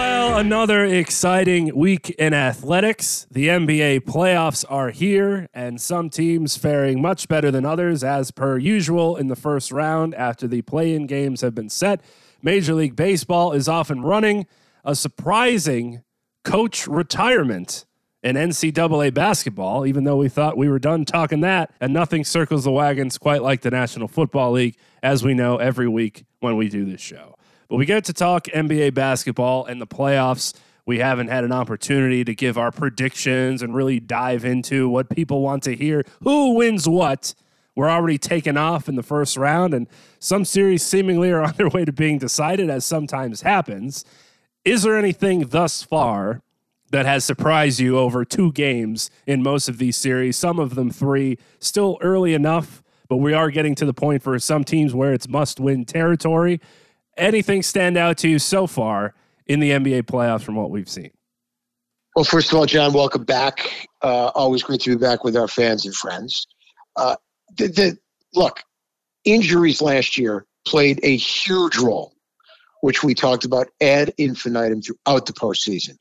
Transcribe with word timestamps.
Well, 0.00 0.38
another 0.38 0.86
exciting 0.86 1.76
week 1.76 2.08
in 2.08 2.32
athletics. 2.32 3.26
The 3.30 3.48
NBA 3.48 4.00
playoffs 4.00 4.64
are 4.70 4.88
here, 4.88 5.46
and 5.52 5.78
some 5.78 6.08
teams 6.08 6.56
faring 6.56 7.02
much 7.02 7.28
better 7.28 7.50
than 7.50 7.66
others, 7.66 8.02
as 8.02 8.30
per 8.30 8.56
usual 8.56 9.14
in 9.16 9.28
the 9.28 9.36
first 9.36 9.70
round 9.70 10.14
after 10.14 10.48
the 10.48 10.62
play 10.62 10.94
in 10.94 11.06
games 11.06 11.42
have 11.42 11.54
been 11.54 11.68
set. 11.68 12.00
Major 12.40 12.72
League 12.72 12.96
Baseball 12.96 13.52
is 13.52 13.68
off 13.68 13.90
and 13.90 14.02
running. 14.02 14.46
A 14.86 14.94
surprising 14.94 16.02
coach 16.44 16.86
retirement 16.86 17.84
in 18.22 18.36
NCAA 18.36 19.12
basketball, 19.12 19.86
even 19.86 20.04
though 20.04 20.16
we 20.16 20.30
thought 20.30 20.56
we 20.56 20.70
were 20.70 20.78
done 20.78 21.04
talking 21.04 21.42
that, 21.42 21.74
and 21.78 21.92
nothing 21.92 22.24
circles 22.24 22.64
the 22.64 22.72
wagons 22.72 23.18
quite 23.18 23.42
like 23.42 23.60
the 23.60 23.70
National 23.70 24.08
Football 24.08 24.52
League, 24.52 24.78
as 25.02 25.22
we 25.22 25.34
know 25.34 25.58
every 25.58 25.88
week 25.88 26.24
when 26.38 26.56
we 26.56 26.70
do 26.70 26.86
this 26.86 27.02
show. 27.02 27.36
But 27.70 27.76
we 27.76 27.86
get 27.86 28.04
to 28.06 28.12
talk 28.12 28.46
NBA 28.46 28.94
basketball 28.94 29.64
and 29.64 29.80
the 29.80 29.86
playoffs. 29.86 30.54
We 30.86 30.98
haven't 30.98 31.28
had 31.28 31.44
an 31.44 31.52
opportunity 31.52 32.24
to 32.24 32.34
give 32.34 32.58
our 32.58 32.72
predictions 32.72 33.62
and 33.62 33.72
really 33.72 34.00
dive 34.00 34.44
into 34.44 34.88
what 34.88 35.08
people 35.08 35.40
want 35.40 35.62
to 35.62 35.76
hear. 35.76 36.04
Who 36.24 36.54
wins 36.54 36.88
what? 36.88 37.32
We're 37.76 37.88
already 37.88 38.18
taken 38.18 38.56
off 38.56 38.88
in 38.88 38.96
the 38.96 39.04
first 39.04 39.36
round, 39.36 39.72
and 39.72 39.86
some 40.18 40.44
series 40.44 40.82
seemingly 40.82 41.30
are 41.30 41.42
on 41.44 41.54
their 41.56 41.68
way 41.68 41.84
to 41.84 41.92
being 41.92 42.18
decided, 42.18 42.68
as 42.68 42.84
sometimes 42.84 43.42
happens. 43.42 44.04
Is 44.64 44.82
there 44.82 44.98
anything 44.98 45.46
thus 45.46 45.84
far 45.84 46.42
that 46.90 47.06
has 47.06 47.24
surprised 47.24 47.78
you 47.78 47.96
over 47.96 48.24
two 48.24 48.50
games 48.50 49.12
in 49.28 49.44
most 49.44 49.68
of 49.68 49.78
these 49.78 49.96
series, 49.96 50.36
some 50.36 50.58
of 50.58 50.74
them 50.74 50.90
three, 50.90 51.38
still 51.60 51.98
early 52.00 52.34
enough, 52.34 52.82
but 53.08 53.18
we 53.18 53.32
are 53.32 53.52
getting 53.52 53.76
to 53.76 53.86
the 53.86 53.94
point 53.94 54.24
for 54.24 54.36
some 54.40 54.64
teams 54.64 54.92
where 54.92 55.12
it's 55.12 55.28
must 55.28 55.60
win 55.60 55.84
territory. 55.84 56.60
Anything 57.20 57.62
stand 57.62 57.96
out 57.96 58.16
to 58.18 58.28
you 58.28 58.38
so 58.38 58.66
far 58.66 59.14
in 59.46 59.60
the 59.60 59.70
NBA 59.70 60.02
playoffs 60.02 60.42
from 60.42 60.56
what 60.56 60.70
we've 60.70 60.88
seen? 60.88 61.10
Well, 62.16 62.24
first 62.24 62.50
of 62.50 62.58
all, 62.58 62.66
John, 62.66 62.92
welcome 62.92 63.24
back. 63.24 63.88
Uh, 64.02 64.32
always 64.34 64.62
great 64.62 64.80
to 64.80 64.90
be 64.90 64.96
back 64.96 65.22
with 65.22 65.36
our 65.36 65.46
fans 65.46 65.84
and 65.84 65.94
friends. 65.94 66.46
Uh, 66.96 67.16
the, 67.56 67.68
the, 67.68 67.98
look, 68.34 68.62
injuries 69.24 69.80
last 69.80 70.18
year 70.18 70.46
played 70.66 70.98
a 71.02 71.16
huge 71.16 71.76
role, 71.76 72.14
which 72.80 73.04
we 73.04 73.14
talked 73.14 73.44
about 73.44 73.68
ad 73.80 74.12
infinitum 74.18 74.82
throughout 74.82 75.26
the 75.26 75.32
postseason 75.32 75.96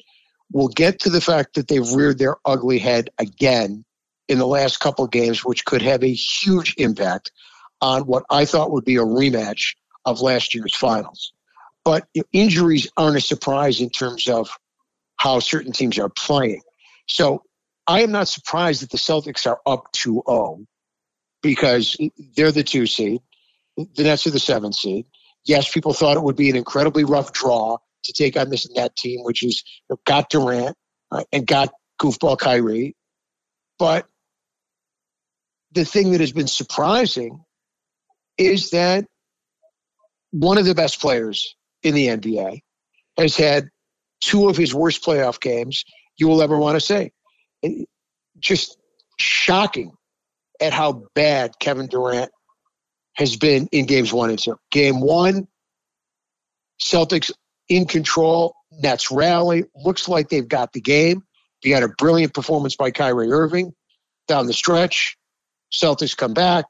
We'll 0.51 0.69
get 0.69 0.99
to 1.01 1.09
the 1.09 1.21
fact 1.21 1.53
that 1.55 1.67
they've 1.67 1.91
reared 1.91 2.17
their 2.17 2.37
ugly 2.43 2.79
head 2.79 3.09
again 3.19 3.85
in 4.27 4.39
the 4.39 4.47
last 4.47 4.79
couple 4.79 5.05
games, 5.07 5.45
which 5.45 5.65
could 5.65 5.81
have 5.81 6.03
a 6.03 6.11
huge 6.11 6.73
impact 6.77 7.31
on 7.81 8.03
what 8.03 8.23
I 8.29 8.45
thought 8.45 8.71
would 8.71 8.85
be 8.85 8.95
a 8.95 9.03
rematch 9.03 9.75
of 10.09 10.21
last 10.21 10.55
year's 10.55 10.75
finals. 10.75 11.33
But 11.85 12.07
injuries 12.33 12.89
aren't 12.97 13.17
a 13.17 13.21
surprise 13.21 13.79
in 13.79 13.89
terms 13.89 14.27
of 14.27 14.49
how 15.15 15.39
certain 15.39 15.71
teams 15.71 15.97
are 15.97 16.09
playing. 16.09 16.61
So 17.07 17.43
I 17.87 18.01
am 18.01 18.11
not 18.11 18.27
surprised 18.27 18.81
that 18.81 18.91
the 18.91 18.97
Celtics 18.97 19.47
are 19.47 19.59
up 19.65 19.91
2 19.93 20.23
0 20.27 20.65
because 21.41 21.97
they're 22.35 22.51
the 22.51 22.63
two 22.63 22.85
seed. 22.85 23.21
The 23.77 24.03
Nets 24.03 24.27
are 24.27 24.31
the 24.31 24.39
seven 24.39 24.73
seed. 24.73 25.05
Yes, 25.45 25.71
people 25.71 25.93
thought 25.93 26.17
it 26.17 26.23
would 26.23 26.35
be 26.35 26.49
an 26.49 26.55
incredibly 26.55 27.05
rough 27.05 27.31
draw 27.31 27.77
to 28.03 28.13
take 28.13 28.37
on 28.37 28.49
this 28.49 28.69
net 28.71 28.95
team, 28.95 29.23
which 29.23 29.43
is 29.43 29.63
you 29.89 29.95
know, 29.95 29.99
got 30.05 30.29
Durant 30.29 30.75
uh, 31.11 31.23
and 31.31 31.47
got 31.47 31.73
goofball 32.01 32.37
Kyrie. 32.37 32.95
But 33.77 34.07
the 35.71 35.85
thing 35.85 36.11
that 36.11 36.19
has 36.19 36.33
been 36.33 36.47
surprising 36.47 37.43
is 38.37 38.71
that 38.71 39.05
one 40.31 40.57
of 40.57 40.65
the 40.65 40.75
best 40.75 41.01
players 41.01 41.55
in 41.83 41.93
the 41.95 42.07
NBA 42.07 42.61
has 43.17 43.35
had 43.35 43.69
two 44.21 44.49
of 44.49 44.57
his 44.57 44.73
worst 44.73 45.03
playoff 45.03 45.39
games 45.39 45.85
you 46.17 46.27
will 46.27 46.41
ever 46.41 46.57
want 46.57 46.75
to 46.75 46.81
say. 46.81 47.11
just 48.39 48.77
shocking 49.17 49.91
at 50.61 50.73
how 50.73 51.03
bad 51.13 51.57
Kevin 51.59 51.87
Durant 51.87 52.31
has 53.15 53.35
been 53.35 53.67
in 53.71 53.85
games 53.85 54.13
one 54.13 54.29
and 54.29 54.39
two. 54.39 54.57
Game 54.71 55.01
one, 55.01 55.47
Celtics 56.81 57.31
in 57.67 57.85
control. 57.85 58.55
Nets 58.71 59.11
rally. 59.11 59.65
Looks 59.75 60.07
like 60.07 60.29
they've 60.29 60.47
got 60.47 60.73
the 60.73 60.81
game. 60.81 61.23
You 61.63 61.73
had 61.73 61.83
a 61.83 61.89
brilliant 61.89 62.33
performance 62.33 62.75
by 62.75 62.91
Kyrie 62.91 63.31
Irving 63.31 63.73
down 64.27 64.45
the 64.45 64.53
stretch. 64.53 65.17
Celtics 65.71 66.15
come 66.15 66.33
back 66.33 66.65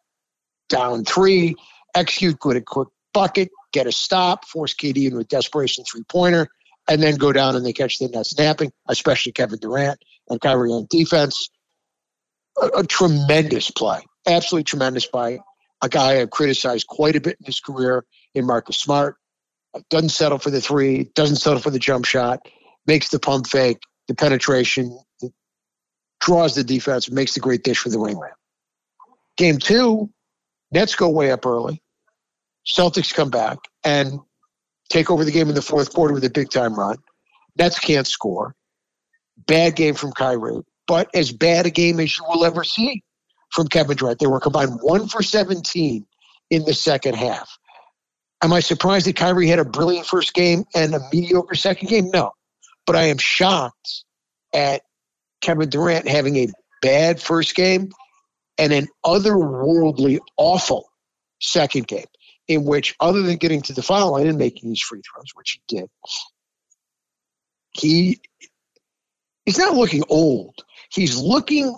down 0.69 1.03
three, 1.03 1.55
execute 1.93 2.39
good 2.39 2.55
a 2.55 2.61
quick 2.61 2.87
bucket, 3.13 3.49
get 3.71 3.87
a 3.87 3.91
stop, 3.91 4.45
force 4.45 4.73
KD 4.73 5.05
into 5.05 5.19
a 5.19 5.23
desperation 5.23 5.83
three 5.83 6.03
pointer, 6.03 6.47
and 6.87 7.01
then 7.01 7.15
go 7.15 7.31
down 7.31 7.55
and 7.55 7.65
they 7.65 7.73
catch 7.73 7.99
the 7.99 8.07
net 8.07 8.25
snapping, 8.25 8.71
especially 8.87 9.31
Kevin 9.31 9.59
Durant 9.59 9.99
and 10.29 10.41
Kyrie 10.41 10.71
on 10.71 10.87
defense. 10.89 11.49
A, 12.61 12.79
a 12.79 12.83
tremendous 12.83 13.71
play, 13.71 14.01
absolutely 14.27 14.65
tremendous 14.65 15.07
by 15.07 15.39
a 15.81 15.89
guy 15.89 16.19
I've 16.19 16.29
criticized 16.29 16.87
quite 16.87 17.15
a 17.15 17.21
bit 17.21 17.37
in 17.39 17.45
his 17.45 17.59
career 17.59 18.03
in 18.33 18.45
Marcus 18.45 18.77
Smart 18.77 19.15
doesn't 19.89 20.09
settle 20.09 20.39
for 20.39 20.49
the 20.49 20.61
three, 20.61 21.11
doesn't 21.15 21.37
settle 21.37 21.59
for 21.59 21.69
the 21.69 21.79
jump 21.79 22.05
shot, 22.05 22.39
makes 22.85 23.09
the 23.09 23.19
pump 23.19 23.47
fake, 23.47 23.79
the 24.07 24.15
penetration, 24.15 24.97
draws 26.19 26.55
the 26.55 26.63
defense, 26.63 27.09
makes 27.09 27.33
the 27.33 27.39
great 27.39 27.63
dish 27.63 27.77
for 27.77 27.89
the 27.89 27.97
wingman. 27.97 28.31
Game 29.37 29.57
two, 29.57 30.09
Nets 30.71 30.95
go 30.95 31.09
way 31.09 31.31
up 31.31 31.45
early. 31.45 31.81
Celtics 32.74 33.13
come 33.13 33.30
back 33.30 33.57
and 33.84 34.19
take 34.90 35.09
over 35.09 35.25
the 35.25 35.31
game 35.31 35.50
in 35.50 35.56
the 35.56 35.62
fourth 35.62 35.94
quarter 35.94 36.13
with 36.13 36.24
a 36.24 36.30
big 36.30 36.50
time 36.50 36.75
run. 36.75 36.97
Nets 37.57 37.80
can't 37.80 38.07
score. 38.07 38.56
Bad 39.47 39.75
game 39.75 39.96
from 39.96 40.12
Kyrie, 40.12 40.62
but 40.88 41.09
as 41.16 41.31
bad 41.31 41.66
a 41.66 41.69
game 41.69 42.00
as 42.00 42.18
you 42.18 42.25
will 42.28 42.46
ever 42.46 42.63
see 42.63 43.03
from 43.52 43.68
Kevin 43.68 43.97
Durant. 43.97 44.19
They 44.19 44.28
were 44.28 44.40
combined 44.40 44.80
one 44.81 45.07
for 45.07 45.24
17 45.24 46.06
in 46.50 46.66
the 46.66 46.74
second 46.74 47.16
half. 47.16 47.50
Am 48.44 48.53
I 48.53 48.59
surprised 48.59 49.07
that 49.07 49.16
Kyrie 49.16 49.47
had 49.47 49.59
a 49.59 49.66
brilliant 49.66 50.06
first 50.06 50.34
game 50.34 50.66
and 50.75 50.94
a 50.94 51.00
mediocre 51.12 51.56
second 51.56 51.90
game? 51.90 52.09
No. 52.12 52.31
But 52.86 52.96
I 52.96 53.03
am 53.03 53.18
shocked 53.18 54.03
at 54.53 54.81
Kevin 55.41 55.69
Durant 55.69 56.07
having 56.07 56.36
a 56.38 56.47
bad 56.81 57.22
first 57.22 57.56
game 57.56 57.91
and 58.57 58.74
an 58.74 58.88
otherworldly 59.06 60.19
awful 60.38 60.90
second 61.40 61.88
game 61.88 62.06
in 62.49 62.65
which, 62.65 62.95
other 62.99 63.21
than 63.21 63.37
getting 63.37 63.61
to 63.61 63.73
the 63.73 63.83
foul 63.83 64.11
line 64.11 64.27
and 64.27 64.37
making 64.37 64.67
these 64.67 64.81
free 64.81 65.01
throws, 65.01 65.31
which 65.35 65.51
he 65.51 65.77
did, 65.77 65.89
he 67.71 68.19
he's 69.45 69.59
not 69.59 69.75
looking 69.75 70.03
old. 70.09 70.56
He's 70.91 71.15
looking 71.15 71.77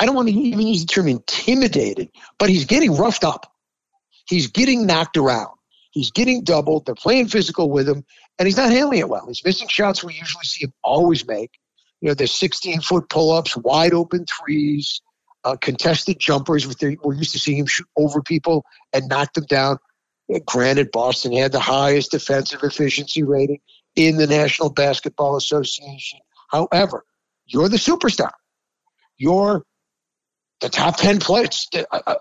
I 0.00 0.06
don't 0.06 0.16
want 0.16 0.28
to 0.28 0.34
even 0.34 0.66
use 0.66 0.80
the 0.80 0.92
term 0.92 1.06
intimidated, 1.06 2.08
but 2.38 2.48
he's 2.48 2.64
getting 2.64 2.96
roughed 2.96 3.22
up. 3.22 3.52
He's 4.26 4.48
getting 4.48 4.86
knocked 4.86 5.16
around. 5.16 5.54
He's 5.92 6.10
getting 6.10 6.42
doubled. 6.42 6.86
They're 6.86 6.96
playing 6.96 7.28
physical 7.28 7.70
with 7.70 7.88
him, 7.88 8.04
and 8.38 8.46
he's 8.46 8.56
not 8.56 8.72
handling 8.72 9.00
it 9.00 9.08
well. 9.08 9.26
He's 9.28 9.44
missing 9.44 9.68
shots 9.68 10.02
we 10.02 10.14
usually 10.14 10.44
see 10.44 10.64
him 10.64 10.72
always 10.82 11.26
make. 11.28 11.52
You 12.00 12.08
know, 12.08 12.14
the 12.14 12.26
16 12.26 12.80
foot 12.80 13.08
pull 13.08 13.30
ups, 13.30 13.56
wide 13.56 13.94
open 13.94 14.26
threes, 14.26 15.00
uh, 15.44 15.56
contested 15.56 16.18
jumpers. 16.18 16.66
With 16.66 16.78
the, 16.78 16.96
we're 17.02 17.14
used 17.14 17.32
to 17.32 17.38
seeing 17.38 17.58
him 17.58 17.66
shoot 17.66 17.86
over 17.96 18.22
people 18.22 18.64
and 18.92 19.08
knock 19.08 19.32
them 19.34 19.44
down. 19.44 19.78
granted, 20.46 20.90
Boston 20.92 21.32
had 21.32 21.52
the 21.52 21.60
highest 21.60 22.10
defensive 22.10 22.62
efficiency 22.62 23.22
rating 23.22 23.60
in 23.96 24.16
the 24.16 24.26
National 24.26 24.70
Basketball 24.70 25.36
Association. 25.36 26.20
However, 26.50 27.04
you're 27.46 27.68
the 27.68 27.76
superstar. 27.76 28.30
You're 29.16 29.64
the 30.60 30.68
top 30.68 30.96
10 30.96 31.20
players, 31.20 31.68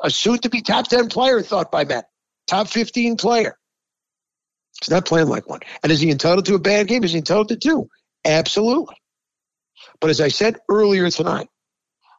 a 0.04 0.10
soon 0.10 0.38
to 0.40 0.50
be 0.50 0.62
top 0.62 0.88
10 0.88 1.10
player 1.10 1.42
thought 1.42 1.72
by 1.72 1.86
men. 1.86 2.04
top 2.48 2.68
15 2.68 3.18
player. 3.18 3.58
He's 4.81 4.90
not 4.90 5.06
playing 5.06 5.28
like 5.28 5.48
one. 5.48 5.62
And 5.81 5.92
is 5.92 6.02
he 6.02 6.12
entitled 6.12 6.46
to 6.48 6.56
a 6.56 6.60
bad 6.60 6.88
game? 6.88 7.04
Is 7.04 7.12
he 7.12 7.19
entitled 7.19 7.50
to 7.50 7.56
two? 7.56 7.90
Absolutely. 8.26 8.96
But 10.02 10.10
as 10.10 10.19
I 10.19 10.28
said 10.28 10.58
earlier 10.69 11.10
tonight 11.10 11.48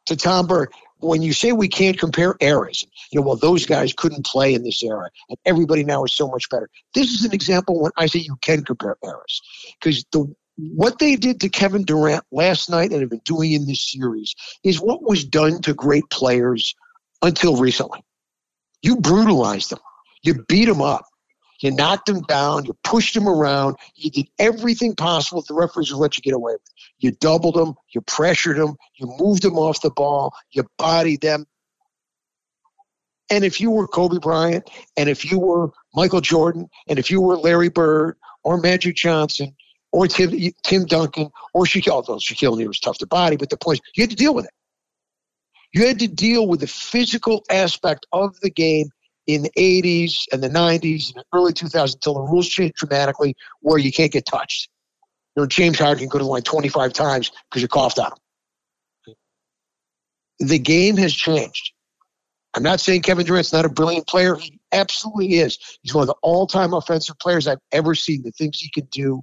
to 0.07 0.15
Tom 0.15 0.47
Burke, 0.47 0.71
when 0.99 1.21
you 1.21 1.33
say 1.33 1.51
we 1.51 1.67
can't 1.67 1.99
compare 1.99 2.35
eras, 2.39 2.85
you 3.11 3.19
know, 3.19 3.25
well, 3.25 3.35
those 3.35 3.65
guys 3.65 3.93
couldn't 3.93 4.25
play 4.25 4.53
in 4.53 4.63
this 4.63 4.81
era, 4.81 5.09
and 5.29 5.37
everybody 5.45 5.83
now 5.83 6.03
is 6.03 6.13
so 6.13 6.27
much 6.27 6.49
better. 6.49 6.69
This 6.93 7.11
is 7.11 7.21
an 7.21 7.27
mm-hmm. 7.27 7.35
example 7.35 7.81
when 7.81 7.91
I 7.97 8.05
say 8.05 8.19
you 8.19 8.37
can 8.41 8.63
compare 8.63 8.97
eras, 9.03 9.41
because 9.79 10.05
the 10.11 10.33
what 10.57 10.99
they 10.99 11.17
did 11.17 11.41
to 11.41 11.49
Kevin 11.49 11.83
Durant 11.83 12.23
last 12.31 12.69
night 12.69 12.91
and 12.91 13.01
have 13.01 13.09
been 13.09 13.21
doing 13.25 13.51
in 13.51 13.67
this 13.67 13.91
series 13.91 14.33
is 14.63 14.79
what 14.79 15.03
was 15.03 15.25
done 15.25 15.61
to 15.63 15.73
great 15.73 16.09
players 16.09 16.73
until 17.21 17.57
recently. 17.57 18.01
You 18.81 18.95
brutalized 18.95 19.71
them, 19.71 19.79
you 20.23 20.45
beat 20.47 20.65
them 20.65 20.81
up, 20.81 21.05
you 21.65 21.71
knocked 21.71 22.05
them 22.05 22.21
down, 22.21 22.65
you 22.65 22.77
pushed 22.83 23.15
them 23.15 23.27
around, 23.27 23.75
you 23.95 24.11
did 24.11 24.27
everything 24.37 24.95
possible 24.95 25.41
the 25.41 25.55
referees 25.55 25.91
would 25.91 25.99
let 25.99 26.15
you 26.15 26.21
get 26.21 26.35
away 26.35 26.53
with. 26.53 26.61
You 26.99 27.11
doubled 27.11 27.55
them, 27.55 27.73
you 27.89 28.01
pressured 28.01 28.57
them, 28.57 28.75
you 28.95 29.11
moved 29.17 29.41
them 29.41 29.57
off 29.57 29.81
the 29.81 29.89
ball, 29.89 30.33
you 30.51 30.63
bodied 30.77 31.21
them. 31.21 31.45
And 33.31 33.43
if 33.43 33.59
you 33.59 33.71
were 33.71 33.87
Kobe 33.87 34.19
Bryant, 34.19 34.69
and 34.95 35.09
if 35.09 35.29
you 35.29 35.39
were 35.39 35.71
Michael 35.95 36.21
Jordan, 36.21 36.69
and 36.87 36.99
if 36.99 37.09
you 37.09 37.19
were 37.19 37.35
Larry 37.35 37.69
Bird 37.69 38.17
or 38.43 38.57
Magic 38.57 38.95
Johnson 38.95 39.55
or 39.91 40.07
Tim, 40.07 40.31
Tim 40.63 40.85
Duncan 40.85 41.31
or 41.55 41.63
Shaquille, 41.63 41.93
although 41.93 42.17
Shaquille 42.17 42.53
O'Neal 42.53 42.67
was 42.67 42.79
tough 42.79 42.99
to 42.99 43.07
body, 43.07 43.37
but 43.37 43.49
the 43.49 43.57
point 43.57 43.81
you 43.95 44.03
had 44.03 44.11
to 44.11 44.15
deal 44.15 44.35
with 44.35 44.45
it. 44.45 44.51
You 45.73 45.87
had 45.87 45.97
to 45.99 46.07
deal 46.07 46.47
with 46.47 46.59
the 46.59 46.67
physical 46.67 47.43
aspect 47.49 48.05
of 48.13 48.39
the 48.41 48.51
game 48.51 48.89
in 49.27 49.43
the 49.43 49.51
80s 49.57 50.25
and 50.31 50.43
the 50.43 50.49
90s 50.49 51.13
and 51.13 51.23
the 51.23 51.25
early 51.33 51.53
2000s 51.53 51.95
until 51.95 52.15
the 52.15 52.21
rules 52.21 52.47
changed 52.47 52.75
dramatically 52.75 53.35
where 53.61 53.77
you 53.77 53.91
can't 53.91 54.11
get 54.11 54.25
touched. 54.25 54.69
You 55.35 55.43
know, 55.43 55.47
James 55.47 55.79
Harden 55.79 55.99
can 55.99 56.09
go 56.09 56.19
to 56.19 56.23
the 56.23 56.29
line 56.29 56.43
25 56.43 56.93
times 56.93 57.31
because 57.49 57.61
you 57.61 57.67
coughed 57.67 57.99
on 57.99 58.11
him. 59.07 59.15
The 60.39 60.59
game 60.59 60.97
has 60.97 61.13
changed. 61.13 61.71
I'm 62.53 62.63
not 62.63 62.79
saying 62.79 63.01
Kevin 63.01 63.25
Durant's 63.25 63.51
not 63.51 63.65
a 63.65 63.69
brilliant 63.69 64.07
player. 64.07 64.35
He 64.35 64.59
absolutely 64.71 65.35
is. 65.35 65.57
He's 65.81 65.93
one 65.93 66.03
of 66.03 66.07
the 66.07 66.15
all-time 66.21 66.73
offensive 66.73 67.19
players 67.19 67.47
I've 67.47 67.59
ever 67.71 67.95
seen. 67.95 68.23
The 68.23 68.31
things 68.31 68.59
he 68.59 68.69
can 68.69 68.87
do 68.91 69.21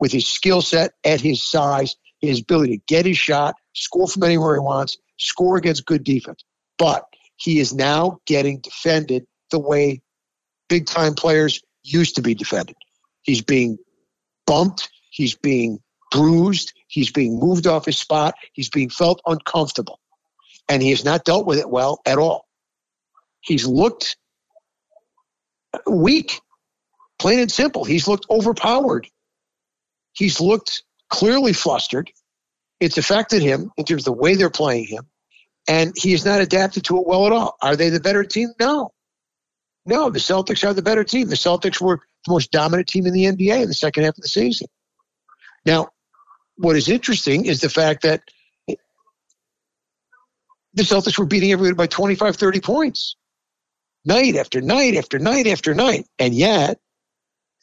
with 0.00 0.10
his 0.10 0.28
skill 0.28 0.62
set 0.62 0.92
at 1.04 1.20
his 1.20 1.48
size, 1.48 1.94
his 2.20 2.40
ability 2.40 2.78
to 2.78 2.82
get 2.88 3.06
his 3.06 3.18
shot, 3.18 3.54
score 3.72 4.08
from 4.08 4.24
anywhere 4.24 4.54
he 4.54 4.60
wants, 4.60 4.98
score 5.16 5.56
against 5.56 5.86
good 5.86 6.02
defense. 6.02 6.44
But 6.76 7.04
he 7.36 7.60
is 7.60 7.72
now 7.72 8.18
getting 8.26 8.60
defended 8.60 9.26
the 9.52 9.60
way 9.60 10.02
big 10.68 10.86
time 10.86 11.14
players 11.14 11.62
used 11.84 12.16
to 12.16 12.22
be 12.22 12.34
defended. 12.34 12.76
He's 13.22 13.42
being 13.42 13.78
bumped, 14.46 14.90
he's 15.10 15.36
being 15.36 15.78
bruised, 16.10 16.72
he's 16.88 17.12
being 17.12 17.38
moved 17.38 17.66
off 17.66 17.86
his 17.86 17.98
spot, 17.98 18.34
he's 18.52 18.70
being 18.70 18.90
felt 18.90 19.20
uncomfortable. 19.26 20.00
And 20.68 20.82
he 20.82 20.90
has 20.90 21.04
not 21.04 21.24
dealt 21.24 21.46
with 21.46 21.58
it 21.58 21.70
well 21.70 22.00
at 22.06 22.18
all. 22.18 22.46
He's 23.40 23.66
looked 23.66 24.16
weak, 25.86 26.40
plain 27.18 27.40
and 27.40 27.50
simple. 27.50 27.84
He's 27.84 28.06
looked 28.06 28.26
overpowered. 28.30 29.08
He's 30.12 30.40
looked 30.40 30.82
clearly 31.10 31.52
flustered. 31.52 32.10
It's 32.80 32.98
affected 32.98 33.42
him 33.42 33.70
in 33.76 33.84
terms 33.84 34.02
of 34.02 34.14
the 34.14 34.20
way 34.20 34.34
they're 34.34 34.50
playing 34.50 34.86
him. 34.86 35.06
And 35.68 35.92
he 35.96 36.12
has 36.12 36.24
not 36.24 36.40
adapted 36.40 36.84
to 36.84 36.98
it 36.98 37.06
well 37.06 37.26
at 37.26 37.32
all. 37.32 37.56
Are 37.62 37.76
they 37.76 37.90
the 37.90 38.00
better 38.00 38.24
team? 38.24 38.50
No. 38.58 38.91
No, 39.84 40.10
the 40.10 40.18
Celtics 40.18 40.66
are 40.66 40.74
the 40.74 40.82
better 40.82 41.04
team. 41.04 41.28
The 41.28 41.34
Celtics 41.34 41.80
were 41.80 42.00
the 42.26 42.32
most 42.32 42.52
dominant 42.52 42.88
team 42.88 43.06
in 43.06 43.12
the 43.12 43.24
NBA 43.24 43.62
in 43.62 43.68
the 43.68 43.74
second 43.74 44.04
half 44.04 44.16
of 44.16 44.22
the 44.22 44.28
season. 44.28 44.68
Now, 45.66 45.88
what 46.56 46.76
is 46.76 46.88
interesting 46.88 47.46
is 47.46 47.60
the 47.60 47.68
fact 47.68 48.02
that 48.02 48.22
the 50.74 50.82
Celtics 50.82 51.18
were 51.18 51.26
beating 51.26 51.52
everybody 51.52 51.74
by 51.74 51.86
25, 51.86 52.36
30 52.36 52.60
points 52.60 53.16
night 54.04 54.36
after 54.36 54.60
night 54.60 54.96
after 54.96 55.18
night 55.18 55.46
after 55.46 55.74
night. 55.74 56.06
And 56.18 56.34
yet 56.34 56.78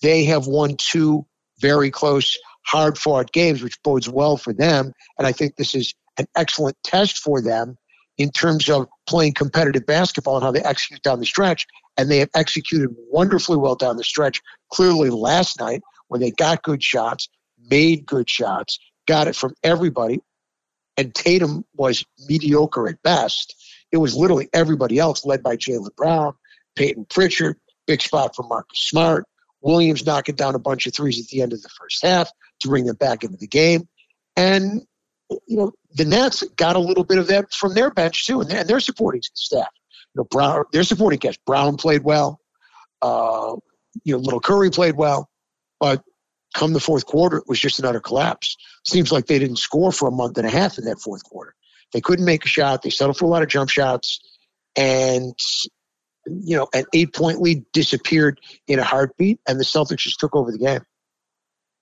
they 0.01 0.25
have 0.25 0.47
won 0.47 0.75
two 0.77 1.25
very 1.59 1.91
close, 1.91 2.37
hard 2.65 2.97
fought 2.97 3.31
games, 3.31 3.61
which 3.63 3.81
bodes 3.83 4.09
well 4.09 4.37
for 4.37 4.53
them. 4.53 4.93
And 5.17 5.27
I 5.27 5.31
think 5.31 5.55
this 5.55 5.75
is 5.75 5.93
an 6.17 6.27
excellent 6.35 6.77
test 6.83 7.17
for 7.17 7.41
them 7.41 7.77
in 8.17 8.29
terms 8.29 8.69
of 8.69 8.87
playing 9.07 9.33
competitive 9.33 9.85
basketball 9.85 10.35
and 10.35 10.43
how 10.43 10.51
they 10.51 10.61
execute 10.61 11.01
down 11.01 11.19
the 11.19 11.25
stretch. 11.25 11.65
And 11.97 12.09
they 12.09 12.19
have 12.19 12.29
executed 12.33 12.95
wonderfully 13.09 13.57
well 13.57 13.75
down 13.75 13.97
the 13.97 14.03
stretch. 14.03 14.41
Clearly, 14.71 15.09
last 15.09 15.59
night, 15.59 15.81
when 16.07 16.21
they 16.21 16.31
got 16.31 16.63
good 16.63 16.81
shots, 16.81 17.27
made 17.69 18.05
good 18.05 18.29
shots, 18.29 18.79
got 19.05 19.27
it 19.27 19.35
from 19.35 19.53
everybody, 19.63 20.21
and 20.97 21.13
Tatum 21.13 21.65
was 21.75 22.05
mediocre 22.27 22.87
at 22.89 23.01
best. 23.03 23.55
It 23.91 23.97
was 23.97 24.15
literally 24.15 24.49
everybody 24.53 24.99
else, 24.99 25.25
led 25.25 25.41
by 25.43 25.55
Jaylen 25.55 25.95
Brown, 25.95 26.33
Payton 26.75 27.05
Pritchard, 27.09 27.57
big 27.87 28.01
spot 28.01 28.35
for 28.35 28.43
Marcus 28.43 28.79
Smart, 28.79 29.25
Williams 29.61 30.05
knocking 30.05 30.35
down 30.35 30.55
a 30.55 30.59
bunch 30.59 30.87
of 30.87 30.93
threes 30.93 31.19
at 31.19 31.27
the 31.27 31.41
end 31.41 31.53
of 31.53 31.61
the 31.61 31.69
first 31.69 32.03
half 32.03 32.31
to 32.61 32.67
bring 32.67 32.85
them 32.85 32.95
back 32.95 33.23
into 33.23 33.37
the 33.37 33.47
game. 33.47 33.87
And, 34.35 34.81
you 35.47 35.57
know, 35.57 35.71
the 35.91 36.05
Nets 36.05 36.43
got 36.55 36.75
a 36.75 36.79
little 36.79 37.03
bit 37.03 37.17
of 37.17 37.27
that 37.27 37.53
from 37.53 37.73
their 37.73 37.91
bench 37.91 38.25
too, 38.25 38.41
and 38.41 38.49
their 38.49 38.79
supporting 38.79 39.21
staff. 39.33 39.69
Know, 40.15 40.23
Brown, 40.23 40.65
their 40.71 40.83
supporting 40.83 41.19
cast. 41.19 41.43
Brown 41.45 41.77
played 41.77 42.03
well. 42.03 42.39
Uh, 43.01 43.55
you 44.03 44.13
know, 44.13 44.19
Little 44.19 44.39
Curry 44.39 44.69
played 44.71 44.95
well, 44.95 45.29
but 45.79 46.03
come 46.53 46.73
the 46.73 46.79
fourth 46.79 47.05
quarter, 47.05 47.37
it 47.37 47.47
was 47.47 47.59
just 47.59 47.79
another 47.79 47.99
collapse. 47.99 48.57
Seems 48.85 49.11
like 49.11 49.27
they 49.27 49.39
didn't 49.39 49.57
score 49.57 49.91
for 49.91 50.07
a 50.07 50.11
month 50.11 50.37
and 50.37 50.47
a 50.47 50.49
half 50.49 50.77
in 50.77 50.85
that 50.85 50.99
fourth 50.99 51.23
quarter. 51.23 51.53
They 51.93 52.01
couldn't 52.01 52.25
make 52.25 52.45
a 52.45 52.47
shot. 52.47 52.81
They 52.81 52.89
settled 52.89 53.17
for 53.17 53.25
a 53.25 53.29
lot 53.29 53.41
of 53.41 53.49
jump 53.49 53.69
shots, 53.69 54.19
and 54.75 55.33
you 56.25 56.57
know, 56.57 56.67
an 56.73 56.85
eight 56.93 57.13
point 57.13 57.41
lead 57.41 57.63
disappeared 57.73 58.39
in 58.67 58.79
a 58.79 58.83
heartbeat, 58.83 59.39
and 59.47 59.59
the 59.59 59.63
Celtics 59.63 59.99
just 59.99 60.19
took 60.19 60.35
over 60.35 60.51
the 60.51 60.57
game. 60.57 60.81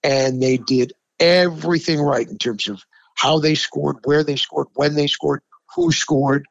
And 0.02 0.42
they 0.42 0.56
did 0.58 0.92
everything 1.18 2.00
right 2.00 2.26
in 2.26 2.38
terms 2.38 2.68
of 2.68 2.82
how 3.14 3.40
they 3.40 3.54
scored, 3.54 3.96
where 4.04 4.22
they 4.22 4.36
scored, 4.36 4.68
when 4.74 4.94
they 4.94 5.08
scored, 5.08 5.40
who 5.74 5.90
scored, 5.92 6.46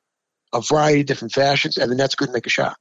a 0.53 0.61
variety 0.61 1.01
of 1.01 1.05
different 1.07 1.33
fashions, 1.33 1.77
and 1.77 1.91
the 1.91 1.95
Nets 1.95 2.15
couldn't 2.15 2.33
make 2.33 2.45
a 2.45 2.49
shot. 2.49 2.77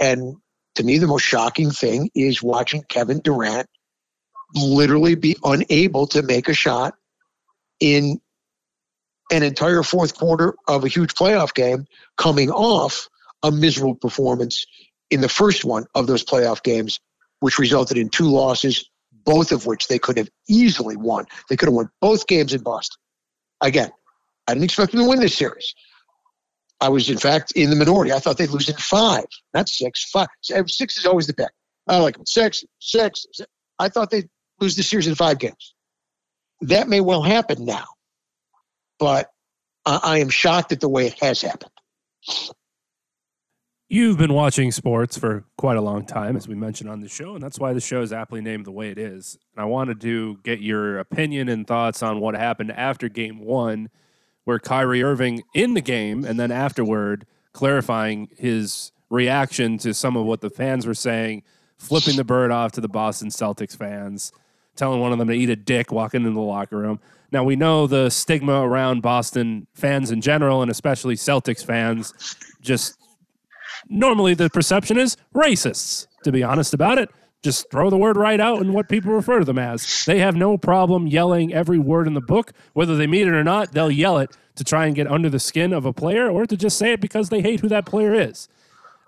And 0.00 0.36
to 0.76 0.84
me, 0.84 0.98
the 0.98 1.06
most 1.06 1.22
shocking 1.22 1.70
thing 1.70 2.10
is 2.14 2.42
watching 2.42 2.82
Kevin 2.88 3.20
Durant 3.20 3.68
literally 4.54 5.14
be 5.14 5.36
unable 5.44 6.06
to 6.08 6.22
make 6.22 6.48
a 6.48 6.54
shot 6.54 6.94
in 7.80 8.20
an 9.30 9.42
entire 9.42 9.82
fourth 9.82 10.16
quarter 10.16 10.54
of 10.68 10.84
a 10.84 10.88
huge 10.88 11.14
playoff 11.14 11.54
game 11.54 11.86
coming 12.16 12.50
off 12.50 13.08
a 13.42 13.50
miserable 13.50 13.94
performance 13.94 14.66
in 15.10 15.20
the 15.20 15.28
first 15.28 15.64
one 15.64 15.86
of 15.94 16.06
those 16.06 16.24
playoff 16.24 16.62
games, 16.62 17.00
which 17.40 17.58
resulted 17.58 17.96
in 17.96 18.08
two 18.08 18.24
losses, 18.24 18.88
both 19.24 19.52
of 19.52 19.66
which 19.66 19.88
they 19.88 19.98
could 19.98 20.16
have 20.16 20.28
easily 20.48 20.96
won. 20.96 21.26
They 21.48 21.56
could 21.56 21.68
have 21.68 21.74
won 21.74 21.90
both 22.00 22.26
games 22.26 22.54
in 22.54 22.62
Boston. 22.62 22.98
Again, 23.60 23.90
I 24.46 24.54
didn't 24.54 24.64
expect 24.64 24.92
them 24.92 25.02
to 25.02 25.08
win 25.08 25.20
this 25.20 25.36
series. 25.36 25.74
I 26.82 26.88
was, 26.88 27.08
in 27.08 27.16
fact, 27.16 27.52
in 27.52 27.70
the 27.70 27.76
minority. 27.76 28.12
I 28.12 28.18
thought 28.18 28.38
they'd 28.38 28.50
lose 28.50 28.68
in 28.68 28.74
five, 28.76 29.24
not 29.54 29.68
six. 29.68 30.10
Five. 30.10 30.26
Six 30.42 30.98
is 30.98 31.06
always 31.06 31.28
the 31.28 31.32
pick. 31.32 31.52
I 31.86 31.98
like 31.98 32.16
them. 32.16 32.26
Six, 32.26 32.64
six. 32.80 33.24
I 33.78 33.88
thought 33.88 34.10
they'd 34.10 34.28
lose 34.60 34.74
the 34.74 34.82
series 34.82 35.06
in 35.06 35.14
five 35.14 35.38
games. 35.38 35.74
That 36.60 36.88
may 36.88 37.00
well 37.00 37.22
happen 37.22 37.64
now, 37.64 37.86
but 38.98 39.30
I 39.86 40.18
am 40.18 40.28
shocked 40.28 40.72
at 40.72 40.80
the 40.80 40.88
way 40.88 41.06
it 41.06 41.18
has 41.20 41.40
happened. 41.40 41.70
You've 43.88 44.16
been 44.18 44.32
watching 44.32 44.72
sports 44.72 45.18
for 45.18 45.44
quite 45.58 45.76
a 45.76 45.80
long 45.80 46.06
time, 46.06 46.36
as 46.36 46.48
we 46.48 46.54
mentioned 46.54 46.88
on 46.88 47.00
the 47.00 47.08
show, 47.08 47.34
and 47.34 47.42
that's 47.42 47.58
why 47.58 47.74
the 47.74 47.80
show 47.80 48.00
is 48.00 48.12
aptly 48.12 48.40
named 48.40 48.64
the 48.64 48.72
way 48.72 48.90
it 48.90 48.98
is. 48.98 49.38
And 49.54 49.62
I 49.62 49.66
wanted 49.66 50.00
to 50.00 50.38
get 50.42 50.60
your 50.60 50.98
opinion 50.98 51.48
and 51.48 51.66
thoughts 51.66 52.02
on 52.02 52.18
what 52.18 52.34
happened 52.34 52.72
after 52.72 53.08
game 53.08 53.38
one, 53.38 53.90
where 54.44 54.58
Kyrie 54.58 55.02
Irving 55.02 55.42
in 55.54 55.74
the 55.74 55.80
game 55.80 56.24
and 56.24 56.38
then 56.38 56.50
afterward 56.50 57.26
clarifying 57.52 58.28
his 58.36 58.92
reaction 59.10 59.78
to 59.78 59.92
some 59.92 60.16
of 60.16 60.24
what 60.24 60.40
the 60.40 60.50
fans 60.50 60.86
were 60.86 60.94
saying, 60.94 61.42
flipping 61.78 62.16
the 62.16 62.24
bird 62.24 62.50
off 62.50 62.72
to 62.72 62.80
the 62.80 62.88
Boston 62.88 63.28
Celtics 63.28 63.76
fans, 63.76 64.32
telling 64.74 65.00
one 65.00 65.12
of 65.12 65.18
them 65.18 65.28
to 65.28 65.34
eat 65.34 65.50
a 65.50 65.56
dick 65.56 65.92
walking 65.92 66.22
into 66.22 66.32
the 66.32 66.40
locker 66.40 66.78
room. 66.78 66.98
Now, 67.30 67.44
we 67.44 67.56
know 67.56 67.86
the 67.86 68.10
stigma 68.10 68.66
around 68.66 69.02
Boston 69.02 69.66
fans 69.74 70.10
in 70.10 70.20
general, 70.20 70.62
and 70.62 70.70
especially 70.70 71.14
Celtics 71.14 71.64
fans, 71.64 72.36
just 72.60 72.98
normally 73.88 74.34
the 74.34 74.50
perception 74.50 74.98
is 74.98 75.16
racists, 75.34 76.06
to 76.24 76.32
be 76.32 76.42
honest 76.42 76.74
about 76.74 76.98
it. 76.98 77.10
Just 77.42 77.70
throw 77.70 77.90
the 77.90 77.96
word 77.96 78.16
right 78.16 78.40
out 78.40 78.60
and 78.60 78.72
what 78.72 78.88
people 78.88 79.12
refer 79.12 79.40
to 79.40 79.44
them 79.44 79.58
as. 79.58 80.04
They 80.04 80.20
have 80.20 80.36
no 80.36 80.56
problem 80.56 81.08
yelling 81.08 81.52
every 81.52 81.78
word 81.78 82.06
in 82.06 82.14
the 82.14 82.20
book. 82.20 82.52
Whether 82.72 82.96
they 82.96 83.06
mean 83.06 83.26
it 83.26 83.34
or 83.34 83.42
not, 83.42 83.72
they'll 83.72 83.90
yell 83.90 84.18
it 84.18 84.36
to 84.54 84.64
try 84.64 84.86
and 84.86 84.94
get 84.94 85.10
under 85.10 85.28
the 85.28 85.40
skin 85.40 85.72
of 85.72 85.84
a 85.84 85.92
player 85.92 86.28
or 86.28 86.46
to 86.46 86.56
just 86.56 86.78
say 86.78 86.92
it 86.92 87.00
because 87.00 87.30
they 87.30 87.42
hate 87.42 87.60
who 87.60 87.68
that 87.68 87.86
player 87.86 88.14
is. 88.14 88.48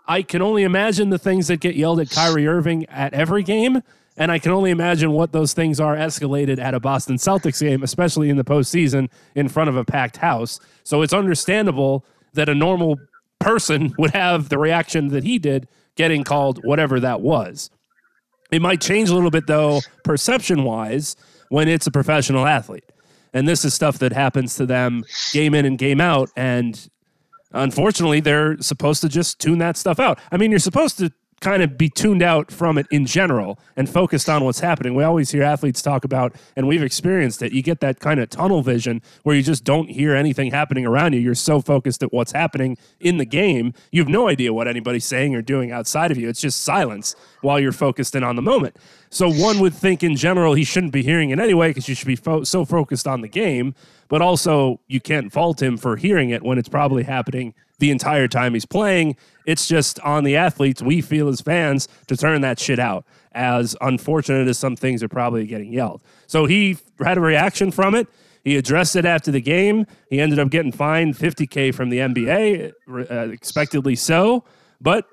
I 0.06 0.22
can 0.22 0.42
only 0.42 0.64
imagine 0.64 1.10
the 1.10 1.18
things 1.18 1.48
that 1.48 1.60
get 1.60 1.76
yelled 1.76 2.00
at 2.00 2.10
Kyrie 2.10 2.46
Irving 2.46 2.86
at 2.86 3.14
every 3.14 3.42
game. 3.42 3.82
And 4.16 4.30
I 4.30 4.38
can 4.38 4.52
only 4.52 4.70
imagine 4.70 5.10
what 5.12 5.32
those 5.32 5.54
things 5.54 5.80
are 5.80 5.96
escalated 5.96 6.60
at 6.60 6.74
a 6.74 6.80
Boston 6.80 7.16
Celtics 7.16 7.60
game, 7.60 7.82
especially 7.82 8.30
in 8.30 8.36
the 8.36 8.44
postseason 8.44 9.08
in 9.34 9.48
front 9.48 9.68
of 9.68 9.76
a 9.76 9.84
packed 9.84 10.18
house. 10.18 10.60
So 10.84 11.02
it's 11.02 11.12
understandable 11.12 12.04
that 12.34 12.48
a 12.48 12.54
normal 12.54 12.98
person 13.40 13.94
would 13.98 14.12
have 14.12 14.48
the 14.48 14.58
reaction 14.58 15.08
that 15.08 15.24
he 15.24 15.38
did 15.38 15.66
getting 15.96 16.22
called 16.22 16.60
whatever 16.64 17.00
that 17.00 17.20
was. 17.20 17.70
It 18.54 18.62
might 18.62 18.80
change 18.80 19.11
a 19.11 19.14
little 19.14 19.32
bit, 19.32 19.49
though, 19.49 19.80
perception 20.04 20.62
wise, 20.62 21.16
when 21.49 21.66
it's 21.66 21.88
a 21.88 21.90
professional 21.90 22.46
athlete. 22.46 22.84
And 23.32 23.49
this 23.49 23.64
is 23.64 23.75
stuff 23.75 23.99
that 23.99 24.12
happens 24.12 24.54
to 24.56 24.64
them 24.64 25.02
game 25.32 25.54
in 25.54 25.64
and 25.64 25.76
game 25.76 26.00
out. 26.00 26.30
And 26.37 26.88
unfortunately, 27.52 28.20
they're 28.20 28.56
supposed 28.61 29.00
to 29.02 29.08
just 29.08 29.40
tune 29.40 29.58
that 29.58 29.76
stuff 29.76 29.99
out. 29.99 30.20
I 30.30 30.37
mean, 30.37 30.52
you're 30.52 30.61
supposed 30.61 30.99
to 30.99 31.12
kind 31.44 31.62
of 31.62 31.76
be 31.76 31.90
tuned 31.90 32.22
out 32.22 32.50
from 32.50 32.78
it 32.78 32.86
in 32.90 33.04
general 33.04 33.58
and 33.76 33.88
focused 33.88 34.30
on 34.30 34.42
what's 34.44 34.60
happening. 34.60 34.94
We 34.94 35.04
always 35.04 35.30
hear 35.30 35.42
athletes 35.42 35.82
talk 35.82 36.02
about, 36.02 36.34
and 36.56 36.66
we've 36.66 36.82
experienced 36.82 37.42
it. 37.42 37.52
You 37.52 37.62
get 37.62 37.80
that 37.80 38.00
kind 38.00 38.18
of 38.18 38.30
tunnel 38.30 38.62
vision 38.62 39.02
where 39.24 39.36
you 39.36 39.42
just 39.42 39.62
don't 39.62 39.90
hear 39.90 40.14
anything 40.14 40.50
happening 40.50 40.86
around 40.86 41.12
you. 41.12 41.20
You're 41.20 41.34
so 41.34 41.60
focused 41.60 42.02
at 42.02 42.14
what's 42.14 42.32
happening 42.32 42.78
in 42.98 43.18
the 43.18 43.26
game, 43.26 43.74
you 43.92 44.00
have 44.00 44.08
no 44.08 44.28
idea 44.28 44.54
what 44.54 44.66
anybody's 44.66 45.04
saying 45.04 45.34
or 45.34 45.42
doing 45.42 45.70
outside 45.70 46.10
of 46.10 46.16
you. 46.16 46.30
It's 46.30 46.40
just 46.40 46.62
silence 46.62 47.14
while 47.42 47.60
you're 47.60 47.72
focused 47.72 48.14
in 48.14 48.24
on 48.24 48.36
the 48.36 48.42
moment. 48.42 48.76
So 49.10 49.30
one 49.30 49.60
would 49.60 49.74
think 49.74 50.02
in 50.02 50.16
general 50.16 50.54
he 50.54 50.64
shouldn't 50.64 50.92
be 50.92 51.02
hearing 51.02 51.28
it 51.28 51.38
anyway 51.38 51.68
because 51.68 51.88
you 51.88 51.94
should 51.94 52.08
be 52.08 52.16
fo- 52.16 52.44
so 52.44 52.64
focused 52.64 53.06
on 53.06 53.20
the 53.20 53.28
game. 53.28 53.74
But 54.08 54.22
also, 54.22 54.80
you 54.86 55.00
can't 55.00 55.32
fault 55.32 55.62
him 55.62 55.76
for 55.76 55.96
hearing 55.96 56.30
it 56.30 56.42
when 56.42 56.58
it's 56.58 56.68
probably 56.68 57.04
happening 57.04 57.54
the 57.78 57.90
entire 57.90 58.28
time 58.28 58.54
he's 58.54 58.66
playing. 58.66 59.16
It's 59.47 59.66
just 59.66 60.00
on 60.00 60.25
the 60.25 60.37
athletes, 60.37 60.83
we 60.83 61.00
feel 61.00 61.28
as 61.28 61.40
fans, 61.40 61.88
to 62.07 62.16
turn 62.16 62.40
that 62.43 62.59
shit 62.59 62.78
out. 62.78 63.04
As 63.33 63.76
unfortunate 63.81 64.49
as 64.49 64.59
some 64.59 64.76
things 64.76 65.02
are 65.02 65.09
probably 65.09 65.47
getting 65.47 65.73
yelled. 65.73 66.02
So 66.26 66.47
he 66.47 66.78
had 67.04 67.19
a 67.19 67.21
reaction 67.21 67.71
from 67.71 67.95
it. 67.95 68.07
He 68.45 68.57
addressed 68.57 68.95
it 68.95 69.04
after 69.04 69.31
the 69.31 69.40
game. 69.40 69.87
He 70.11 70.21
ended 70.21 70.38
up 70.38 70.50
getting 70.50 70.71
fined 70.71 71.16
50K 71.16 71.75
from 71.75 71.88
the 71.88 71.99
NBA, 71.99 72.73
uh, 73.11 73.31
expectedly 73.31 73.97
so, 73.97 74.45
but 74.81 75.07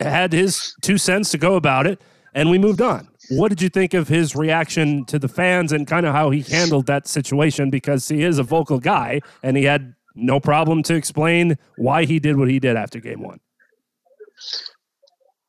had 0.00 0.32
his 0.32 0.74
two 0.82 0.98
cents 0.98 1.30
to 1.30 1.38
go 1.38 1.56
about 1.56 1.86
it, 1.86 2.00
and 2.34 2.50
we 2.50 2.58
moved 2.58 2.82
on. 2.82 3.08
What 3.30 3.48
did 3.48 3.62
you 3.62 3.68
think 3.70 3.94
of 3.94 4.08
his 4.08 4.36
reaction 4.36 5.04
to 5.06 5.18
the 5.18 5.28
fans 5.28 5.72
and 5.72 5.86
kind 5.86 6.04
of 6.04 6.12
how 6.12 6.30
he 6.30 6.42
handled 6.42 6.86
that 6.86 7.06
situation? 7.06 7.70
Because 7.70 8.08
he 8.08 8.22
is 8.22 8.38
a 8.38 8.42
vocal 8.42 8.78
guy 8.78 9.20
and 9.42 9.56
he 9.56 9.64
had 9.64 9.94
no 10.14 10.40
problem 10.40 10.82
to 10.84 10.94
explain 10.94 11.58
why 11.76 12.04
he 12.04 12.18
did 12.18 12.36
what 12.36 12.48
he 12.48 12.58
did 12.58 12.76
after 12.76 13.00
game 13.00 13.22
one. 13.22 13.40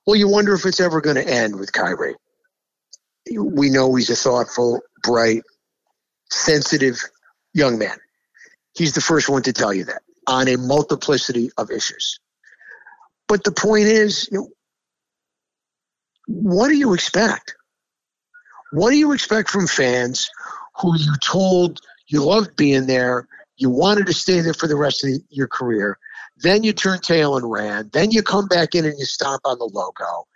Well, 0.05 0.15
you 0.15 0.29
wonder 0.29 0.53
if 0.53 0.65
it's 0.65 0.79
ever 0.79 1.01
going 1.01 1.15
to 1.15 1.27
end 1.27 1.57
with 1.57 1.73
Kyrie. 1.73 2.15
We 3.35 3.69
know 3.69 3.95
he's 3.95 4.09
a 4.09 4.15
thoughtful, 4.15 4.81
bright, 5.01 5.41
sensitive 6.29 7.01
young 7.53 7.79
man. 7.79 7.97
He's 8.75 8.93
the 8.93 9.01
first 9.01 9.29
one 9.29 9.41
to 9.43 9.53
tell 9.53 9.73
you 9.73 9.85
that 9.85 10.01
on 10.27 10.47
a 10.47 10.57
multiplicity 10.57 11.49
of 11.57 11.71
issues. 11.71 12.19
But 13.27 13.43
the 13.43 13.51
point 13.51 13.85
is, 13.85 14.29
you 14.31 14.39
know, 14.39 14.49
what 16.27 16.69
do 16.69 16.75
you 16.75 16.93
expect? 16.93 17.55
What 18.71 18.91
do 18.91 18.97
you 18.97 19.11
expect 19.11 19.49
from 19.49 19.67
fans 19.67 20.29
who 20.79 20.97
you 20.97 21.13
told 21.23 21.81
you 22.07 22.23
loved 22.23 22.55
being 22.55 22.87
there, 22.87 23.27
you 23.57 23.69
wanted 23.69 24.05
to 24.07 24.13
stay 24.13 24.41
there 24.41 24.53
for 24.53 24.67
the 24.67 24.75
rest 24.75 25.03
of 25.03 25.11
the, 25.11 25.19
your 25.29 25.47
career, 25.47 25.97
then 26.37 26.63
you 26.63 26.73
turn 26.73 26.99
tail 26.99 27.37
and 27.37 27.49
ran, 27.49 27.89
then 27.93 28.11
you 28.11 28.21
come 28.21 28.47
back 28.47 28.75
in 28.75 28.85
and 28.85 28.97
you 28.97 29.05
stomp 29.05 29.41
on 29.45 29.57
the 29.57 29.65
logo. 29.65 30.27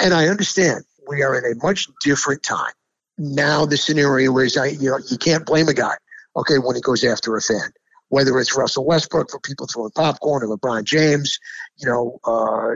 And 0.00 0.14
I 0.14 0.28
understand 0.28 0.84
we 1.08 1.22
are 1.22 1.36
in 1.36 1.44
a 1.44 1.64
much 1.64 1.88
different 2.04 2.42
time. 2.42 2.72
Now 3.18 3.66
the 3.66 3.76
scenario 3.76 4.36
is 4.38 4.56
I 4.56 4.66
you 4.66 4.90
know 4.90 4.98
you 5.10 5.18
can't 5.18 5.44
blame 5.44 5.68
a 5.68 5.74
guy, 5.74 5.96
okay, 6.36 6.58
when 6.58 6.76
he 6.76 6.82
goes 6.82 7.04
after 7.04 7.36
a 7.36 7.42
fan. 7.42 7.72
Whether 8.08 8.38
it's 8.38 8.56
Russell 8.56 8.84
Westbrook 8.84 9.30
for 9.30 9.40
people 9.40 9.66
throwing 9.66 9.90
popcorn 9.92 10.42
or 10.42 10.56
LeBron 10.56 10.84
James, 10.84 11.38
you 11.78 11.88
know, 11.88 12.18
uh, 12.24 12.74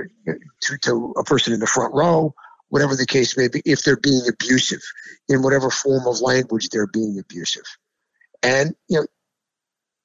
to, 0.62 0.78
to 0.78 1.14
a 1.19 1.25
person 1.25 1.52
in 1.52 1.61
the 1.61 1.66
front 1.66 1.95
row, 1.95 2.35
whatever 2.69 2.97
the 2.97 3.05
case 3.05 3.37
may 3.37 3.49
be, 3.49 3.61
if 3.66 3.83
they're 3.83 3.99
being 3.99 4.23
abusive 4.28 4.81
in 5.28 5.43
whatever 5.43 5.69
form 5.69 6.07
of 6.07 6.21
language 6.21 6.71
they're 6.71 6.87
being 6.87 7.19
abusive. 7.19 7.64
And, 8.43 8.75
you 8.88 9.00
know, 9.00 9.07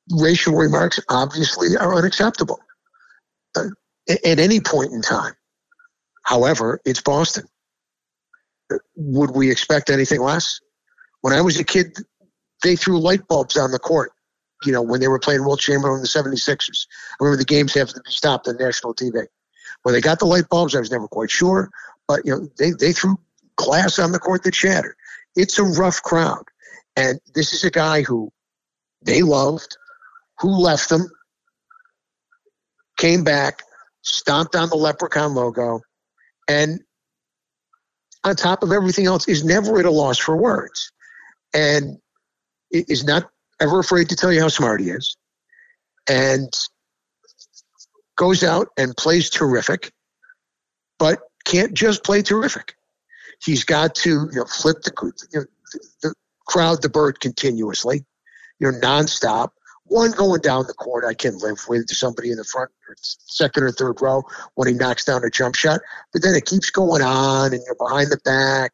racial 0.10 0.56
remarks 0.56 1.00
obviously 1.10 1.78
are 1.78 1.96
unacceptable 1.96 2.60
uh, 3.56 3.68
at 4.10 4.40
any 4.40 4.60
point 4.60 4.92
in 4.92 5.02
time. 5.02 5.34
However, 6.24 6.82
it's 6.86 7.02
Boston. 7.02 7.46
Would 8.96 9.32
we 9.32 9.52
expect 9.52 9.90
anything 9.90 10.22
less? 10.22 10.60
When 11.22 11.34
I 11.34 11.42
was 11.42 11.60
a 11.60 11.64
kid, 11.64 11.98
they 12.64 12.76
threw 12.76 13.00
light 13.00 13.28
bulbs 13.28 13.58
on 13.58 13.72
the 13.72 13.80
court, 13.80 14.12
you 14.64 14.72
know, 14.72 14.82
when 14.82 15.00
they 15.00 15.08
were 15.08 15.20
playing 15.20 15.44
Wilt 15.44 15.60
Chamberlain 15.60 15.98
and 15.98 16.04
the 16.04 16.08
76ers. 16.08 16.88
I 17.14 17.24
remember 17.24 17.38
the 17.38 17.46
games 17.46 17.74
having 17.74 17.96
to 17.96 18.02
be 18.02 18.12
stopped 18.12 18.48
on 18.48 18.58
national 18.58 18.94
TV. 18.94 19.26
When 19.84 19.94
they 19.94 20.02
got 20.02 20.20
the 20.20 20.26
light 20.26 20.48
bulbs, 20.50 20.76
I 20.76 20.80
was 20.80 20.92
never 20.92 21.08
quite 21.08 21.32
sure, 21.32 21.70
but 22.08 22.26
you 22.26 22.32
know, 22.32 22.48
they, 22.58 22.72
they 22.72 22.92
threw 22.92 23.18
glass 23.56 24.00
on 24.00 24.12
the 24.12 24.20
court 24.20 24.44
that 24.44 24.56
shattered. 24.56 24.96
It's 25.36 25.58
a 25.60 25.64
rough 25.64 26.02
crowd. 26.02 26.44
And 26.96 27.20
this 27.34 27.54
is 27.54 27.64
a 27.64 27.72
guy 27.72 28.02
who 28.02 28.32
they 29.02 29.22
loved, 29.22 29.78
who 30.42 30.50
left 30.50 30.90
them, 30.90 31.10
came 32.98 33.24
back, 33.24 33.64
stomped 34.02 34.56
on 34.56 34.70
the 34.70 34.76
leprechaun 34.76 35.36
logo, 35.36 35.82
and 36.48 36.82
on 38.24 38.36
top 38.36 38.64
of 38.64 38.72
everything 38.72 39.06
else, 39.06 39.28
is 39.28 39.44
never 39.44 39.80
at 39.80 39.86
a 39.86 39.92
loss 39.92 40.18
for 40.18 40.36
words. 40.36 40.92
And 41.54 41.98
is 42.72 43.04
not 43.04 43.30
ever 43.60 43.80
afraid 43.80 44.10
to 44.10 44.16
tell 44.16 44.32
you 44.32 44.42
how 44.42 44.48
smart 44.48 44.80
he 44.80 44.90
is. 44.90 45.18
And 46.08 46.54
goes 48.16 48.44
out 48.44 48.70
and 48.78 48.96
plays 48.96 49.30
terrific, 49.30 49.92
but 51.00 51.20
can't 51.46 51.74
just 51.74 52.04
play 52.04 52.22
terrific. 52.22 52.76
He's 53.44 53.64
got 53.64 53.96
to 53.96 54.10
you 54.10 54.40
know, 54.40 54.46
flip 54.46 54.82
the, 54.84 55.14
you 55.34 55.40
know, 55.40 55.46
the 56.04 56.14
crowd 56.48 56.82
the 56.82 56.90
bird 56.90 57.20
continuously, 57.20 58.06
you 58.60 58.72
know, 58.72 58.78
nonstop. 58.80 59.50
One 59.92 60.12
going 60.12 60.40
down 60.40 60.68
the 60.68 60.74
court, 60.74 61.04
I 61.04 61.14
can 61.14 61.38
live 61.40 61.66
with 61.68 61.90
somebody 61.90 62.32
in 62.32 62.38
the 62.38 62.46
front, 62.46 62.72
second 63.02 63.64
or 63.64 63.74
third 63.74 64.02
row 64.02 64.24
when 64.56 64.70
he 64.70 64.74
knocks 64.74 65.04
down 65.04 65.26
a 65.26 65.30
jump 65.30 65.56
shot. 65.56 65.82
But 66.14 66.22
then 66.22 66.34
it 66.34 66.46
keeps 66.46 66.70
going 66.70 67.02
on, 67.02 67.52
and 67.54 67.62
you're 67.66 67.76
behind 67.76 68.10
the 68.10 68.22
back, 68.24 68.72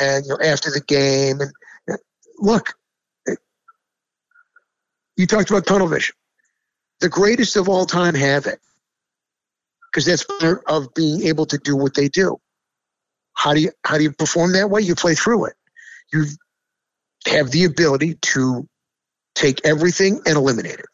and 0.00 0.24
you 0.24 0.30
know 0.30 0.38
after 0.42 0.70
the 0.70 0.80
game. 0.80 1.42
And 1.42 1.98
look, 2.38 2.72
you 5.18 5.26
talked 5.26 5.50
about 5.50 5.66
tunnel 5.66 5.88
vision. 5.88 6.14
The 7.00 7.10
greatest 7.10 7.56
of 7.56 7.68
all 7.68 7.84
time 7.84 8.14
have 8.14 8.46
it 8.46 8.58
because 9.90 10.06
that's 10.06 10.24
part 10.40 10.64
of 10.68 10.94
being 10.94 11.24
able 11.24 11.44
to 11.44 11.58
do 11.58 11.76
what 11.76 11.92
they 11.92 12.08
do. 12.08 12.40
How 13.34 13.52
do 13.52 13.60
you 13.60 13.72
how 13.84 13.98
do 13.98 14.04
you 14.04 14.12
perform 14.12 14.54
that 14.54 14.70
way? 14.70 14.80
You 14.80 14.94
play 14.94 15.16
through 15.16 15.48
it. 15.48 15.54
You 16.14 16.24
have 17.26 17.50
the 17.50 17.64
ability 17.64 18.14
to 18.22 18.66
take 19.36 19.60
everything 19.64 20.20
and 20.26 20.36
eliminate 20.36 20.80
it. 20.80 20.86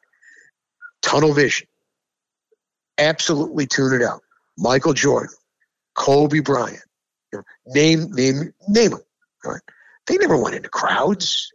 Tunnel 1.00 1.32
vision. 1.32 1.66
Absolutely 2.99 3.66
tune 3.66 3.94
it 3.94 4.02
out. 4.02 4.20
Michael 4.58 4.92
Jordan, 4.92 5.34
Kobe 5.94 6.40
Bryant, 6.40 6.82
name, 7.66 8.12
name, 8.12 8.52
name 8.68 8.90
them. 8.90 9.00
Right? 9.44 9.61
They 10.06 10.18
never 10.18 10.37
went 10.37 10.56
into 10.56 10.68
crowds. 10.68 11.50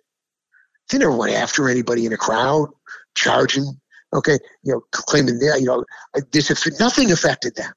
They 0.89 0.97
never 0.97 1.15
went 1.15 1.33
after 1.33 1.69
anybody 1.69 2.05
in 2.05 2.13
a 2.13 2.17
crowd, 2.17 2.69
charging. 3.13 3.79
Okay, 4.13 4.39
you 4.63 4.73
know, 4.73 4.81
claiming 4.91 5.37
that 5.39 5.57
you 5.59 5.65
know 5.65 5.83
uh, 6.15 6.21
this. 6.31 6.79
Nothing 6.79 7.11
affected 7.11 7.55
them. 7.55 7.73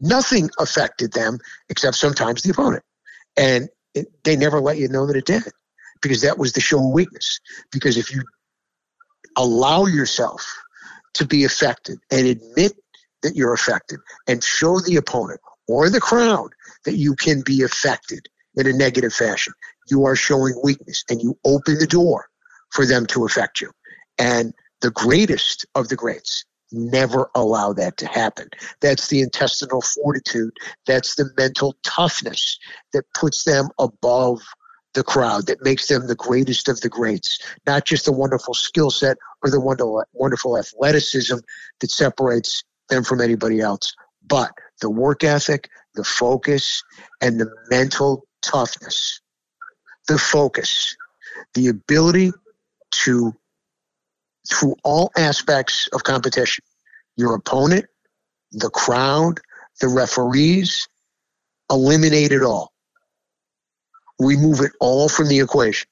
Nothing 0.00 0.50
affected 0.58 1.12
them 1.12 1.38
except 1.68 1.96
sometimes 1.96 2.42
the 2.42 2.50
opponent, 2.50 2.82
and 3.36 3.68
it, 3.94 4.08
they 4.24 4.34
never 4.36 4.60
let 4.60 4.76
you 4.76 4.88
know 4.88 5.06
that 5.06 5.16
it 5.16 5.24
did 5.24 5.44
because 6.06 6.22
that 6.22 6.38
was 6.38 6.52
the 6.52 6.60
show 6.60 6.78
of 6.78 6.92
weakness. 6.92 7.40
Because 7.72 7.96
if 7.96 8.12
you 8.12 8.22
allow 9.36 9.86
yourself 9.86 10.46
to 11.14 11.26
be 11.26 11.42
affected 11.42 11.98
and 12.12 12.28
admit 12.28 12.74
that 13.22 13.34
you're 13.34 13.52
affected 13.52 13.98
and 14.28 14.44
show 14.44 14.78
the 14.78 14.96
opponent 14.96 15.40
or 15.66 15.90
the 15.90 16.00
crowd 16.00 16.50
that 16.84 16.96
you 16.96 17.16
can 17.16 17.42
be 17.44 17.62
affected 17.62 18.28
in 18.54 18.68
a 18.68 18.72
negative 18.72 19.12
fashion, 19.12 19.52
you 19.90 20.04
are 20.04 20.14
showing 20.14 20.54
weakness 20.62 21.04
and 21.10 21.20
you 21.20 21.36
open 21.44 21.76
the 21.80 21.88
door 21.88 22.26
for 22.70 22.86
them 22.86 23.04
to 23.06 23.24
affect 23.24 23.60
you. 23.60 23.70
And 24.16 24.54
the 24.82 24.92
greatest 24.92 25.66
of 25.74 25.88
the 25.88 25.96
greats 25.96 26.44
never 26.70 27.30
allow 27.34 27.72
that 27.72 27.96
to 27.96 28.06
happen. 28.06 28.48
That's 28.80 29.08
the 29.08 29.22
intestinal 29.22 29.82
fortitude, 29.82 30.52
that's 30.86 31.16
the 31.16 31.30
mental 31.36 31.74
toughness 31.82 32.58
that 32.92 33.04
puts 33.14 33.42
them 33.42 33.70
above 33.78 34.40
the 34.96 35.04
crowd 35.04 35.46
that 35.46 35.62
makes 35.62 35.88
them 35.88 36.06
the 36.06 36.14
greatest 36.14 36.68
of 36.68 36.80
the 36.80 36.88
greats, 36.88 37.38
not 37.66 37.84
just 37.84 38.06
the 38.06 38.12
wonderful 38.12 38.54
skill 38.54 38.90
set 38.90 39.18
or 39.44 39.50
the 39.50 39.60
wonderful, 39.60 40.02
wonderful 40.14 40.58
athleticism 40.58 41.36
that 41.80 41.90
separates 41.90 42.64
them 42.88 43.04
from 43.04 43.20
anybody 43.20 43.60
else, 43.60 43.94
but 44.26 44.50
the 44.80 44.88
work 44.88 45.22
ethic, 45.22 45.68
the 45.94 46.02
focus, 46.02 46.82
and 47.20 47.38
the 47.38 47.48
mental 47.68 48.26
toughness. 48.40 49.20
The 50.08 50.18
focus, 50.18 50.96
the 51.52 51.68
ability 51.68 52.32
to, 53.04 53.34
through 54.50 54.76
all 54.82 55.10
aspects 55.16 55.88
of 55.92 56.04
competition, 56.04 56.64
your 57.16 57.34
opponent, 57.34 57.84
the 58.50 58.70
crowd, 58.70 59.40
the 59.80 59.88
referees, 59.88 60.88
eliminate 61.70 62.32
it 62.32 62.42
all. 62.42 62.72
Remove 64.18 64.60
it 64.60 64.72
all 64.80 65.08
from 65.08 65.28
the 65.28 65.40
equation 65.40 65.88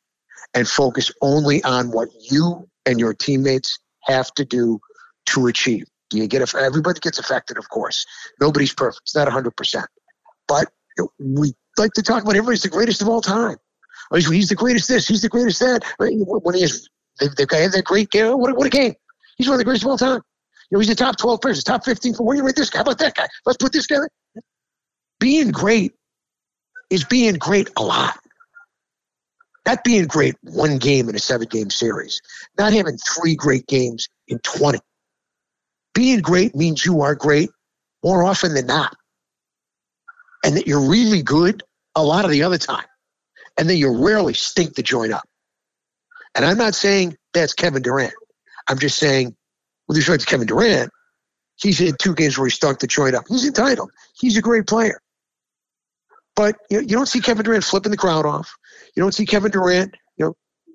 and 0.54 0.68
focus 0.68 1.10
only 1.20 1.62
on 1.64 1.90
what 1.90 2.08
you 2.30 2.68
and 2.86 2.98
your 2.98 3.14
teammates 3.14 3.78
have 4.02 4.32
to 4.34 4.44
do 4.44 4.80
to 5.26 5.46
achieve. 5.46 5.86
You 6.12 6.26
get 6.28 6.54
everybody 6.54 7.00
gets 7.00 7.18
affected, 7.18 7.58
of 7.58 7.68
course. 7.68 8.06
Nobody's 8.40 8.72
perfect. 8.72 9.02
It's 9.04 9.16
not 9.16 9.26
100%. 9.28 9.84
But 10.46 10.68
we 11.18 11.54
like 11.76 11.92
to 11.94 12.02
talk 12.02 12.22
about 12.22 12.36
everybody's 12.36 12.62
the 12.62 12.68
greatest 12.68 13.02
of 13.02 13.08
all 13.08 13.20
time. 13.20 13.56
Oh, 14.10 14.16
he's 14.16 14.48
the 14.48 14.54
greatest 14.54 14.88
this, 14.88 15.08
he's 15.08 15.22
the 15.22 15.28
greatest 15.28 15.60
that. 15.60 15.82
When 15.98 16.54
he 16.54 16.60
has, 16.60 16.88
they, 17.20 17.26
they 17.28 17.62
have 17.62 17.72
that 17.72 17.84
great 17.84 18.10
game. 18.10 18.38
What, 18.38 18.66
a 18.66 18.70
game. 18.70 18.94
He's 19.38 19.48
one 19.48 19.54
of 19.54 19.58
the 19.58 19.64
greatest 19.64 19.84
of 19.84 19.90
all 19.90 19.98
time. 19.98 20.20
You 20.70 20.76
know, 20.76 20.78
he's 20.78 20.88
the 20.88 20.94
top 20.94 21.16
12 21.16 21.40
players, 21.40 21.64
top 21.64 21.84
15. 21.84 22.14
For, 22.14 22.22
where 22.24 22.34
do 22.34 22.42
you 22.42 22.46
rate 22.46 22.56
this 22.56 22.70
guy? 22.70 22.78
How 22.78 22.82
about 22.82 22.98
that 22.98 23.14
guy? 23.14 23.26
Let's 23.46 23.56
put 23.56 23.72
this 23.72 23.86
guy. 23.86 23.96
Being 25.18 25.50
great 25.50 25.92
is 26.90 27.04
being 27.04 27.34
great 27.34 27.70
a 27.76 27.82
lot. 27.82 28.18
Not 29.66 29.82
being 29.82 30.06
great 30.06 30.34
one 30.42 30.78
game 30.78 31.08
in 31.08 31.14
a 31.14 31.18
seven 31.18 31.48
game 31.48 31.70
series. 31.70 32.20
Not 32.58 32.72
having 32.72 32.98
three 32.98 33.34
great 33.34 33.66
games 33.66 34.08
in 34.28 34.38
20. 34.40 34.78
Being 35.94 36.20
great 36.20 36.54
means 36.54 36.84
you 36.84 37.00
are 37.00 37.14
great 37.14 37.50
more 38.02 38.24
often 38.24 38.54
than 38.54 38.66
not. 38.66 38.94
And 40.44 40.56
that 40.56 40.66
you're 40.66 40.88
really 40.88 41.22
good 41.22 41.62
a 41.94 42.02
lot 42.02 42.24
of 42.24 42.30
the 42.30 42.42
other 42.42 42.58
time. 42.58 42.84
And 43.56 43.70
that 43.70 43.76
you 43.76 44.04
rarely 44.04 44.34
stink 44.34 44.74
the 44.74 44.82
joint 44.82 45.12
up. 45.12 45.26
And 46.34 46.44
I'm 46.44 46.58
not 46.58 46.74
saying 46.74 47.16
that's 47.32 47.54
Kevin 47.54 47.82
Durant. 47.82 48.14
I'm 48.68 48.78
just 48.78 48.98
saying, 48.98 49.34
with 49.86 49.96
respect 49.96 50.22
to 50.22 50.26
Kevin 50.26 50.46
Durant, 50.46 50.90
he's 51.56 51.78
had 51.78 51.98
two 51.98 52.14
games 52.14 52.36
where 52.36 52.46
he 52.46 52.50
stunk 52.50 52.80
the 52.80 52.86
joint 52.86 53.14
up. 53.14 53.24
He's 53.28 53.46
entitled. 53.46 53.90
He's 54.18 54.36
a 54.36 54.42
great 54.42 54.66
player. 54.66 55.00
But 56.36 56.56
you, 56.70 56.78
know, 56.78 56.82
you 56.82 56.96
don't 56.96 57.06
see 57.06 57.20
Kevin 57.20 57.44
Durant 57.44 57.64
flipping 57.64 57.90
the 57.90 57.96
crowd 57.96 58.26
off. 58.26 58.54
You 58.96 59.02
don't 59.02 59.14
see 59.14 59.26
Kevin 59.26 59.52
Durant, 59.52 59.94
you 60.16 60.34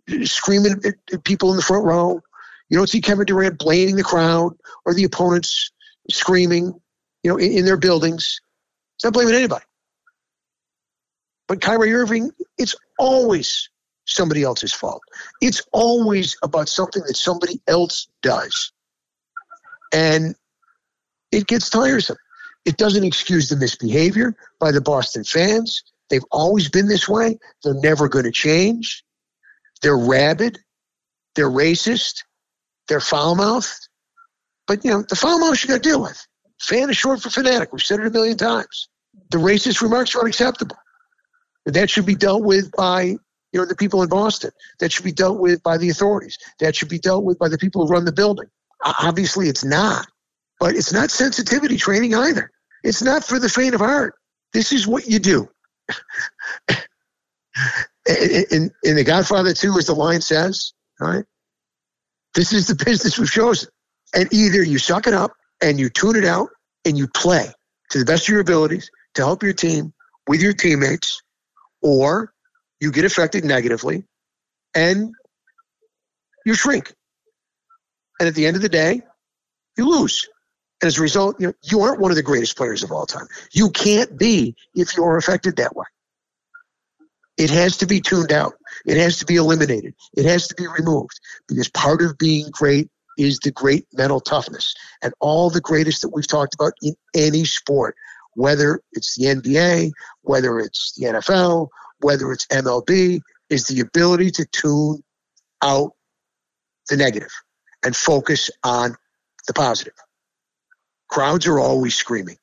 know, 0.10 0.24
screaming 0.26 0.82
at 0.86 1.24
people 1.24 1.52
in 1.52 1.58
the 1.58 1.64
front 1.64 1.86
row. 1.86 2.22
You 2.70 2.78
don't 2.78 2.90
see 2.90 3.02
Kevin 3.02 3.26
Durant 3.26 3.58
blaming 3.58 3.96
the 3.96 4.04
crowd 4.04 4.56
or 4.86 4.94
the 4.94 5.04
opponents 5.04 5.72
screaming, 6.10 6.74
you 7.24 7.32
know, 7.32 7.38
in, 7.38 7.52
in 7.52 7.66
their 7.66 7.78
buildings. 7.78 8.40
He's 8.96 9.04
not 9.04 9.14
blaming 9.14 9.36
anybody. 9.36 9.66
But 11.48 11.62
Kyrie 11.62 11.94
Irving, 11.94 12.32
it's 12.58 12.76
always 13.00 13.70
somebody 14.06 14.44
else's 14.44 14.74
fault. 14.74 15.02
It's 15.42 15.64
always 15.72 16.38
about 16.44 16.70
something 16.70 17.02
that 17.08 17.16
somebody 17.16 17.60
else 17.68 18.08
does. 18.22 18.72
And 19.92 20.36
it 21.32 21.48
gets 21.48 21.70
tiresome. 21.70 22.18
It 22.66 22.78
doesn't 22.78 23.04
excuse 23.04 23.50
the 23.50 23.56
misbehavior 23.56 24.36
by 24.60 24.72
the 24.72 24.82
Boston 24.82 25.24
fans. 25.24 25.84
They've 26.10 26.26
always 26.32 26.70
been 26.70 26.88
this 26.88 27.08
way. 27.08 27.38
They're 27.64 27.74
never 27.76 28.10
going 28.10 28.26
to 28.26 28.32
change. 28.32 29.04
They're 29.82 29.98
rabid. 29.98 30.60
They're 31.36 31.50
racist. 31.50 32.24
They're 32.88 33.00
foul 33.00 33.36
mouthed. 33.36 33.88
But, 34.68 34.84
you 34.84 34.92
know, 34.92 35.04
the 35.08 35.16
foul 35.16 35.40
mouth 35.40 35.62
you 35.64 35.68
got 35.68 35.82
to 35.84 35.90
deal 35.90 36.02
with. 36.02 36.26
Fan 36.60 36.90
is 36.90 36.98
short 36.98 37.22
for 37.22 37.30
fanatic. 37.30 37.72
We've 37.72 37.82
said 37.82 38.00
it 38.00 38.08
a 38.08 38.12
million 38.12 38.38
times. 38.38 38.90
The 39.32 39.38
racist 39.38 39.82
remarks 39.82 40.16
are 40.16 40.22
unacceptable. 40.22 40.78
That 41.66 41.90
should 41.90 42.06
be 42.06 42.16
dealt 42.16 42.44
with 42.44 42.72
by 42.72 43.02
you 43.02 43.60
know 43.60 43.66
the 43.66 43.76
people 43.76 44.02
in 44.04 44.10
Boston. 44.10 44.52
That 44.80 44.92
should 44.92 45.06
be 45.06 45.12
dealt 45.12 45.40
with 45.40 45.62
by 45.64 45.78
the 45.78 45.90
authorities. 45.90 46.38
That 46.60 46.76
should 46.76 46.90
be 46.90 47.00
dealt 47.00 47.24
with 47.24 47.40
by 47.40 47.50
the 47.50 47.58
people 47.58 47.86
who 47.86 47.94
run 47.94 48.06
the 48.06 48.12
building. 48.12 48.48
Obviously, 48.84 49.50
it's 49.50 49.64
not. 49.64 50.08
But 50.60 50.76
it's 50.76 50.94
not 50.94 51.12
sensitivity 51.12 51.78
training 51.78 52.14
either. 52.14 52.52
It's 52.84 53.02
not 53.02 53.24
for 53.24 53.40
the 53.40 53.50
faint 53.50 53.76
of 53.76 53.82
heart. 53.82 54.16
This 54.54 54.72
is 54.72 54.88
what 54.88 55.08
you 55.08 55.20
do. 55.20 55.50
in, 58.08 58.72
in 58.84 58.96
The 58.96 59.04
Godfather 59.06 59.54
2, 59.54 59.78
as 59.78 59.88
the 59.88 59.96
line 59.96 60.22
says, 60.22 60.74
right? 61.00 61.26
This 62.36 62.54
is 62.54 62.68
the 62.68 62.76
business 62.76 63.18
we've 63.18 63.32
chosen. 63.32 63.70
And 64.14 64.32
either 64.34 64.64
you 64.64 64.80
suck 64.80 65.08
it 65.08 65.14
up 65.14 65.34
and 65.62 65.80
you 65.80 65.90
tune 65.90 66.16
it 66.16 66.26
out 66.26 66.50
and 66.86 66.98
you 66.98 67.08
play 67.08 67.48
to 67.92 68.00
the 68.00 68.06
best 68.06 68.24
of 68.24 68.30
your 68.30 68.42
abilities 68.42 68.90
to 69.16 69.24
help 69.24 69.44
your 69.44 69.54
team 69.54 69.94
with 70.28 70.42
your 70.42 70.54
teammates, 70.54 71.22
or 71.82 72.34
you 72.80 72.92
get 72.92 73.06
affected 73.06 73.44
negatively 73.44 74.04
and 74.76 75.12
you 76.46 76.54
shrink. 76.54 76.94
And 78.20 78.28
at 78.28 78.36
the 78.36 78.46
end 78.46 78.56
of 78.56 78.62
the 78.62 78.70
day, 78.70 79.02
you 79.78 79.90
lose. 79.90 80.28
And 80.82 80.88
as 80.88 80.98
a 80.98 81.02
result, 81.02 81.40
you, 81.40 81.48
know, 81.48 81.54
you 81.64 81.82
aren't 81.82 82.00
one 82.00 82.12
of 82.12 82.18
the 82.18 82.24
greatest 82.24 82.56
players 82.56 82.84
of 82.84 82.92
all 82.92 83.06
time. 83.06 83.28
You 83.52 83.70
can't 83.70 84.18
be 84.18 84.56
if 84.76 84.96
you 84.96 85.04
are 85.04 85.18
affected 85.18 85.58
that 85.58 85.76
way. 85.76 85.86
It 87.38 87.50
has 87.50 87.78
to 87.78 87.88
be 87.88 88.02
tuned 88.02 88.32
out. 88.32 88.54
It 88.86 88.98
has 88.98 89.18
to 89.20 89.26
be 89.26 89.36
eliminated. 89.36 89.94
It 90.16 90.26
has 90.26 90.48
to 90.50 90.56
be 90.56 90.68
removed 90.68 91.20
because 91.48 91.70
part 91.70 92.02
of 92.02 92.18
being 92.18 92.50
great 92.52 92.90
is 93.18 93.40
the 93.40 93.52
great 93.52 93.86
mental 93.94 94.20
toughness. 94.20 94.74
And 95.02 95.14
all 95.20 95.50
the 95.50 95.62
greatest 95.62 96.02
that 96.02 96.10
we've 96.10 96.28
talked 96.28 96.54
about 96.54 96.74
in 96.82 96.96
any 97.16 97.46
sport, 97.46 97.96
whether 98.36 98.82
it's 98.94 99.16
the 99.18 99.26
NBA, 99.26 99.92
whether 100.22 100.60
it's 100.60 100.94
the 100.96 101.08
NFL, 101.08 101.70
whether 102.00 102.32
it's 102.32 102.46
MLB, 102.48 103.22
is 103.50 103.66
the 103.68 103.82
ability 103.82 104.32
to 104.32 104.46
tune 104.46 105.04
out 105.62 105.94
the 106.90 106.98
negative 106.98 107.32
and 107.84 107.96
focus 107.96 108.50
on 108.64 108.96
the 109.48 109.54
positive. 109.54 109.94
Crowds 111.10 111.48
are 111.48 111.60
always 111.60 111.96
screaming. 111.96 112.38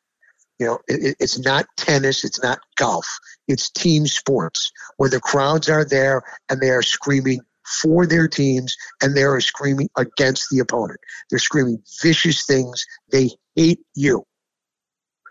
You 0.59 0.67
know, 0.67 0.79
it, 0.89 1.17
it's 1.21 1.39
not 1.39 1.67
tennis, 1.77 2.25
it's 2.25 2.43
not 2.43 2.61
golf, 2.77 3.07
it's 3.47 3.71
team 3.71 4.07
sports 4.07 4.73
where 4.97 5.11
the 5.11 5.21
crowds 5.21 5.69
are 5.69 5.85
there 5.85 6.23
and 6.49 6.61
they 6.61 6.71
are 6.71 6.83
screaming 6.83 7.41
for 7.83 8.07
their 8.07 8.29
teams 8.29 8.77
and 9.03 9.15
they 9.15 9.25
are 9.25 9.41
screaming 9.41 9.89
against 9.97 10.49
the 10.51 10.61
opponent. 10.61 11.01
They're 11.31 11.39
screaming 11.39 11.83
vicious 12.03 12.47
things. 12.47 12.87
They 13.11 13.31
hate 13.55 13.81
you. 13.95 14.25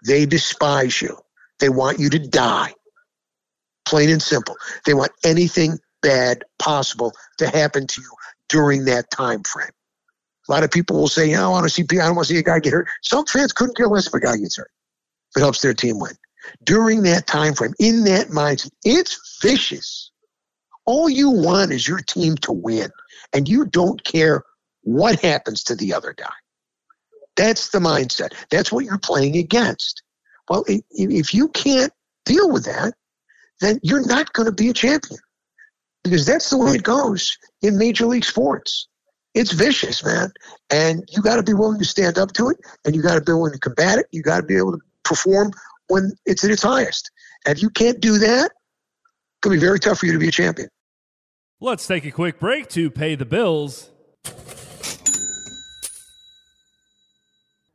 They 0.06 0.26
despise 0.26 1.02
you. 1.02 1.18
They 1.60 1.70
want 1.70 2.00
you 2.00 2.10
to 2.10 2.20
die. 2.20 2.74
Plain 3.86 4.10
and 4.10 4.22
simple. 4.22 4.56
They 4.86 4.94
want 4.94 5.12
anything 5.24 5.80
bad 6.02 6.44
possible 6.60 7.14
to 7.40 7.48
happen 7.48 7.88
to 7.88 8.02
you 8.02 8.12
during 8.50 8.86
that 8.86 9.10
time 9.10 9.44
frame. 9.44 9.72
A 10.48 10.52
lot 10.52 10.64
of 10.64 10.72
people 10.72 10.98
will 10.98 11.08
say, 11.08 11.34
I 11.34 11.48
want 11.48 11.64
to 11.66 11.70
see 11.70 11.84
I 11.84 12.06
don't 12.06 12.16
want 12.16 12.28
to 12.28 12.34
see 12.34 12.40
a 12.40 12.44
guy 12.44 12.60
get 12.60 12.74
hurt. 12.74 12.88
Some 13.02 13.26
fans 13.26 13.52
couldn't 13.52 13.76
care 13.76 13.88
less 13.88 14.08
if 14.08 14.14
a 14.14 14.20
guy 14.20 14.38
gets 14.38 14.58
hurt. 14.58 14.72
If 15.32 15.40
it 15.40 15.44
helps 15.44 15.62
their 15.62 15.74
team 15.74 16.00
win. 16.00 16.14
During 16.64 17.02
that 17.04 17.26
time 17.26 17.56
frame, 17.56 17.74
in 17.80 18.04
that 18.04 18.28
mindset, 18.28 18.70
it's 18.84 19.40
vicious. 19.42 20.12
All 20.86 21.10
you 21.10 21.32
want 21.32 21.72
is 21.72 21.88
your 21.88 21.98
team 22.00 22.36
to 22.38 22.52
win, 22.52 22.92
and 23.34 23.50
you 23.50 23.66
don't 23.66 24.04
care 24.04 24.44
what 24.82 25.20
happens 25.20 25.64
to 25.64 25.76
the 25.76 25.94
other 25.94 26.14
guy. 26.14 26.34
That's 27.36 27.72
the 27.72 27.80
mindset. 27.80 28.34
That's 28.52 28.72
what 28.72 28.86
you're 28.86 29.00
playing 29.00 29.36
against. 29.38 30.04
Well, 30.48 30.64
if 30.68 31.34
you 31.34 31.50
can't 31.50 31.92
deal 32.26 32.52
with 32.52 32.66
that, 32.66 32.94
then 33.62 33.80
you're 33.82 34.06
not 34.06 34.32
going 34.34 34.46
to 34.46 34.52
be 34.52 34.70
a 34.70 34.74
champion 34.74 35.20
because 36.04 36.28
that's 36.28 36.52
the 36.52 36.58
way 36.58 36.74
it 36.74 36.84
goes 36.84 37.36
in 37.64 37.80
major 37.80 38.06
league 38.06 38.24
sports 38.24 38.88
it's 39.36 39.52
vicious, 39.52 40.04
man. 40.04 40.32
And 40.72 41.08
you 41.12 41.22
got 41.22 41.36
to 41.36 41.44
be 41.44 41.54
willing 41.54 41.78
to 41.78 41.86
stand 41.86 42.18
up 42.18 42.32
to 42.34 42.50
it, 42.50 42.58
and 42.86 42.96
you 42.96 43.04
got 43.04 43.16
to 43.16 43.22
be 43.22 43.34
willing 43.34 43.54
to 43.54 43.60
combat 43.60 44.00
it. 44.00 44.08
You 44.12 44.24
got 44.24 44.38
to 44.38 44.44
be 44.44 44.58
able 44.58 44.72
to 44.72 44.80
perform 45.04 45.52
when 45.88 46.14
it's 46.26 46.44
at 46.44 46.50
its 46.50 46.64
highest. 46.64 47.12
And 47.46 47.56
if 47.56 47.62
you 47.62 47.70
can't 47.70 48.00
do 48.00 48.18
that, 48.18 48.46
it's 48.46 49.42
going 49.42 49.56
to 49.56 49.62
be 49.62 49.66
very 49.66 49.80
tough 49.80 50.00
for 50.00 50.08
you 50.08 50.14
to 50.14 50.20
be 50.20 50.30
a 50.30 50.32
champion. 50.32 50.70
Let's 51.60 51.86
take 51.86 52.06
a 52.06 52.12
quick 52.12 52.40
break 52.40 52.70
to 52.70 52.90
pay 52.90 53.16
the 53.16 53.26
bills. 53.26 53.92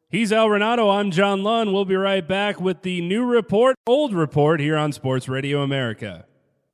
He's 0.08 0.32
Al 0.32 0.48
Renauto. 0.48 0.92
I'm 0.92 1.12
John 1.12 1.44
Lund. 1.44 1.72
We'll 1.72 1.84
be 1.84 1.94
right 1.94 2.26
back 2.26 2.60
with 2.60 2.82
the 2.82 3.00
new 3.00 3.24
report, 3.24 3.76
old 3.86 4.12
report 4.12 4.58
here 4.58 4.76
on 4.76 4.90
Sports 4.92 5.28
Radio 5.28 5.62
America. 5.62 6.26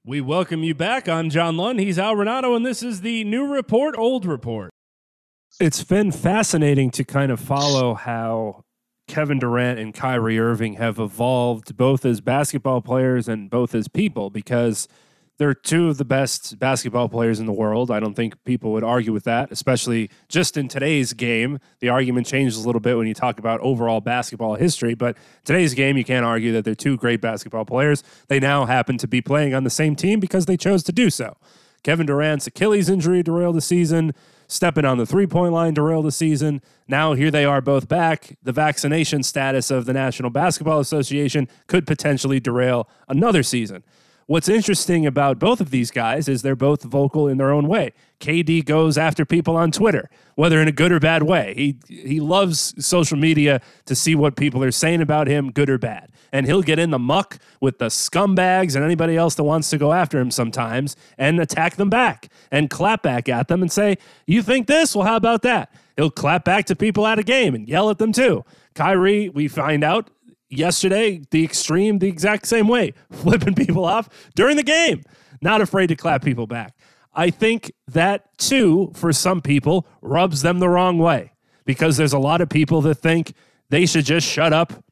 We 0.04 0.20
welcome 0.22 0.62
you 0.62 0.74
back. 0.74 1.06
I'm 1.06 1.28
John 1.28 1.56
Lund. 1.56 1.80
He's 1.80 1.98
Al 1.98 2.14
Renauto, 2.14 2.56
and 2.56 2.64
this 2.64 2.82
is 2.82 3.02
the 3.02 3.24
new 3.24 3.46
report, 3.46 3.94
old 3.98 4.24
report 4.24 4.72
it's 5.58 5.82
been 5.84 6.12
fascinating 6.12 6.90
to 6.90 7.04
kind 7.04 7.32
of 7.32 7.40
follow 7.40 7.94
how 7.94 8.64
Kevin 9.08 9.38
Durant 9.38 9.78
and 9.78 9.94
Kyrie 9.94 10.38
Irving 10.38 10.74
have 10.74 10.98
evolved 10.98 11.76
both 11.76 12.04
as 12.04 12.20
basketball 12.20 12.80
players 12.82 13.28
and 13.28 13.48
both 13.48 13.74
as 13.74 13.88
people 13.88 14.30
because 14.30 14.88
They're 15.38 15.52
two 15.52 15.90
of 15.90 15.98
the 15.98 16.04
best 16.06 16.58
basketball 16.58 17.10
players 17.10 17.38
in 17.40 17.44
the 17.44 17.52
world. 17.52 17.90
I 17.90 18.00
don't 18.00 18.14
think 18.14 18.42
people 18.44 18.72
would 18.72 18.84
argue 18.84 19.12
with 19.12 19.24
that, 19.24 19.52
especially 19.52 20.08
just 20.28 20.56
in 20.56 20.66
today's 20.66 21.12
game. 21.12 21.58
The 21.80 21.90
argument 21.90 22.26
changes 22.26 22.56
a 22.56 22.66
little 22.66 22.80
bit 22.80 22.96
when 22.96 23.06
you 23.06 23.12
talk 23.12 23.38
about 23.38 23.60
overall 23.60 24.00
basketball 24.00 24.54
history, 24.54 24.94
but 24.94 25.18
today's 25.44 25.74
game, 25.74 25.98
you 25.98 26.04
can't 26.04 26.24
argue 26.24 26.52
that 26.52 26.64
they're 26.64 26.74
two 26.74 26.96
great 26.96 27.20
basketball 27.20 27.66
players. 27.66 28.02
They 28.28 28.40
now 28.40 28.64
happen 28.64 28.96
to 28.96 29.06
be 29.06 29.20
playing 29.20 29.52
on 29.52 29.64
the 29.64 29.70
same 29.70 29.94
team 29.94 30.20
because 30.20 30.46
they 30.46 30.56
chose 30.56 30.82
to 30.84 30.92
do 30.92 31.10
so. 31.10 31.36
Kevin 31.82 32.06
Durant's 32.06 32.46
Achilles 32.46 32.88
injury 32.88 33.22
derailed 33.22 33.56
the 33.56 33.60
season. 33.60 34.14
Stepping 34.48 34.84
on 34.84 34.98
the 34.98 35.06
three 35.06 35.26
point 35.26 35.52
line 35.52 35.74
derailed 35.74 36.04
the 36.04 36.12
season. 36.12 36.62
Now 36.86 37.14
here 37.14 37.30
they 37.30 37.44
are 37.44 37.60
both 37.60 37.88
back. 37.88 38.36
The 38.42 38.52
vaccination 38.52 39.22
status 39.22 39.70
of 39.70 39.86
the 39.86 39.92
National 39.92 40.30
Basketball 40.30 40.78
Association 40.78 41.48
could 41.66 41.86
potentially 41.86 42.38
derail 42.38 42.88
another 43.08 43.42
season. 43.42 43.82
What's 44.28 44.48
interesting 44.48 45.06
about 45.06 45.38
both 45.38 45.60
of 45.60 45.70
these 45.70 45.92
guys 45.92 46.28
is 46.28 46.42
they're 46.42 46.56
both 46.56 46.82
vocal 46.82 47.28
in 47.28 47.38
their 47.38 47.52
own 47.52 47.68
way. 47.68 47.92
KD 48.18 48.64
goes 48.64 48.98
after 48.98 49.24
people 49.24 49.56
on 49.56 49.70
Twitter, 49.70 50.10
whether 50.34 50.60
in 50.60 50.66
a 50.66 50.72
good 50.72 50.90
or 50.90 50.98
bad 50.98 51.22
way. 51.22 51.54
He 51.56 51.78
he 51.88 52.18
loves 52.18 52.74
social 52.84 53.16
media 53.16 53.60
to 53.84 53.94
see 53.94 54.16
what 54.16 54.34
people 54.34 54.64
are 54.64 54.72
saying 54.72 55.00
about 55.00 55.28
him, 55.28 55.52
good 55.52 55.70
or 55.70 55.78
bad. 55.78 56.10
And 56.32 56.46
he'll 56.46 56.62
get 56.62 56.78
in 56.78 56.90
the 56.90 56.98
muck 56.98 57.38
with 57.60 57.78
the 57.78 57.86
scumbags 57.86 58.74
and 58.74 58.84
anybody 58.84 59.16
else 59.16 59.34
that 59.36 59.44
wants 59.44 59.70
to 59.70 59.78
go 59.78 59.92
after 59.92 60.18
him 60.18 60.30
sometimes 60.30 60.96
and 61.18 61.40
attack 61.40 61.76
them 61.76 61.90
back 61.90 62.28
and 62.50 62.70
clap 62.70 63.02
back 63.02 63.28
at 63.28 63.48
them 63.48 63.62
and 63.62 63.70
say, 63.70 63.96
"You 64.26 64.42
think 64.42 64.66
this? 64.66 64.94
Well, 64.94 65.06
how 65.06 65.16
about 65.16 65.42
that?" 65.42 65.72
He'll 65.96 66.10
clap 66.10 66.44
back 66.44 66.66
to 66.66 66.76
people 66.76 67.06
at 67.06 67.18
a 67.18 67.22
game 67.22 67.54
and 67.54 67.68
yell 67.68 67.90
at 67.90 67.98
them 67.98 68.12
too. 68.12 68.44
Kyrie, 68.74 69.30
we 69.30 69.48
find 69.48 69.82
out, 69.82 70.10
yesterday, 70.50 71.22
the 71.30 71.42
extreme, 71.42 71.98
the 71.98 72.08
exact 72.08 72.46
same 72.46 72.68
way, 72.68 72.92
flipping 73.10 73.54
people 73.54 73.84
off 73.84 74.08
during 74.34 74.56
the 74.56 74.62
game, 74.62 75.02
not 75.40 75.60
afraid 75.60 75.88
to 75.88 75.96
clap 75.96 76.22
people 76.22 76.46
back. 76.46 76.74
I 77.14 77.30
think 77.30 77.72
that 77.88 78.36
too, 78.36 78.92
for 78.94 79.12
some 79.12 79.40
people, 79.40 79.86
rubs 80.02 80.42
them 80.42 80.58
the 80.58 80.68
wrong 80.68 80.98
way 80.98 81.32
because 81.64 81.96
there's 81.96 82.12
a 82.12 82.18
lot 82.18 82.42
of 82.42 82.50
people 82.50 82.82
that 82.82 82.96
think 82.96 83.32
they 83.70 83.86
should 83.86 84.04
just 84.04 84.26
shut 84.28 84.52
up 84.52 84.84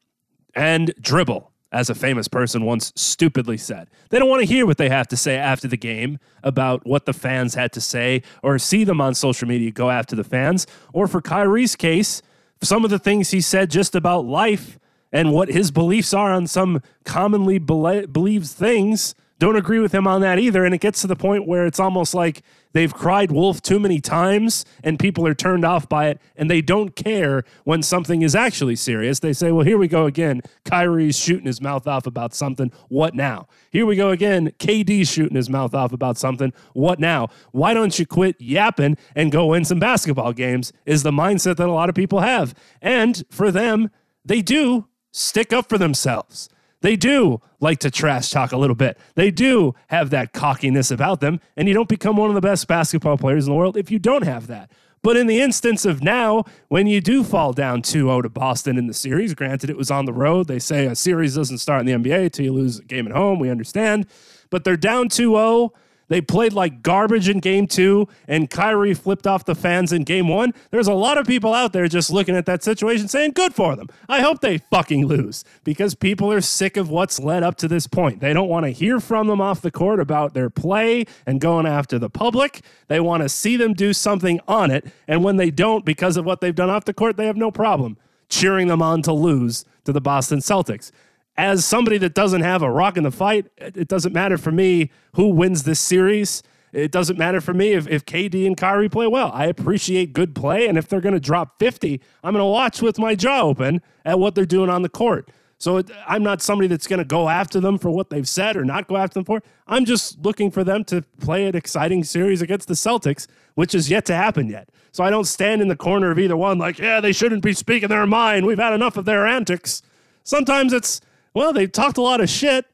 and 0.55 0.93
dribble, 0.99 1.51
as 1.71 1.89
a 1.89 1.95
famous 1.95 2.29
person 2.29 2.63
once 2.63 2.93
stupidly 2.95 3.57
said. 3.57 3.89
They 4.09 4.17
don't 4.17 4.29
want 4.29 4.39
to 4.39 4.47
hear 4.47 4.65
what 4.65 4.77
they 4.77 4.87
have 4.87 5.09
to 5.09 5.17
say 5.17 5.35
after 5.35 5.67
the 5.67 5.75
game 5.75 6.19
about 6.41 6.85
what 6.85 7.05
the 7.05 7.11
fans 7.11 7.55
had 7.55 7.73
to 7.73 7.81
say 7.81 8.23
or 8.41 8.57
see 8.57 8.85
them 8.85 9.01
on 9.01 9.13
social 9.13 9.47
media 9.47 9.71
go 9.71 9.89
after 9.89 10.15
the 10.15 10.23
fans. 10.23 10.65
Or 10.93 11.05
for 11.05 11.21
Kyrie's 11.21 11.75
case, 11.75 12.21
some 12.61 12.85
of 12.85 12.91
the 12.91 12.99
things 12.99 13.31
he 13.31 13.41
said 13.41 13.69
just 13.69 13.93
about 13.93 14.25
life 14.25 14.79
and 15.11 15.33
what 15.33 15.49
his 15.49 15.69
beliefs 15.69 16.13
are 16.13 16.31
on 16.31 16.47
some 16.47 16.81
commonly 17.03 17.57
believed 17.59 18.47
things 18.47 19.13
don't 19.37 19.55
agree 19.55 19.79
with 19.79 19.93
him 19.93 20.07
on 20.07 20.21
that 20.21 20.39
either. 20.39 20.63
And 20.63 20.73
it 20.73 20.79
gets 20.79 21.01
to 21.01 21.07
the 21.07 21.15
point 21.15 21.47
where 21.47 21.65
it's 21.65 21.79
almost 21.79 22.13
like 22.13 22.41
they've 22.71 22.93
cried 22.93 23.31
wolf 23.31 23.61
too 23.61 23.79
many 23.79 23.99
times 23.99 24.63
and 24.83 24.97
people 24.97 25.27
are 25.27 25.33
turned 25.33 25.65
off 25.65 25.89
by 25.89 26.07
it 26.07 26.21
and 26.35 26.49
they 26.49 26.61
don't 26.61 26.95
care 26.95 27.43
when 27.65 27.83
something 27.83 28.21
is 28.21 28.33
actually 28.33 28.77
serious. 28.77 29.19
They 29.19 29.33
say, 29.33 29.51
well, 29.51 29.65
here 29.65 29.77
we 29.77 29.87
go 29.87 30.05
again. 30.05 30.41
Kyrie's 30.63 31.17
shooting 31.17 31.47
his 31.47 31.61
mouth 31.61 31.85
off 31.85 32.07
about 32.07 32.33
something. 32.33 32.71
What 32.87 33.13
now? 33.13 33.47
Here 33.71 33.85
we 33.85 33.97
go 33.97 34.11
again. 34.11 34.51
KD's 34.59 35.09
shooting 35.09 35.35
his 35.35 35.49
mouth 35.49 35.75
off 35.75 35.91
about 35.91 36.17
something. 36.17 36.53
What 36.73 36.99
now? 36.99 37.27
Why 37.51 37.73
don't 37.73 37.97
you 37.99 38.05
quit 38.05 38.39
yapping 38.39 38.97
and 39.15 39.31
go 39.31 39.47
win 39.47 39.65
some 39.65 39.79
basketball 39.79 40.31
games? 40.31 40.71
Is 40.85 41.03
the 41.03 41.11
mindset 41.11 41.57
that 41.57 41.67
a 41.67 41.73
lot 41.73 41.89
of 41.89 41.95
people 41.95 42.21
have. 42.21 42.53
And 42.81 43.23
for 43.29 43.51
them, 43.51 43.89
they 44.23 44.41
do 44.41 44.87
stick 45.11 45.51
up 45.53 45.67
for 45.67 45.77
themselves. 45.77 46.49
They 46.85 46.95
do 46.95 47.41
like 47.59 47.79
to 47.79 47.89
trash 47.89 48.29
talk 48.29 48.51
a 48.51 48.57
little 48.57 48.75
bit. 48.75 48.99
They 49.15 49.31
do 49.31 49.73
have 49.87 50.11
that 50.11 50.33
cockiness 50.33 50.91
about 50.91 51.19
them, 51.19 51.39
and 51.57 51.67
you 51.67 51.73
don't 51.73 51.89
become 51.89 52.15
one 52.15 52.29
of 52.29 52.35
the 52.35 52.41
best 52.41 52.67
basketball 52.67 53.17
players 53.17 53.47
in 53.47 53.51
the 53.51 53.57
world 53.57 53.75
if 53.75 53.89
you 53.89 53.97
don't 53.97 54.21
have 54.21 54.45
that. 54.45 54.69
But 55.01 55.17
in 55.17 55.25
the 55.25 55.41
instance 55.41 55.83
of 55.83 56.03
now, 56.03 56.43
when 56.67 56.85
you 56.85 57.01
do 57.01 57.23
fall 57.23 57.53
down 57.53 57.81
2 57.81 58.01
0 58.01 58.21
to 58.21 58.29
Boston 58.29 58.77
in 58.77 58.85
the 58.85 58.93
series, 58.93 59.33
granted 59.33 59.71
it 59.71 59.77
was 59.77 59.89
on 59.89 60.05
the 60.05 60.13
road, 60.13 60.47
they 60.47 60.59
say 60.59 60.85
a 60.85 60.93
series 60.93 61.33
doesn't 61.33 61.57
start 61.57 61.79
in 61.79 61.87
the 61.87 62.09
NBA 62.09 62.25
until 62.25 62.45
you 62.45 62.53
lose 62.53 62.77
a 62.77 62.83
game 62.83 63.07
at 63.07 63.13
home. 63.13 63.39
We 63.39 63.49
understand. 63.49 64.05
But 64.51 64.63
they're 64.63 64.77
down 64.77 65.09
2 65.09 65.31
0 65.31 65.73
they 66.07 66.21
played 66.21 66.53
like 66.53 66.83
garbage 66.83 67.29
in 67.29 67.39
game 67.39 67.67
two, 67.67 68.07
and 68.27 68.49
Kyrie 68.49 68.93
flipped 68.93 69.25
off 69.25 69.45
the 69.45 69.55
fans 69.55 69.91
in 69.91 70.03
game 70.03 70.27
one. 70.27 70.53
There's 70.71 70.87
a 70.87 70.93
lot 70.93 71.17
of 71.17 71.25
people 71.25 71.53
out 71.53 71.73
there 71.73 71.87
just 71.87 72.11
looking 72.11 72.35
at 72.35 72.45
that 72.45 72.63
situation 72.63 73.07
saying, 73.07 73.31
good 73.31 73.53
for 73.53 73.75
them. 73.75 73.89
I 74.07 74.21
hope 74.21 74.41
they 74.41 74.59
fucking 74.59 75.05
lose 75.05 75.43
because 75.63 75.95
people 75.95 76.31
are 76.31 76.41
sick 76.41 76.77
of 76.77 76.89
what's 76.89 77.19
led 77.19 77.43
up 77.43 77.55
to 77.57 77.67
this 77.67 77.87
point. 77.87 78.19
They 78.19 78.33
don't 78.33 78.49
want 78.49 78.65
to 78.65 78.71
hear 78.71 78.99
from 78.99 79.27
them 79.27 79.41
off 79.41 79.61
the 79.61 79.71
court 79.71 79.99
about 79.99 80.33
their 80.33 80.49
play 80.49 81.05
and 81.25 81.41
going 81.41 81.65
after 81.65 81.97
the 81.97 82.09
public. 82.09 82.61
They 82.87 82.99
want 82.99 83.23
to 83.23 83.29
see 83.29 83.57
them 83.57 83.73
do 83.73 83.93
something 83.93 84.39
on 84.47 84.71
it. 84.71 84.85
And 85.07 85.23
when 85.23 85.37
they 85.37 85.51
don't, 85.51 85.85
because 85.85 86.17
of 86.17 86.25
what 86.25 86.41
they've 86.41 86.55
done 86.55 86.69
off 86.69 86.85
the 86.85 86.93
court, 86.93 87.17
they 87.17 87.25
have 87.25 87.37
no 87.37 87.51
problem 87.51 87.97
cheering 88.29 88.67
them 88.67 88.81
on 88.81 89.01
to 89.03 89.13
lose 89.13 89.65
to 89.83 89.93
the 89.93 90.01
Boston 90.01 90.39
Celtics 90.39 90.91
as 91.37 91.65
somebody 91.65 91.97
that 91.97 92.13
doesn't 92.13 92.41
have 92.41 92.61
a 92.61 92.71
rock 92.71 92.97
in 92.97 93.03
the 93.03 93.11
fight, 93.11 93.47
it 93.57 93.87
doesn't 93.87 94.13
matter 94.13 94.37
for 94.37 94.51
me 94.51 94.89
who 95.15 95.29
wins 95.29 95.63
this 95.63 95.79
series. 95.79 96.43
It 96.71 96.91
doesn't 96.91 97.17
matter 97.17 97.39
for 97.39 97.53
me 97.53 97.73
if, 97.73 97.87
if 97.87 98.05
KD 98.05 98.45
and 98.45 98.57
Kyrie 98.57 98.89
play 98.89 99.07
well. 99.07 99.31
I 99.33 99.45
appreciate 99.45 100.13
good 100.13 100.35
play. 100.35 100.67
And 100.67 100.77
if 100.77 100.87
they're 100.87 101.01
going 101.01 101.13
to 101.13 101.19
drop 101.19 101.57
50, 101.59 102.01
I'm 102.23 102.33
going 102.33 102.41
to 102.41 102.45
watch 102.45 102.81
with 102.81 102.99
my 102.99 103.15
jaw 103.15 103.43
open 103.43 103.81
at 104.03 104.19
what 104.19 104.35
they're 104.35 104.45
doing 104.45 104.69
on 104.69 104.81
the 104.81 104.89
court. 104.89 105.29
So 105.57 105.77
it, 105.77 105.89
I'm 106.05 106.21
not 106.21 106.41
somebody 106.41 106.67
that's 106.67 106.87
going 106.87 106.99
to 106.99 107.05
go 107.05 107.29
after 107.29 107.61
them 107.61 107.77
for 107.77 107.89
what 107.89 108.09
they've 108.09 108.27
said 108.27 108.57
or 108.57 108.65
not 108.65 108.87
go 108.87 108.97
after 108.97 109.15
them 109.15 109.25
for. 109.25 109.41
I'm 109.67 109.85
just 109.85 110.19
looking 110.23 110.51
for 110.51 110.63
them 110.63 110.83
to 110.85 111.01
play 111.19 111.47
an 111.47 111.55
exciting 111.55 112.03
series 112.03 112.41
against 112.41 112.67
the 112.67 112.73
Celtics, 112.73 113.25
which 113.55 113.73
is 113.73 113.89
yet 113.89 114.05
to 114.05 114.15
happen 114.15 114.49
yet. 114.49 114.69
So 114.91 115.03
I 115.03 115.09
don't 115.09 115.25
stand 115.25 115.61
in 115.61 115.69
the 115.69 115.75
corner 115.75 116.11
of 116.11 116.19
either 116.19 116.35
one 116.35 116.57
like, 116.57 116.77
yeah, 116.77 116.99
they 116.99 117.13
shouldn't 117.13 117.41
be 117.41 117.53
speaking 117.53 117.89
their 117.89 118.05
mind. 118.05 118.45
We've 118.45 118.59
had 118.59 118.73
enough 118.73 118.97
of 118.97 119.05
their 119.05 119.25
antics. 119.25 119.81
Sometimes 120.23 120.73
it's, 120.73 120.99
well, 121.35 121.53
they 121.53 121.67
talked 121.67 121.97
a 121.97 122.01
lot 122.01 122.21
of 122.21 122.29
shit. 122.29 122.65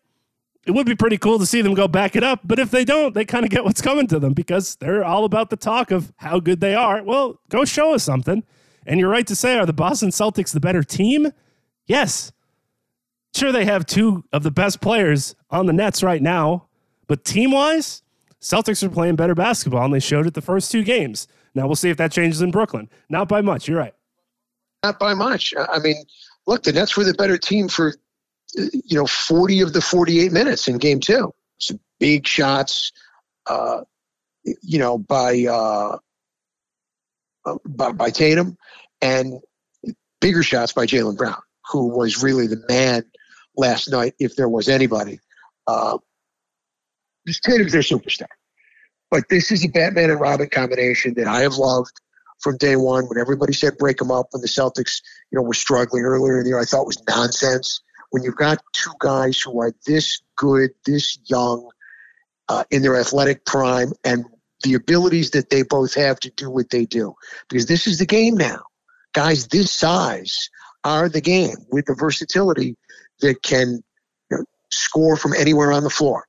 It 0.65 0.71
would 0.71 0.85
be 0.85 0.95
pretty 0.95 1.17
cool 1.17 1.39
to 1.39 1.45
see 1.45 1.63
them 1.63 1.73
go 1.73 1.87
back 1.87 2.15
it 2.15 2.23
up. 2.23 2.41
But 2.43 2.59
if 2.59 2.69
they 2.69 2.85
don't, 2.85 3.15
they 3.15 3.25
kind 3.25 3.43
of 3.43 3.49
get 3.49 3.65
what's 3.65 3.81
coming 3.81 4.05
to 4.07 4.19
them 4.19 4.33
because 4.33 4.75
they're 4.75 5.03
all 5.03 5.25
about 5.25 5.49
the 5.49 5.57
talk 5.57 5.89
of 5.89 6.13
how 6.17 6.39
good 6.39 6.61
they 6.61 6.75
are. 6.75 7.01
Well, 7.01 7.39
go 7.49 7.65
show 7.65 7.95
us 7.95 8.03
something. 8.03 8.43
And 8.85 8.99
you're 8.99 9.09
right 9.09 9.25
to 9.25 9.35
say, 9.35 9.57
are 9.57 9.65
the 9.65 9.73
Boston 9.73 10.09
Celtics 10.09 10.53
the 10.53 10.59
better 10.59 10.83
team? 10.83 11.31
Yes. 11.87 12.31
Sure, 13.35 13.51
they 13.51 13.65
have 13.65 13.85
two 13.85 14.23
of 14.31 14.43
the 14.43 14.51
best 14.51 14.81
players 14.81 15.35
on 15.49 15.65
the 15.65 15.73
Nets 15.73 16.03
right 16.03 16.21
now. 16.21 16.67
But 17.07 17.25
team 17.25 17.51
wise, 17.51 18.03
Celtics 18.39 18.83
are 18.83 18.89
playing 18.89 19.15
better 19.15 19.35
basketball, 19.35 19.85
and 19.85 19.93
they 19.93 19.99
showed 19.99 20.27
it 20.27 20.35
the 20.35 20.41
first 20.41 20.71
two 20.71 20.83
games. 20.83 21.27
Now 21.55 21.65
we'll 21.65 21.75
see 21.75 21.89
if 21.89 21.97
that 21.97 22.11
changes 22.11 22.41
in 22.41 22.51
Brooklyn. 22.51 22.89
Not 23.09 23.27
by 23.27 23.41
much. 23.41 23.67
You're 23.67 23.79
right. 23.79 23.95
Not 24.83 24.99
by 24.99 25.13
much. 25.15 25.53
I 25.57 25.79
mean, 25.79 26.05
look, 26.45 26.63
the 26.63 26.71
Nets 26.71 26.95
were 26.95 27.03
the 27.03 27.13
better 27.13 27.37
team 27.37 27.67
for 27.67 27.95
you 28.55 28.97
know, 28.97 29.05
40 29.05 29.61
of 29.61 29.73
the 29.73 29.81
48 29.81 30.31
minutes 30.31 30.67
in 30.67 30.77
game 30.77 30.99
two. 30.99 31.33
Some 31.59 31.79
big 31.99 32.27
shots, 32.27 32.91
uh, 33.47 33.81
you 34.43 34.79
know, 34.79 34.97
by, 34.97 35.45
uh, 35.49 35.97
uh, 37.45 37.57
by, 37.65 37.91
by 37.91 38.09
Tatum 38.09 38.57
and 39.01 39.39
bigger 40.19 40.43
shots 40.43 40.73
by 40.73 40.85
Jaylen 40.85 41.17
Brown, 41.17 41.41
who 41.71 41.87
was 41.87 42.23
really 42.23 42.47
the 42.47 42.63
man 42.67 43.03
last 43.55 43.91
night, 43.91 44.15
if 44.19 44.35
there 44.35 44.49
was 44.49 44.69
anybody. 44.69 45.19
Uh, 45.67 45.97
Tatum's 47.43 47.71
their 47.71 47.81
superstar. 47.81 48.27
But 49.09 49.27
this 49.29 49.51
is 49.51 49.65
a 49.65 49.67
Batman 49.67 50.09
and 50.09 50.19
Robin 50.19 50.49
combination 50.49 51.15
that 51.15 51.27
I 51.27 51.41
have 51.41 51.55
loved 51.55 51.91
from 52.39 52.57
day 52.57 52.75
one. 52.75 53.05
When 53.05 53.19
everybody 53.19 53.53
said 53.53 53.77
break 53.77 53.97
them 53.97 54.09
up, 54.09 54.27
when 54.31 54.41
the 54.41 54.47
Celtics, 54.47 55.01
you 55.31 55.37
know, 55.37 55.43
were 55.43 55.53
struggling 55.53 56.03
earlier 56.03 56.37
in 56.37 56.43
the 56.43 56.49
year, 56.49 56.59
I 56.59 56.65
thought 56.65 56.85
was 56.85 57.01
nonsense 57.07 57.81
when 58.11 58.23
you've 58.23 58.35
got 58.35 58.59
two 58.73 58.91
guys 58.99 59.39
who 59.39 59.59
are 59.61 59.73
this 59.85 60.21
good, 60.35 60.71
this 60.85 61.17
young, 61.25 61.69
uh, 62.49 62.63
in 62.69 62.81
their 62.81 62.99
athletic 62.99 63.45
prime, 63.45 63.93
and 64.03 64.25
the 64.63 64.73
abilities 64.73 65.31
that 65.31 65.49
they 65.49 65.63
both 65.63 65.93
have 65.95 66.19
to 66.19 66.29
do 66.31 66.49
what 66.49 66.69
they 66.69 66.85
do. 66.85 67.13
Because 67.49 67.65
this 67.65 67.87
is 67.87 67.97
the 67.97 68.05
game 68.05 68.35
now. 68.35 68.61
Guys 69.13 69.47
this 69.47 69.71
size 69.71 70.49
are 70.83 71.09
the 71.09 71.21
game 71.21 71.55
with 71.71 71.85
the 71.85 71.95
versatility 71.95 72.77
that 73.21 73.41
can 73.41 73.81
you 74.29 74.37
know, 74.37 74.43
score 74.71 75.15
from 75.15 75.33
anywhere 75.33 75.71
on 75.71 75.83
the 75.83 75.89
floor. 75.89 76.25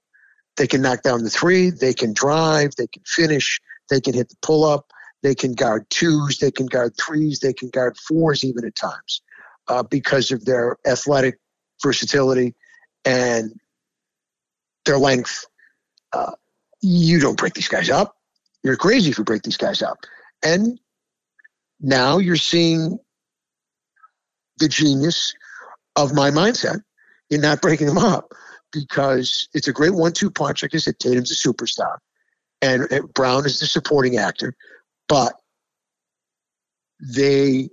They 0.56 0.66
can 0.66 0.82
knock 0.82 1.02
down 1.02 1.24
the 1.24 1.30
three, 1.30 1.70
they 1.70 1.94
can 1.94 2.12
drive, 2.12 2.72
they 2.76 2.86
can 2.86 3.02
finish, 3.06 3.60
they 3.88 4.00
can 4.00 4.14
hit 4.14 4.28
the 4.28 4.36
pull 4.42 4.64
up, 4.64 4.92
they 5.22 5.34
can 5.34 5.54
guard 5.54 5.86
twos, 5.90 6.38
they 6.38 6.50
can 6.50 6.66
guard 6.66 6.94
threes, 7.00 7.40
they 7.40 7.52
can 7.52 7.70
guard 7.70 7.96
fours 7.96 8.44
even 8.44 8.64
at 8.66 8.74
times 8.74 9.22
uh, 9.68 9.82
because 9.82 10.30
of 10.30 10.44
their 10.44 10.76
athletic 10.86 11.38
versatility, 11.82 12.54
and 13.04 13.58
their 14.84 14.98
length. 14.98 15.44
Uh, 16.12 16.32
you 16.80 17.20
don't 17.20 17.38
break 17.38 17.54
these 17.54 17.68
guys 17.68 17.90
up. 17.90 18.16
You're 18.62 18.76
crazy 18.76 19.10
if 19.10 19.18
you 19.18 19.24
break 19.24 19.42
these 19.42 19.56
guys 19.56 19.82
up. 19.82 19.98
And 20.44 20.78
now 21.80 22.18
you're 22.18 22.36
seeing 22.36 22.98
the 24.58 24.68
genius 24.68 25.34
of 25.96 26.12
my 26.14 26.30
mindset 26.30 26.82
in 27.30 27.40
not 27.40 27.62
breaking 27.62 27.86
them 27.86 27.98
up 27.98 28.32
because 28.72 29.48
it's 29.54 29.68
a 29.68 29.72
great 29.72 29.94
one-two 29.94 30.30
punch. 30.30 30.62
Like 30.62 30.74
I 30.74 30.78
said, 30.78 30.98
Tatum's 30.98 31.30
a 31.30 31.48
superstar, 31.48 31.98
and, 32.60 32.90
and 32.90 33.12
Brown 33.12 33.46
is 33.46 33.60
the 33.60 33.66
supporting 33.66 34.16
actor, 34.16 34.54
but 35.08 35.34
they 37.00 37.68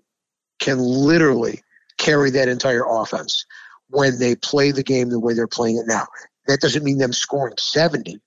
can 0.59 0.79
literally 0.79 1.61
carry 1.97 2.31
that 2.31 2.47
entire 2.47 2.83
offense 2.87 3.45
when 3.89 4.19
they 4.19 4.35
play 4.35 4.71
the 4.71 4.83
game 4.83 5.09
the 5.09 5.19
way 5.19 5.33
they're 5.33 5.47
playing 5.47 5.77
it 5.77 5.87
now. 5.87 6.07
That 6.47 6.61
doesn't 6.61 6.83
mean 6.83 6.97
them 6.97 7.13
scoring 7.13 7.55
70, 7.57 8.19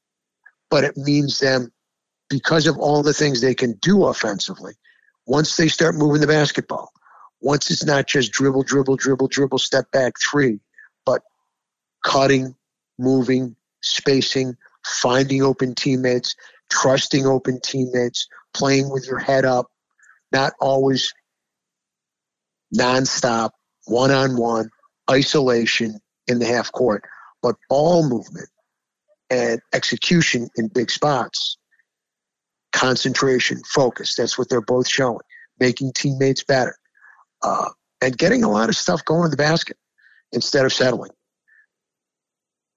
but 0.70 0.84
it 0.84 0.96
means 0.96 1.38
them 1.38 1.72
because 2.28 2.66
of 2.66 2.78
all 2.78 3.02
the 3.02 3.12
things 3.12 3.40
they 3.40 3.54
can 3.54 3.74
do 3.74 4.04
offensively. 4.04 4.74
Once 5.26 5.56
they 5.56 5.68
start 5.68 5.94
moving 5.94 6.20
the 6.20 6.26
basketball, 6.26 6.92
once 7.40 7.70
it's 7.70 7.84
not 7.84 8.06
just 8.06 8.32
dribble, 8.32 8.62
dribble, 8.62 8.96
dribble, 8.96 9.28
dribble, 9.28 9.58
step 9.58 9.90
back 9.90 10.14
three, 10.20 10.60
but 11.04 11.22
cutting, 12.04 12.54
moving, 12.98 13.56
spacing, 13.80 14.56
finding 14.84 15.42
open 15.42 15.74
teammates, 15.74 16.34
trusting 16.70 17.26
open 17.26 17.60
teammates, 17.60 18.28
playing 18.54 18.90
with 18.90 19.06
your 19.06 19.18
head 19.18 19.44
up, 19.44 19.66
not 20.32 20.52
always 20.60 21.12
nonstop, 22.74 23.50
one 23.86 24.10
on 24.10 24.36
one, 24.36 24.70
isolation 25.12 26.00
in 26.26 26.38
the 26.38 26.46
half 26.46 26.72
court, 26.72 27.04
but 27.42 27.56
ball 27.68 28.08
movement 28.08 28.48
and 29.30 29.60
execution 29.72 30.48
in 30.56 30.68
big 30.68 30.90
spots, 30.90 31.56
concentration, 32.72 33.62
focus. 33.72 34.14
That's 34.14 34.38
what 34.38 34.48
they're 34.48 34.60
both 34.60 34.88
showing, 34.88 35.20
making 35.60 35.92
teammates 35.94 36.44
better, 36.44 36.76
uh, 37.42 37.70
and 38.00 38.16
getting 38.16 38.44
a 38.44 38.50
lot 38.50 38.68
of 38.68 38.76
stuff 38.76 39.04
going 39.04 39.24
in 39.24 39.30
the 39.30 39.36
basket 39.36 39.76
instead 40.32 40.64
of 40.64 40.72
settling. 40.72 41.12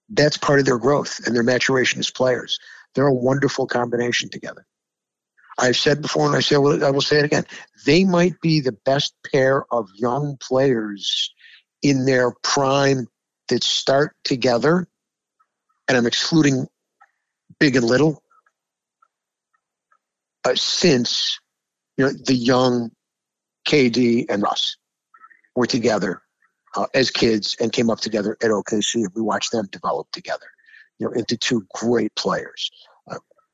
That's 0.09 0.37
part 0.37 0.59
of 0.59 0.65
their 0.65 0.77
growth 0.77 1.19
and 1.25 1.35
their 1.35 1.43
maturation 1.43 1.99
as 1.99 2.11
players. 2.11 2.59
They're 2.93 3.07
a 3.07 3.13
wonderful 3.13 3.67
combination 3.67 4.29
together. 4.29 4.65
I've 5.57 5.77
said 5.77 6.01
before, 6.01 6.27
and 6.27 6.35
I 6.35 6.41
say 6.41 6.55
I 6.55 6.59
will 6.59 7.01
say 7.01 7.19
it 7.19 7.25
again. 7.25 7.45
They 7.85 8.03
might 8.03 8.39
be 8.41 8.59
the 8.59 8.73
best 8.73 9.13
pair 9.31 9.65
of 9.71 9.89
young 9.95 10.37
players 10.41 11.33
in 11.85 12.05
their 12.05 12.31
prime 12.41 13.07
that 13.49 13.63
start 13.63 14.15
together, 14.23 14.87
and 15.87 15.95
I'm 15.95 16.07
excluding 16.07 16.67
big 17.59 17.75
and 17.75 17.85
little, 17.85 18.23
uh, 20.43 20.55
since 20.55 21.39
you 21.97 22.05
know 22.05 22.11
the 22.11 22.33
young 22.33 22.89
KD 23.67 24.25
and 24.29 24.41
Russ 24.41 24.77
were 25.55 25.67
together 25.67 26.23
uh, 26.75 26.87
as 26.95 27.11
kids 27.11 27.55
and 27.59 27.71
came 27.71 27.91
up 27.91 27.99
together 27.99 28.35
at 28.41 28.49
OKC, 28.49 29.05
we 29.15 29.21
watched 29.21 29.51
them 29.51 29.67
develop 29.71 30.07
together, 30.11 30.47
you 30.97 31.05
know, 31.05 31.13
into 31.13 31.37
two 31.37 31.67
great 31.73 32.13
players 32.15 32.71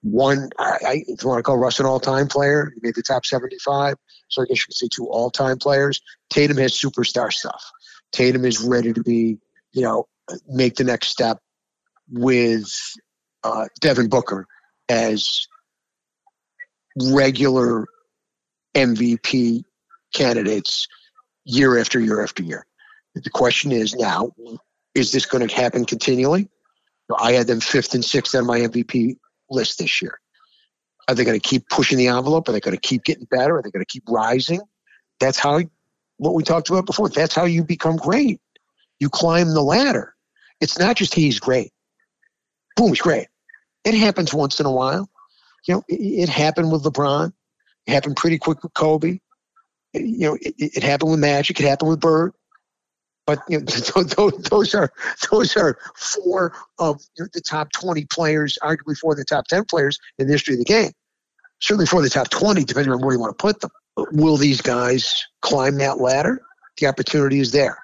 one, 0.02 0.50
I, 0.58 0.78
I, 0.86 1.04
if 1.08 1.24
you 1.24 1.30
want 1.30 1.40
to 1.40 1.44
call 1.44 1.58
Russ 1.58 1.80
an 1.80 1.86
all-time 1.86 2.28
player, 2.28 2.72
he 2.74 2.80
made 2.82 2.96
the 2.96 3.04
top 3.04 3.26
75. 3.26 3.96
So 4.30 4.42
I 4.42 4.46
guess 4.46 4.58
you 4.58 4.66
could 4.68 4.76
say 4.76 4.88
two 4.92 5.08
all-time 5.08 5.58
players. 5.58 6.02
Tatum 6.30 6.58
has 6.58 6.74
superstar 6.74 7.32
stuff. 7.32 7.64
Tatum 8.12 8.46
is 8.46 8.60
ready 8.62 8.94
to 8.94 9.02
be, 9.02 9.38
you 9.72 9.82
know, 9.82 10.08
make 10.48 10.76
the 10.76 10.84
next 10.84 11.08
step 11.08 11.40
with 12.12 12.70
uh, 13.44 13.66
Devin 13.80 14.10
Booker 14.10 14.48
as 14.90 15.48
regular 17.12 17.88
MVP 18.76 19.64
candidates 20.14 20.88
year 21.46 21.80
after 21.80 22.00
year 22.00 22.24
after 22.24 22.44
year. 22.44 22.66
The 23.16 23.30
question 23.30 23.72
is 23.72 23.96
now, 23.96 24.32
is 24.96 25.12
this 25.12 25.26
going 25.26 25.48
to 25.48 25.54
happen 25.54 25.86
continually? 25.86 26.50
I 27.20 27.34
had 27.34 27.48
them 27.48 27.60
fifth 27.60 27.94
and 27.94 28.06
sixth 28.06 28.36
on 28.36 28.46
my 28.46 28.60
MVP 28.60 29.18
list 29.50 29.80
this 29.80 30.02
year. 30.02 30.20
Are 31.08 31.16
they 31.16 31.26
going 31.26 31.40
to 31.40 31.48
keep 31.48 31.68
pushing 31.70 31.98
the 31.98 32.08
envelope? 32.08 32.48
Are 32.48 32.54
they 32.54 32.60
going 32.60 32.76
to 32.76 32.82
keep 32.82 33.04
getting 33.04 33.26
better? 33.26 33.58
Are 33.58 33.62
they 33.62 33.72
going 33.72 33.84
to 33.84 33.92
keep 33.92 34.04
rising? 34.08 34.62
That's 35.20 35.38
how 35.38 35.60
what 36.22 36.36
we 36.36 36.44
talked 36.44 36.70
about 36.70 36.86
before. 36.86 37.10
That's 37.10 37.34
how 37.34 37.46
you 37.46 37.64
become 37.64 37.98
great. 37.98 38.40
You 39.00 39.10
climb 39.10 39.56
the 39.56 39.64
ladder. 39.64 40.14
It's 40.60 40.78
not 40.78 40.96
just 40.96 41.16
he's 41.16 41.40
great. 41.40 41.72
Boom, 42.76 42.90
he's 42.90 43.02
great. 43.02 43.28
It 43.84 43.96
happens 43.96 44.32
once 44.32 44.60
in 44.60 44.68
a 44.68 44.72
while. 44.72 45.10
You 45.68 45.74
know, 45.74 45.84
it, 45.88 45.96
it 45.96 46.30
happened 46.30 46.72
with 46.72 46.84
LeBron. 46.84 47.34
It 47.88 47.92
happened 47.92 48.18
pretty 48.18 48.38
quick 48.38 48.62
with 48.62 48.72
Kobe. 48.76 49.18
It, 49.94 50.02
you 50.04 50.28
know, 50.28 50.38
it, 50.40 50.54
it 50.60 50.84
happened 50.84 51.10
with 51.10 51.20
Magic. 51.20 51.60
It 51.60 51.68
happened 51.68 51.90
with 51.90 52.00
Bird. 52.00 52.34
But 53.26 53.40
you 53.50 53.58
know, 53.58 54.30
those 54.52 54.76
are 54.76 54.92
those 55.32 55.58
are 55.58 55.80
four 55.96 56.54
of 56.78 57.02
the 57.16 57.42
top 57.42 57.72
20 57.72 58.06
players, 58.06 58.60
arguably 58.62 58.96
four 58.96 59.14
of 59.14 59.18
the 59.18 59.26
top 59.26 59.48
10 59.48 59.66
players 59.66 59.98
in 60.20 60.28
the 60.28 60.34
history 60.34 60.54
of 60.54 60.60
the 60.60 60.66
game. 60.66 60.92
Certainly 61.62 61.88
four 61.88 62.02
of 62.02 62.04
the 62.04 62.12
top 62.12 62.30
20, 62.30 62.64
depending 62.64 62.94
on 62.94 63.02
where 63.02 63.14
you 63.16 63.20
want 63.20 63.36
to 63.36 63.42
put 63.42 63.62
them. 63.62 63.72
Will 64.12 64.38
these 64.38 64.62
guys 64.62 65.26
climb 65.42 65.78
that 65.78 66.00
ladder? 66.00 66.42
The 66.78 66.88
opportunity 66.88 67.40
is 67.40 67.52
there. 67.52 67.78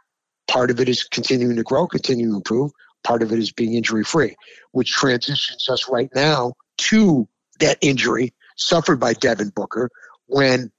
Part 0.47 0.71
of 0.71 0.79
it 0.79 0.89
is 0.89 1.03
continuing 1.03 1.57
to 1.57 1.63
grow, 1.63 1.87
continuing 1.87 2.31
to 2.31 2.37
improve. 2.37 2.71
Part 3.03 3.21
of 3.21 3.31
it 3.31 3.39
is 3.39 3.51
being 3.51 3.73
injury 3.73 4.03
free, 4.03 4.35
which 4.71 4.91
transitions 4.91 5.67
us 5.69 5.87
right 5.89 6.09
now 6.15 6.53
to 6.77 7.27
that 7.59 7.77
injury 7.81 8.33
suffered 8.55 8.99
by 8.99 9.13
Devin 9.13 9.49
Booker 9.55 9.89
when, 10.27 10.71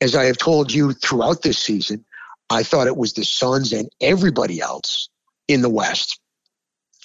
as 0.00 0.14
I 0.14 0.24
have 0.24 0.38
told 0.38 0.72
you 0.72 0.92
throughout 0.92 1.42
this 1.42 1.58
season, 1.58 2.04
I 2.50 2.62
thought 2.62 2.86
it 2.86 2.96
was 2.96 3.14
the 3.14 3.24
Suns 3.24 3.72
and 3.72 3.88
everybody 4.00 4.60
else 4.60 5.08
in 5.48 5.62
the 5.62 5.70
West, 5.70 6.20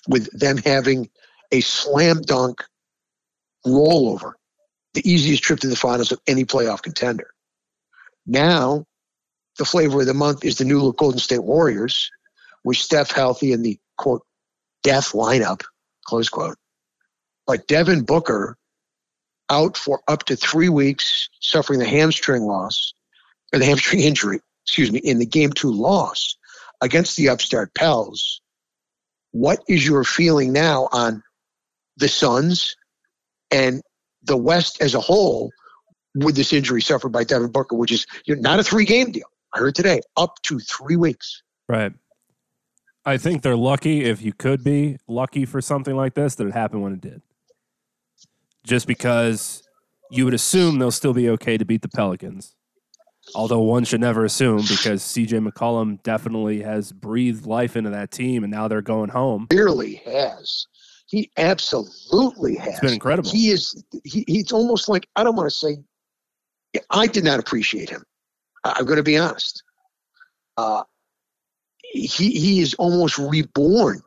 with 0.07 0.29
them 0.37 0.57
having 0.57 1.09
a 1.51 1.61
slam 1.61 2.21
dunk 2.21 2.63
rollover, 3.65 4.33
the 4.93 5.09
easiest 5.09 5.43
trip 5.43 5.59
to 5.61 5.67
the 5.67 5.75
finals 5.75 6.11
of 6.11 6.19
any 6.27 6.45
playoff 6.45 6.81
contender. 6.81 7.31
Now, 8.29 8.85
the 9.57 9.65
flavor 9.65 10.01
of 10.01 10.05
the 10.05 10.13
month 10.13 10.45
is 10.45 10.57
the 10.57 10.65
new 10.65 10.93
Golden 10.93 11.19
State 11.19 11.43
Warriors, 11.43 12.11
with 12.63 12.77
Steph 12.77 13.11
healthy 13.11 13.51
in 13.51 13.63
the 13.63 13.77
quote 13.97 14.23
death 14.83 15.13
lineup, 15.13 15.63
close 16.05 16.29
quote. 16.29 16.57
But 17.47 17.67
Devin 17.67 18.03
Booker 18.03 18.55
out 19.49 19.75
for 19.75 20.01
up 20.07 20.25
to 20.25 20.35
three 20.35 20.69
weeks, 20.69 21.27
suffering 21.39 21.79
the 21.79 21.87
hamstring 21.87 22.43
loss 22.43 22.93
or 23.51 23.59
the 23.59 23.65
hamstring 23.65 24.01
injury 24.03 24.41
excuse 24.69 24.91
me, 24.91 24.99
in 24.99 25.17
the 25.17 25.25
game 25.25 25.51
two 25.51 25.71
loss 25.71 26.37
against 26.79 27.17
the 27.17 27.29
upstart 27.29 27.73
Pels, 27.73 28.39
what 29.31 29.63
is 29.67 29.83
your 29.83 30.03
feeling 30.03 30.53
now 30.53 30.87
on 30.91 31.23
the 31.97 32.07
Suns 32.07 32.75
and 33.49 33.81
the 34.21 34.37
West 34.37 34.79
as 34.79 34.93
a 34.93 34.99
whole 34.99 35.51
with 36.23 36.35
this 36.35 36.53
injury 36.53 36.81
suffered 36.81 37.09
by 37.09 37.23
Devin 37.23 37.51
Booker, 37.51 37.75
which 37.75 37.91
is 37.91 38.05
you 38.25 38.35
know, 38.35 38.41
not 38.41 38.59
a 38.59 38.63
three 38.63 38.85
game 38.85 39.11
deal? 39.11 39.27
I 39.53 39.59
heard 39.59 39.75
today, 39.75 40.01
up 40.17 40.41
to 40.43 40.59
three 40.59 40.95
weeks. 40.95 41.41
Right. 41.67 41.93
I 43.05 43.17
think 43.17 43.41
they're 43.41 43.55
lucky, 43.55 44.03
if 44.03 44.21
you 44.21 44.33
could 44.33 44.63
be 44.63 44.97
lucky 45.07 45.45
for 45.45 45.61
something 45.61 45.95
like 45.95 46.13
this, 46.13 46.35
that 46.35 46.47
it 46.47 46.53
happened 46.53 46.83
when 46.83 46.93
it 46.93 47.01
did. 47.01 47.21
Just 48.63 48.85
because 48.87 49.63
you 50.11 50.25
would 50.25 50.33
assume 50.33 50.79
they'll 50.79 50.91
still 50.91 51.13
be 51.13 51.29
okay 51.29 51.57
to 51.57 51.65
beat 51.65 51.81
the 51.81 51.89
Pelicans. 51.89 52.55
Although 53.35 53.61
one 53.61 53.83
should 53.83 54.01
never 54.01 54.25
assume 54.25 54.57
because 54.57 55.03
CJ 55.03 55.47
McCollum 55.47 56.01
definitely 56.03 56.61
has 56.61 56.91
breathed 56.91 57.45
life 57.45 57.75
into 57.75 57.89
that 57.91 58.11
team 58.11 58.43
and 58.43 58.51
now 58.51 58.67
they're 58.67 58.81
going 58.81 59.09
home. 59.09 59.47
Clearly 59.49 60.01
has. 60.05 60.67
He 61.07 61.31
absolutely 61.37 62.55
has. 62.55 62.69
It's 62.69 62.79
been 62.79 62.93
incredible. 62.93 63.29
He 63.29 63.49
is 63.49 63.83
he, 64.03 64.23
he's 64.27 64.51
almost 64.51 64.89
like 64.89 65.07
I 65.15 65.23
don't 65.23 65.35
want 65.35 65.49
to 65.49 65.55
say 65.55 65.77
I 66.89 67.07
did 67.07 67.23
not 67.23 67.39
appreciate 67.39 67.89
him. 67.89 68.03
I'm 68.63 68.85
going 68.85 68.97
to 68.97 69.03
be 69.03 69.17
honest. 69.17 69.63
Uh, 70.57 70.83
he 71.81 72.31
he 72.31 72.59
is 72.59 72.73
almost 72.75 73.17
reborn 73.17 74.01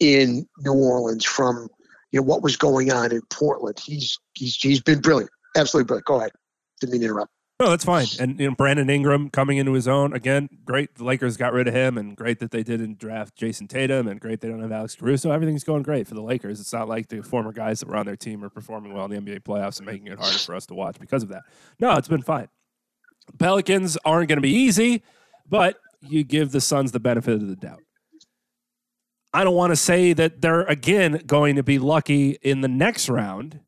in 0.00 0.46
New 0.58 0.74
Orleans 0.74 1.24
from 1.24 1.68
you 2.10 2.20
know 2.20 2.24
what 2.24 2.42
was 2.42 2.56
going 2.56 2.90
on 2.92 3.12
in 3.12 3.22
Portland. 3.30 3.78
He's 3.78 4.18
he's 4.34 4.56
he's 4.56 4.82
been 4.82 5.00
brilliant, 5.00 5.30
absolutely 5.56 5.86
brilliant. 5.86 6.06
Go 6.06 6.18
ahead. 6.18 6.32
Didn't 6.80 6.92
mean 6.92 7.00
to 7.02 7.06
interrupt. 7.06 7.32
No, 7.60 7.68
that's 7.68 7.84
fine. 7.84 8.06
And 8.18 8.40
you 8.40 8.48
know, 8.48 8.54
Brandon 8.54 8.88
Ingram 8.88 9.28
coming 9.28 9.58
into 9.58 9.72
his 9.72 9.86
own 9.86 10.14
again. 10.14 10.48
Great, 10.64 10.94
the 10.94 11.04
Lakers 11.04 11.36
got 11.36 11.52
rid 11.52 11.68
of 11.68 11.74
him, 11.74 11.98
and 11.98 12.16
great 12.16 12.38
that 12.38 12.52
they 12.52 12.62
didn't 12.62 12.98
draft 12.98 13.36
Jayson 13.36 13.68
Tatum, 13.68 14.08
and 14.08 14.18
great 14.18 14.40
they 14.40 14.48
don't 14.48 14.62
have 14.62 14.72
Alex 14.72 14.96
Caruso. 14.96 15.30
Everything's 15.30 15.62
going 15.62 15.82
great 15.82 16.08
for 16.08 16.14
the 16.14 16.22
Lakers. 16.22 16.58
It's 16.58 16.72
not 16.72 16.88
like 16.88 17.08
the 17.08 17.22
former 17.22 17.52
guys 17.52 17.80
that 17.80 17.88
were 17.90 17.96
on 17.96 18.06
their 18.06 18.16
team 18.16 18.42
are 18.42 18.48
performing 18.48 18.94
well 18.94 19.04
in 19.04 19.10
the 19.10 19.20
NBA 19.20 19.40
playoffs 19.40 19.76
and 19.76 19.84
making 19.84 20.06
it 20.06 20.18
harder 20.18 20.38
for 20.38 20.54
us 20.54 20.64
to 20.66 20.74
watch 20.74 20.98
because 20.98 21.22
of 21.22 21.28
that. 21.28 21.42
No, 21.78 21.92
it's 21.96 22.08
been 22.08 22.22
fine. 22.22 22.48
Pelicans 23.38 23.98
aren't 24.06 24.30
going 24.30 24.38
to 24.38 24.42
be 24.42 24.54
easy, 24.54 25.02
but 25.46 25.76
you 26.00 26.24
give 26.24 26.52
the 26.52 26.62
Suns 26.62 26.92
the 26.92 27.00
benefit 27.00 27.34
of 27.34 27.46
the 27.46 27.56
doubt. 27.56 27.82
I 29.34 29.44
don't 29.44 29.54
want 29.54 29.70
to 29.70 29.76
say 29.76 30.14
that 30.14 30.40
they're 30.40 30.62
again 30.62 31.22
going 31.26 31.56
to 31.56 31.62
be 31.62 31.78
lucky 31.78 32.38
in 32.42 32.62
the 32.62 32.68
next 32.68 33.10
round 33.10 33.60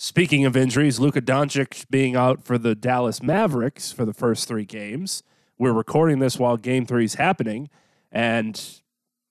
Speaking 0.00 0.44
of 0.44 0.56
injuries, 0.56 1.00
Luka 1.00 1.20
Doncic 1.20 1.84
being 1.90 2.14
out 2.14 2.44
for 2.44 2.56
the 2.56 2.76
Dallas 2.76 3.20
Mavericks 3.20 3.90
for 3.90 4.04
the 4.04 4.14
first 4.14 4.46
three 4.46 4.64
games. 4.64 5.24
We're 5.58 5.72
recording 5.72 6.20
this 6.20 6.38
while 6.38 6.56
game 6.56 6.86
three 6.86 7.04
is 7.04 7.16
happening. 7.16 7.68
And 8.12 8.80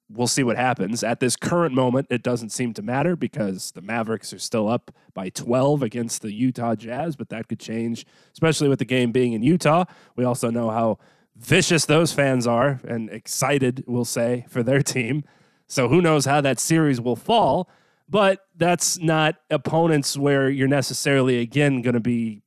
we'll 0.10 0.28
see 0.28 0.44
what 0.44 0.58
happens. 0.58 1.06
At 1.06 1.22
this 1.22 1.38
current 1.38 1.74
moment, 1.74 2.08
it 2.10 2.22
doesn't 2.22 2.50
seem 2.50 2.74
to 2.74 2.82
matter 2.82 3.16
because 3.16 3.72
the 3.72 3.82
Mavericks 3.82 4.34
are 4.34 4.40
still 4.40 4.68
up 4.68 4.92
by 5.14 5.30
12 5.30 5.84
against 5.84 6.22
the 6.22 6.34
Utah 6.34 6.76
Jazz, 6.76 7.16
but 7.16 7.30
that 7.30 7.48
could 7.48 7.62
change, 7.62 8.06
especially 8.34 8.68
with 8.68 8.80
the 8.80 8.86
game 8.86 9.14
being 9.14 9.32
in 9.32 9.44
Utah. 9.44 9.86
We 10.18 10.26
also 10.26 10.50
know 10.50 10.70
how 10.70 11.00
vicious 11.38 11.86
those 11.86 12.12
fans 12.12 12.46
are 12.46 12.82
and 12.86 13.10
excited, 13.10 13.86
we'll 13.88 14.04
say, 14.04 14.46
for 14.50 14.64
their 14.64 14.82
team. 14.82 15.24
So 15.66 15.88
who 15.88 16.02
knows 16.02 16.26
how 16.26 16.42
that 16.42 16.60
series 16.60 17.00
will 17.00 17.16
fall, 17.16 17.70
but 18.10 18.40
that's 18.56 18.98
not 19.00 19.36
opponents 19.50 20.18
where 20.18 20.50
you're 20.50 20.68
necessarily, 20.68 21.40
again, 21.40 21.82
going 21.82 21.94
to 21.94 22.00
be 22.00 22.42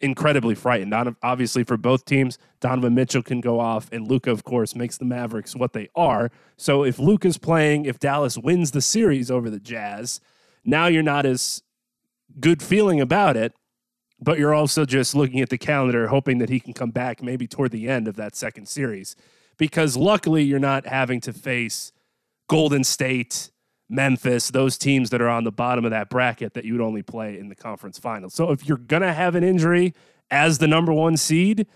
incredibly 0.00 0.54
frightened. 0.54 0.92
Obviously, 1.22 1.64
for 1.64 1.76
both 1.76 2.04
teams, 2.04 2.38
Donovan 2.60 2.94
Mitchell 2.94 3.22
can 3.22 3.40
go 3.40 3.60
off, 3.60 3.88
and 3.92 4.06
Luka, 4.06 4.30
of 4.30 4.44
course, 4.44 4.74
makes 4.74 4.98
the 4.98 5.04
Mavericks 5.04 5.56
what 5.56 5.72
they 5.72 5.88
are. 5.94 6.30
So 6.56 6.84
if 6.84 6.98
Luka's 6.98 7.38
playing, 7.38 7.86
if 7.86 7.98
Dallas 7.98 8.36
wins 8.36 8.72
the 8.72 8.82
series 8.82 9.30
over 9.30 9.48
the 9.48 9.60
Jazz, 9.60 10.20
now 10.64 10.86
you're 10.86 11.02
not 11.02 11.24
as 11.24 11.62
good 12.40 12.62
feeling 12.62 13.00
about 13.00 13.36
it, 13.36 13.54
but 14.20 14.38
you're 14.38 14.54
also 14.54 14.84
just 14.84 15.14
looking 15.14 15.40
at 15.40 15.50
the 15.50 15.58
calendar, 15.58 16.08
hoping 16.08 16.38
that 16.38 16.48
he 16.48 16.58
can 16.58 16.72
come 16.72 16.90
back 16.90 17.22
maybe 17.22 17.46
toward 17.46 17.70
the 17.70 17.88
end 17.88 18.08
of 18.08 18.16
that 18.16 18.34
second 18.34 18.66
series. 18.66 19.14
Because 19.56 19.96
luckily, 19.96 20.42
you're 20.42 20.58
not 20.58 20.86
having 20.86 21.20
to 21.22 21.32
face 21.32 21.92
Golden 22.48 22.84
State 22.84 23.50
Memphis, 23.88 24.50
those 24.50 24.76
teams 24.76 25.10
that 25.10 25.20
are 25.20 25.28
on 25.28 25.44
the 25.44 25.52
bottom 25.52 25.84
of 25.84 25.90
that 25.92 26.08
bracket 26.10 26.54
that 26.54 26.64
you 26.64 26.72
would 26.72 26.82
only 26.82 27.02
play 27.02 27.38
in 27.38 27.48
the 27.48 27.54
conference 27.54 27.98
finals. 27.98 28.34
So 28.34 28.50
if 28.50 28.66
you're 28.66 28.78
going 28.78 29.02
to 29.02 29.12
have 29.12 29.34
an 29.34 29.44
injury 29.44 29.94
as 30.30 30.58
the 30.58 30.66
number 30.66 30.92
one 30.92 31.16
seed, 31.16 31.66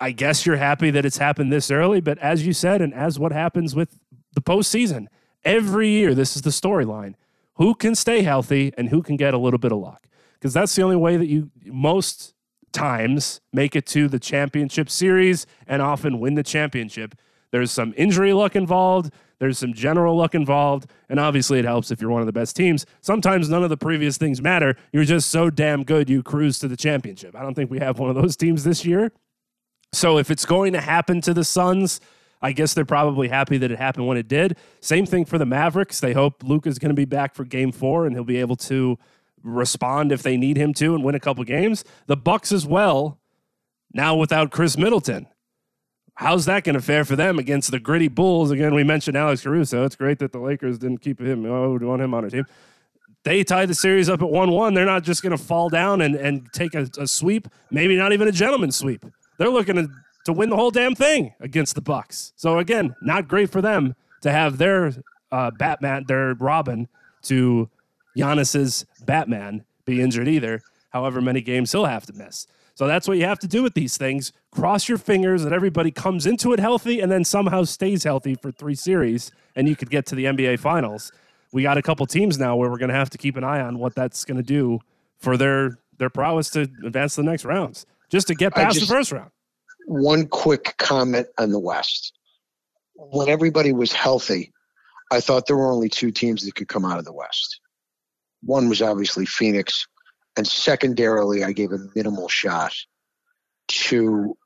I 0.00 0.10
guess 0.10 0.44
you're 0.44 0.56
happy 0.56 0.90
that 0.90 1.04
it's 1.04 1.18
happened 1.18 1.52
this 1.52 1.70
early. 1.70 2.00
But 2.00 2.18
as 2.18 2.46
you 2.46 2.52
said, 2.52 2.82
and 2.82 2.92
as 2.92 3.18
what 3.18 3.32
happens 3.32 3.74
with 3.74 3.98
the 4.34 4.42
postseason, 4.42 5.06
every 5.44 5.88
year, 5.88 6.14
this 6.14 6.34
is 6.34 6.42
the 6.42 6.50
storyline 6.50 7.14
who 7.54 7.74
can 7.74 7.94
stay 7.94 8.22
healthy 8.22 8.72
and 8.76 8.88
who 8.88 9.02
can 9.02 9.16
get 9.16 9.34
a 9.34 9.38
little 9.38 9.58
bit 9.58 9.70
of 9.70 9.78
luck. 9.78 10.08
Because 10.34 10.52
that's 10.52 10.74
the 10.74 10.82
only 10.82 10.96
way 10.96 11.16
that 11.16 11.28
you 11.28 11.50
most 11.66 12.34
times 12.72 13.40
make 13.52 13.76
it 13.76 13.86
to 13.86 14.08
the 14.08 14.18
championship 14.18 14.90
series 14.90 15.46
and 15.66 15.80
often 15.80 16.18
win 16.18 16.34
the 16.34 16.42
championship. 16.42 17.14
There's 17.52 17.70
some 17.70 17.94
injury 17.96 18.32
luck 18.32 18.56
involved. 18.56 19.12
There's 19.38 19.58
some 19.58 19.72
general 19.72 20.16
luck 20.16 20.34
involved, 20.34 20.90
and 21.08 21.18
obviously 21.18 21.58
it 21.58 21.64
helps 21.64 21.90
if 21.90 22.00
you're 22.00 22.10
one 22.10 22.22
of 22.22 22.26
the 22.26 22.32
best 22.32 22.56
teams. 22.56 22.86
Sometimes 23.00 23.48
none 23.48 23.62
of 23.62 23.70
the 23.70 23.76
previous 23.76 24.16
things 24.16 24.40
matter. 24.40 24.76
You're 24.92 25.04
just 25.04 25.30
so 25.30 25.50
damn 25.50 25.84
good 25.84 26.08
you 26.08 26.22
cruise 26.22 26.58
to 26.60 26.68
the 26.68 26.76
championship. 26.76 27.34
I 27.34 27.42
don't 27.42 27.54
think 27.54 27.70
we 27.70 27.78
have 27.80 27.98
one 27.98 28.10
of 28.10 28.16
those 28.16 28.36
teams 28.36 28.64
this 28.64 28.84
year. 28.84 29.12
So 29.92 30.18
if 30.18 30.30
it's 30.30 30.44
going 30.44 30.72
to 30.72 30.80
happen 30.80 31.20
to 31.22 31.34
the 31.34 31.44
Suns, 31.44 32.00
I 32.42 32.52
guess 32.52 32.74
they're 32.74 32.84
probably 32.84 33.28
happy 33.28 33.56
that 33.58 33.70
it 33.70 33.78
happened 33.78 34.06
when 34.06 34.16
it 34.16 34.28
did. 34.28 34.58
Same 34.80 35.06
thing 35.06 35.24
for 35.24 35.38
the 35.38 35.46
Mavericks. 35.46 36.00
They 36.00 36.12
hope 36.12 36.42
Luka's 36.42 36.78
going 36.78 36.90
to 36.90 36.94
be 36.94 37.04
back 37.04 37.34
for 37.34 37.44
game 37.44 37.72
4 37.72 38.06
and 38.06 38.14
he'll 38.14 38.24
be 38.24 38.38
able 38.38 38.56
to 38.56 38.98
respond 39.42 40.12
if 40.12 40.22
they 40.22 40.36
need 40.36 40.56
him 40.56 40.74
to 40.74 40.94
and 40.94 41.04
win 41.04 41.14
a 41.14 41.20
couple 41.20 41.44
games. 41.44 41.84
The 42.06 42.16
Bucks 42.16 42.52
as 42.52 42.66
well. 42.66 43.18
Now 43.92 44.16
without 44.16 44.50
Khris 44.50 44.76
Middleton 44.76 45.28
how's 46.14 46.44
that 46.46 46.64
going 46.64 46.74
to 46.74 46.82
fare 46.82 47.04
for 47.04 47.16
them 47.16 47.38
against 47.38 47.70
the 47.70 47.80
gritty 47.80 48.08
Bulls? 48.08 48.50
Again, 48.50 48.74
we 48.74 48.84
mentioned 48.84 49.16
Alex 49.16 49.42
Caruso. 49.42 49.84
It's 49.84 49.96
great 49.96 50.18
that 50.20 50.32
the 50.32 50.38
Lakers 50.38 50.78
didn't 50.78 50.98
keep 50.98 51.20
him. 51.20 51.44
Oh, 51.46 51.74
we 51.74 51.86
want 51.86 52.02
him 52.02 52.14
on 52.14 52.24
our 52.24 52.30
team. 52.30 52.46
They 53.24 53.42
tied 53.42 53.70
the 53.70 53.74
series 53.74 54.08
up 54.08 54.20
at 54.20 54.28
1 54.28 54.50
1. 54.50 54.74
They're 54.74 54.84
not 54.84 55.02
just 55.02 55.22
going 55.22 55.36
to 55.36 55.42
fall 55.42 55.70
down 55.70 56.02
and, 56.02 56.14
and 56.14 56.52
take 56.52 56.74
a, 56.74 56.88
a, 56.98 57.06
sweep, 57.06 57.48
maybe 57.70 57.96
not 57.96 58.12
even 58.12 58.28
a 58.28 58.32
gentleman's 58.32 58.76
sweep. 58.76 59.04
They're 59.38 59.48
looking 59.48 59.76
to, 59.76 59.88
to 60.26 60.32
win 60.32 60.50
the 60.50 60.56
whole 60.56 60.70
damn 60.70 60.94
thing 60.94 61.32
against 61.40 61.74
the 61.74 61.80
Bucks. 61.80 62.34
So, 62.36 62.58
again, 62.58 62.94
not 63.00 63.26
great 63.26 63.50
for 63.50 63.62
them 63.62 63.96
to 64.20 64.30
have 64.30 64.58
their 64.58 64.92
uh, 65.32 65.50
Batman, 65.52 66.04
their 66.06 66.34
Robin, 66.34 66.86
to 67.22 67.70
Giannis's 68.16 68.84
Batman 69.06 69.64
be 69.86 70.02
injured 70.02 70.28
either, 70.28 70.60
however 70.90 71.22
many 71.22 71.40
games 71.40 71.72
he'll 71.72 71.86
have 71.86 72.04
to 72.06 72.12
miss. 72.12 72.46
So 72.74 72.88
that's 72.88 73.06
what 73.06 73.18
you 73.18 73.24
have 73.24 73.38
to 73.38 73.46
do 73.46 73.62
with 73.62 73.74
these 73.74 73.96
things. 73.96 74.32
Cross 74.50 74.88
your 74.88 74.98
fingers 74.98 75.44
that 75.44 75.52
everybody 75.52 75.90
comes 75.92 76.26
into 76.26 76.52
it 76.52 76.58
healthy 76.58 77.00
and 77.00 77.10
then 77.10 77.24
somehow 77.24 77.62
stays 77.64 78.02
healthy 78.02 78.34
for 78.34 78.50
three 78.50 78.74
series, 78.74 79.30
and 79.54 79.68
you 79.68 79.76
could 79.76 79.90
get 79.90 80.06
to 80.06 80.14
the 80.14 80.24
NBA 80.24 80.58
Finals. 80.58 81.12
We 81.52 81.62
got 81.62 81.78
a 81.78 81.82
couple 81.82 82.04
teams 82.06 82.38
now 82.38 82.56
where 82.56 82.68
we're 82.68 82.78
going 82.78 82.90
to 82.90 82.96
have 82.96 83.10
to 83.10 83.18
keep 83.18 83.36
an 83.36 83.44
eye 83.44 83.60
on 83.60 83.78
what 83.78 83.94
that's 83.94 84.24
going 84.24 84.38
to 84.38 84.42
do 84.42 84.80
for 85.18 85.36
their 85.36 85.78
their 85.98 86.10
prowess 86.10 86.50
to 86.50 86.62
advance 86.84 87.14
to 87.14 87.22
the 87.22 87.30
next 87.30 87.44
rounds, 87.44 87.86
just 88.10 88.26
to 88.26 88.34
get 88.34 88.52
past 88.52 88.74
just, 88.74 88.88
the 88.88 88.92
first 88.92 89.12
round. 89.12 89.30
One 89.86 90.26
quick 90.26 90.74
comment 90.78 91.28
on 91.38 91.50
the 91.50 91.60
West. 91.60 92.12
When 92.96 93.28
everybody 93.28 93.72
was 93.72 93.92
healthy, 93.92 94.52
I 95.12 95.20
thought 95.20 95.46
there 95.46 95.56
were 95.56 95.70
only 95.70 95.88
two 95.88 96.10
teams 96.10 96.44
that 96.44 96.56
could 96.56 96.66
come 96.66 96.84
out 96.84 96.98
of 96.98 97.04
the 97.04 97.12
West. 97.12 97.60
One 98.42 98.68
was 98.68 98.82
obviously 98.82 99.24
Phoenix, 99.24 99.86
and 100.36 100.46
secondarily, 100.46 101.44
I 101.44 101.52
gave 101.52 101.72
a 101.72 101.78
minimal 101.94 102.28
shot 102.28 102.74
to 103.68 104.36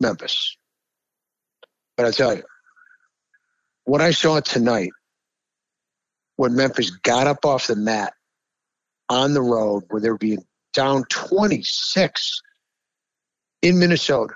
Memphis. 0.00 0.56
But 1.96 2.06
I 2.06 2.10
tell 2.10 2.34
you, 2.34 2.42
what 3.84 4.00
I 4.00 4.10
saw 4.10 4.40
tonight 4.40 4.90
when 6.36 6.56
Memphis 6.56 6.90
got 6.90 7.26
up 7.26 7.44
off 7.44 7.66
the 7.66 7.76
mat 7.76 8.14
on 9.08 9.34
the 9.34 9.42
road 9.42 9.84
where 9.88 10.00
they 10.00 10.10
were 10.10 10.18
being 10.18 10.44
down 10.72 11.04
26 11.10 12.40
in 13.60 13.78
Minnesota 13.78 14.34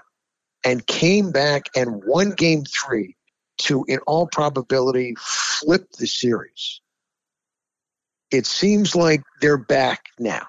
and 0.64 0.86
came 0.86 1.32
back 1.32 1.68
and 1.74 2.02
won 2.04 2.30
game 2.30 2.64
three 2.64 3.16
to, 3.58 3.84
in 3.88 3.98
all 4.06 4.26
probability, 4.26 5.14
flip 5.18 5.90
the 5.98 6.06
series 6.06 6.80
it 8.30 8.46
seems 8.46 8.94
like 8.94 9.22
they're 9.40 9.58
back 9.58 10.06
now. 10.18 10.46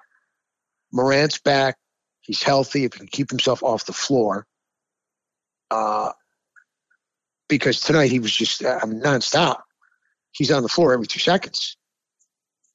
Morant's 0.92 1.40
back. 1.40 1.76
He's 2.22 2.44
healthy. 2.44 2.86
If 2.86 2.94
he 2.94 3.00
can 3.00 3.08
keep 3.08 3.30
himself 3.30 3.64
off 3.64 3.86
the 3.86 3.94
floor. 3.94 4.46
Uh, 5.70 6.12
because 7.50 7.80
tonight 7.82 8.12
he 8.12 8.20
was 8.20 8.32
just 8.32 8.64
uh, 8.64 8.80
nonstop. 8.82 9.60
He's 10.32 10.52
on 10.52 10.64
the 10.64 10.70
floor 10.70 10.94
every 10.94 11.08
two 11.08 11.20
seconds. 11.20 11.78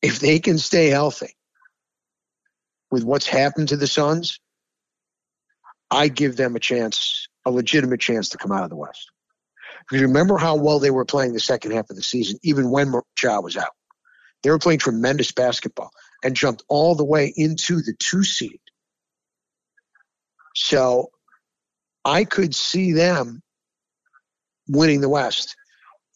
If 0.01 0.19
they 0.19 0.39
can 0.39 0.59
stay 0.59 0.89
healthy 0.89 1.35
with 2.91 3.05
what's 3.05 3.27
happened 3.27 3.69
to 3.69 3.77
the 3.77 3.87
Suns, 3.87 4.41
I 5.91 6.09
give 6.09 6.37
them 6.37 6.57
a 6.57 6.61
chance, 6.61 7.29
a 7.45 7.51
legitimate 7.51 8.01
chance 8.01 8.31
to 8.31 8.39
come 8.39 8.53
out 8.53 8.65
of 8.65 8.71
the 8.71 8.77
West. 8.77 9.11
Because 9.89 10.03
remember 10.03 10.39
how 10.39 10.57
well 10.57 10.79
they 10.79 10.91
were 10.91 11.05
playing 11.05 11.35
the 11.35 11.41
second 11.41 11.73
half 11.73 11.91
of 11.91 11.97
the 11.97 12.03
season, 12.03 12.39
even 12.43 12.71
when 12.71 12.93
Ja 13.23 13.41
was 13.41 13.57
out. 13.57 13.73
They 14.43 14.51
were 14.51 14.59
playing 14.59 14.81
tremendous 14.81 15.33
basketball 15.33 15.93
and 16.25 16.37
jumped 16.37 16.65
all 16.69 16.95
the 16.95 17.05
way 17.05 17.33
into 17.37 17.77
the 17.77 17.95
two 17.99 18.25
seed. 18.25 18.61
So 20.55 21.11
I 22.05 22.25
could 22.25 22.55
see 22.55 22.93
them 22.93 23.43
winning 24.69 25.01
the 25.01 25.09
West 25.09 25.57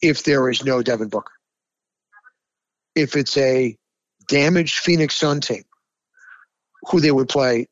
if 0.01 0.23
there 0.23 0.49
is 0.49 0.63
no 0.63 0.81
Devin 0.81 1.09
Booker. 1.09 1.31
If 2.95 3.15
it's 3.15 3.37
a 3.37 3.77
damaged 4.27 4.79
Phoenix 4.79 5.15
Sun 5.15 5.41
team, 5.41 5.63
who 6.83 6.99
they 6.99 7.11
would 7.11 7.29
play, 7.29 7.67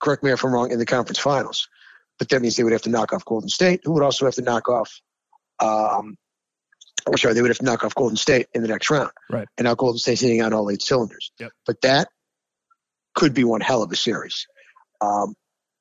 correct 0.00 0.22
me 0.22 0.30
if 0.30 0.44
I'm 0.44 0.52
wrong, 0.52 0.70
in 0.70 0.78
the 0.78 0.86
conference 0.86 1.18
finals. 1.18 1.68
But 2.18 2.28
that 2.28 2.42
means 2.42 2.56
they 2.56 2.64
would 2.64 2.72
have 2.72 2.82
to 2.82 2.90
knock 2.90 3.12
off 3.12 3.24
Golden 3.24 3.48
State, 3.48 3.80
who 3.84 3.92
would 3.92 4.02
also 4.02 4.24
have 4.26 4.34
to 4.34 4.42
knock 4.42 4.68
off 4.68 5.00
um, 5.60 6.16
or 7.06 7.16
sorry, 7.18 7.34
they 7.34 7.42
would 7.42 7.50
have 7.50 7.58
to 7.58 7.64
knock 7.64 7.84
off 7.84 7.94
Golden 7.94 8.16
State 8.16 8.46
in 8.54 8.62
the 8.62 8.68
next 8.68 8.90
round. 8.90 9.10
Right. 9.30 9.48
And 9.58 9.66
now 9.66 9.74
Golden 9.74 9.98
State's 9.98 10.20
hitting 10.20 10.42
on 10.42 10.52
all 10.52 10.70
eight 10.70 10.82
cylinders. 10.82 11.32
Yep. 11.38 11.52
But 11.66 11.80
that 11.82 12.08
could 13.14 13.34
be 13.34 13.44
one 13.44 13.60
hell 13.60 13.82
of 13.82 13.90
a 13.92 13.96
series. 13.96 14.46
Um, 15.00 15.34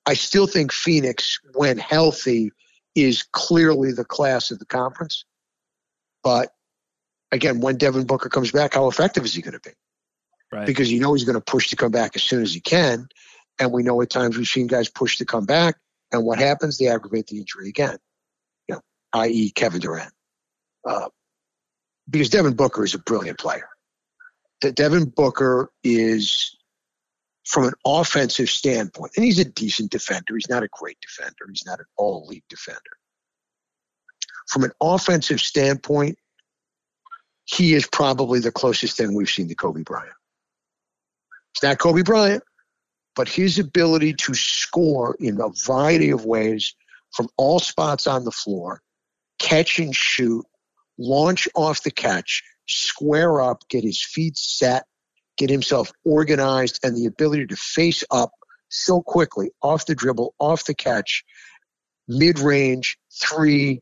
I 0.06 0.16
still 0.16 0.48
think 0.48 0.72
Phoenix, 0.72 1.40
when 1.54 1.78
healthy, 1.78 2.52
is 2.96 3.24
clearly 3.24 3.92
the 3.92 4.04
class 4.04 4.52
of 4.52 4.60
the 4.60 4.66
conference. 4.66 5.26
But 6.24 6.50
again, 7.32 7.62
when 7.62 7.78
Devin 7.78 8.06
Booker 8.06 8.30
comes 8.30 8.52
back, 8.52 8.74
how 8.74 8.88
effective 8.88 9.24
is 9.24 9.34
he 9.34 9.42
going 9.42 9.54
to 9.54 9.60
be? 9.60 9.76
Right. 10.52 10.66
Because 10.66 10.92
you 10.92 11.00
know 11.00 11.14
he's 11.14 11.24
going 11.24 11.36
to 11.36 11.42
push 11.42 11.70
to 11.70 11.76
come 11.76 11.92
back 11.92 12.16
as 12.16 12.24
soon 12.24 12.42
as 12.42 12.54
he 12.54 12.60
can. 12.60 13.08
And 13.60 13.72
we 13.72 13.84
know 13.84 14.02
at 14.02 14.10
times 14.10 14.38
we've 14.38 14.48
seen 14.48 14.68
guys 14.68 14.90
push 14.90 15.18
to 15.18 15.26
come 15.26 15.46
back. 15.46 15.76
And 16.12 16.26
what 16.26 16.40
happens? 16.40 16.78
They 16.78 16.88
aggravate 16.88 17.28
the 17.28 17.38
injury 17.38 17.70
again, 17.70 17.98
you 18.68 18.76
know, 18.76 18.82
i.e., 19.14 19.52
Kevin 19.52 19.80
Durant. 19.80 20.12
Uh, 20.88 21.10
because 22.10 22.30
Devin 22.30 22.54
Booker 22.54 22.84
is 22.84 22.94
a 22.94 23.00
brilliant 23.00 23.38
player. 23.40 23.68
Devin 24.62 25.06
Booker 25.06 25.72
is, 25.84 26.56
from 27.46 27.66
an 27.66 27.74
offensive 27.86 28.50
standpoint, 28.50 29.14
and 29.16 29.26
he's 29.26 29.40
a 29.40 29.46
decent 29.46 29.92
defender. 29.92 30.36
He's 30.36 30.50
not 30.50 30.64
a 30.64 30.70
great 30.72 30.98
defender. 31.02 31.48
He's 31.50 31.66
not 31.66 31.80
an 31.80 31.86
all 31.98 32.26
elite 32.26 32.44
defender. 32.50 32.80
From 34.50 34.64
an 34.64 34.72
offensive 34.82 35.40
standpoint, 35.40 36.18
he 37.46 37.74
is 37.74 37.88
probably 37.88 38.40
the 38.40 38.52
closest 38.52 38.98
thing 38.98 39.14
we've 39.16 39.30
seen 39.30 39.48
to 39.48 39.56
Kobe 39.56 39.84
Bryant. 39.84 40.14
It's 41.54 41.64
not 41.64 41.80
Kobe 41.80 42.04
Bryant, 42.04 42.44
but 43.16 43.28
his 43.28 43.60
ability 43.60 44.14
to 44.14 44.34
score 44.34 45.16
in 45.20 45.40
a 45.42 45.50
variety 45.66 46.12
of 46.12 46.26
ways 46.26 46.76
from 47.16 47.28
all 47.38 47.60
spots 47.60 48.08
on 48.08 48.24
the 48.24 48.32
floor, 48.32 48.82
catch 49.40 49.80
and 49.80 49.96
shoot, 49.96 50.46
launch 50.98 51.48
off 51.56 51.84
the 51.84 51.92
catch, 51.92 52.44
square 52.68 53.42
up, 53.42 53.68
get 53.70 53.84
his 53.84 54.04
feet 54.04 54.38
set, 54.38 54.86
get 55.38 55.50
himself 55.50 55.92
organized, 56.06 56.80
and 56.84 56.96
the 56.96 57.06
ability 57.06 57.48
to 57.48 57.56
face 57.56 58.04
up 58.12 58.32
so 58.70 59.02
quickly 59.02 59.52
off 59.62 59.86
the 59.86 59.96
dribble, 59.96 60.34
off 60.40 60.66
the 60.66 60.74
catch, 60.74 61.24
mid 62.08 62.40
range, 62.40 62.98
three. 63.22 63.82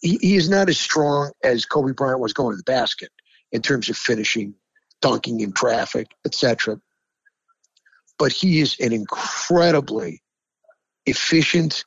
He, 0.00 0.18
he 0.20 0.36
is 0.36 0.48
not 0.48 0.68
as 0.68 0.78
strong 0.78 1.32
as 1.42 1.66
Kobe 1.66 1.92
Bryant 1.92 2.20
was 2.20 2.32
going 2.32 2.52
to 2.52 2.56
the 2.56 2.70
basket 2.70 3.10
in 3.52 3.62
terms 3.62 3.88
of 3.88 3.96
finishing, 3.96 4.54
dunking 5.00 5.40
in 5.40 5.52
traffic, 5.52 6.08
etc. 6.24 6.80
But 8.18 8.32
he 8.32 8.60
is 8.60 8.76
an 8.80 8.92
incredibly 8.92 10.22
efficient 11.06 11.84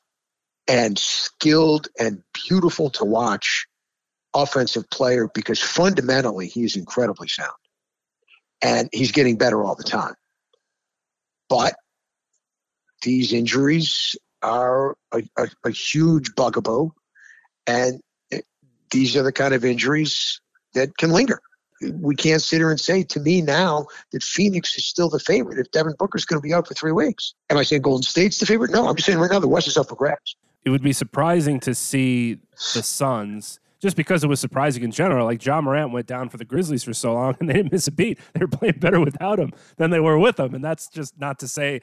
and 0.68 0.98
skilled 0.98 1.88
and 2.00 2.24
beautiful 2.34 2.90
to 2.92 3.06
watch 3.06 3.68
offensive 4.34 4.90
player 4.90 5.30
because 5.34 5.60
fundamentally 5.60 6.48
he's 6.48 6.76
incredibly 6.76 7.28
sound 7.28 7.52
and 8.62 8.90
he's 8.92 9.12
getting 9.12 9.38
better 9.38 9.64
all 9.64 9.76
the 9.76 9.84
time. 9.84 10.14
But 11.50 11.76
these 13.02 13.34
injuries 13.34 14.16
are 14.42 14.96
a, 15.12 15.24
a, 15.38 15.48
a 15.66 15.72
huge 15.72 16.36
bugaboo, 16.36 16.92
and 17.68 18.00
it, 18.30 18.46
these 18.92 19.16
are 19.18 19.24
the 19.24 19.32
kind 19.32 19.54
of 19.54 19.66
injuries 19.66 20.40
that 20.74 20.98
can 20.98 21.12
linger. 21.12 21.42
We 21.82 22.16
can't 22.16 22.42
sit 22.42 22.58
here 22.58 22.70
and 22.70 22.80
say 22.80 23.04
to 23.04 23.20
me 23.20 23.42
now 23.42 23.88
that 24.12 24.22
Phoenix 24.22 24.78
is 24.78 24.86
still 24.86 25.10
the 25.10 25.20
favorite 25.20 25.58
if 25.58 25.72
Devin 25.72 25.96
Booker's 25.98 26.26
going 26.26 26.40
to 26.40 26.48
be 26.48 26.54
out 26.54 26.68
for 26.68 26.76
three 26.76 26.92
weeks. 26.92 27.34
Am 27.50 27.58
I 27.58 27.64
saying 27.64 27.82
Golden 27.82 28.04
State's 28.04 28.40
the 28.40 28.46
favorite? 28.46 28.70
No, 28.70 28.88
I'm 28.88 28.96
just 28.96 29.08
saying 29.08 29.18
right 29.18 29.32
now 29.32 29.40
the 29.40 29.48
West 29.48 29.68
is 29.68 29.78
up 29.78 29.90
for 29.90 29.96
grabs. 29.96 30.36
It 30.64 30.70
would 30.70 30.84
be 30.84 30.94
surprising 30.94 31.60
to 31.62 31.74
see 31.74 32.36
the 32.74 32.84
Suns 32.84 33.60
just 33.82 33.98
because 33.98 34.24
it 34.24 34.28
was 34.28 34.40
surprising 34.40 34.84
in 34.84 34.92
general. 34.92 35.26
Like 35.26 35.44
Ja 35.44 35.60
Morant 35.60 35.92
went 35.92 36.06
down 36.06 36.30
for 36.30 36.38
the 36.38 36.46
Grizzlies 36.46 36.84
for 36.84 36.94
so 36.94 37.14
long 37.14 37.36
and 37.40 37.50
they 37.50 37.54
didn't 37.54 37.72
miss 37.72 37.88
a 37.88 37.92
beat. 37.92 38.20
They 38.34 38.42
were 38.42 38.48
playing 38.48 38.80
better 38.80 39.00
without 39.00 39.40
him 39.40 39.52
than 39.78 39.90
they 39.90 40.00
were 40.00 40.18
with 40.18 40.40
him. 40.40 40.54
And 40.54 40.64
that's 40.64 40.88
just 40.88 41.20
not 41.20 41.40
to 41.40 41.48
say 41.48 41.82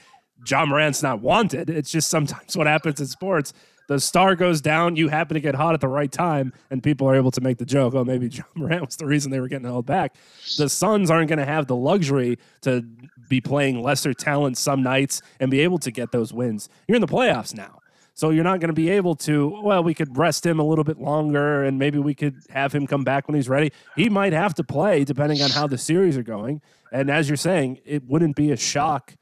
Ja 0.49 0.65
Morant's 0.65 1.03
not 1.03 1.21
wanted. 1.21 1.69
It's 1.69 1.91
just 1.91 2.09
sometimes 2.09 2.57
what 2.57 2.67
happens 2.67 3.01
in 3.01 3.07
sports. 3.07 3.53
The 3.89 3.99
star 3.99 4.37
goes 4.37 4.61
down, 4.61 4.97
you 4.97 5.09
happen 5.09 5.35
to 5.35 5.41
get 5.41 5.55
hot 5.55 5.73
at 5.73 5.81
the 5.81 5.89
right 5.89 6.13
time, 6.13 6.53
and 6.71 6.83
people 6.83 7.09
are 7.09 7.17
able 7.17 7.31
to 7.31 7.41
make 7.41 7.57
the 7.57 7.65
joke, 7.65 7.95
oh, 7.95 8.05
maybe 8.05 8.29
Ja 8.33 8.45
Morant 8.55 8.85
was 8.85 8.97
the 8.97 9.07
reason 9.07 9.31
they 9.31 9.41
were 9.41 9.49
getting 9.49 9.67
held 9.67 9.87
back. 9.87 10.15
The 10.59 10.69
Suns 10.69 11.11
aren't 11.11 11.29
going 11.29 11.39
to 11.39 11.47
have 11.47 11.69
the 11.69 11.77
luxury 11.77 12.39
to 12.63 12.87
be 13.31 13.41
playing 13.41 13.83
lesser 13.83 14.13
talent 14.13 14.59
some 14.59 14.83
nights 14.83 15.23
and 15.41 15.51
be 15.51 15.61
able 15.61 15.79
to 15.79 15.91
get 15.91 16.13
those 16.13 16.35
wins. 16.35 16.69
You're 16.87 16.97
in 16.97 17.01
the 17.01 17.09
playoffs 17.09 17.55
now. 17.55 17.78
So 18.19 18.31
you're 18.31 18.43
not 18.43 18.59
going 18.59 18.71
to 18.71 18.75
be 18.75 18.91
able 18.91 19.15
to, 19.15 19.61
well, 19.63 19.85
we 19.85 19.95
could 19.95 20.19
rest 20.19 20.45
him 20.45 20.59
a 20.59 20.65
little 20.65 20.83
bit 20.83 20.99
longer 20.99 21.63
and 21.63 21.79
maybe 21.79 22.01
we 22.01 22.17
could 22.17 22.35
have 22.51 22.73
him 22.73 22.85
come 22.85 23.05
back 23.05 23.29
when 23.29 23.37
he's 23.37 23.49
ready. 23.49 23.71
He 23.95 24.09
might 24.09 24.33
have 24.33 24.55
to 24.55 24.65
play 24.65 25.05
depending 25.05 25.41
on 25.41 25.51
how 25.51 25.69
the 25.69 25.79
series 25.79 26.17
are 26.17 26.25
going. 26.25 26.61
And 26.91 27.13
as 27.13 27.31
you're 27.31 27.37
saying, 27.37 27.79
it 27.85 28.03
wouldn't 28.09 28.35
be 28.35 28.51
a 28.51 28.57
shock 28.57 29.15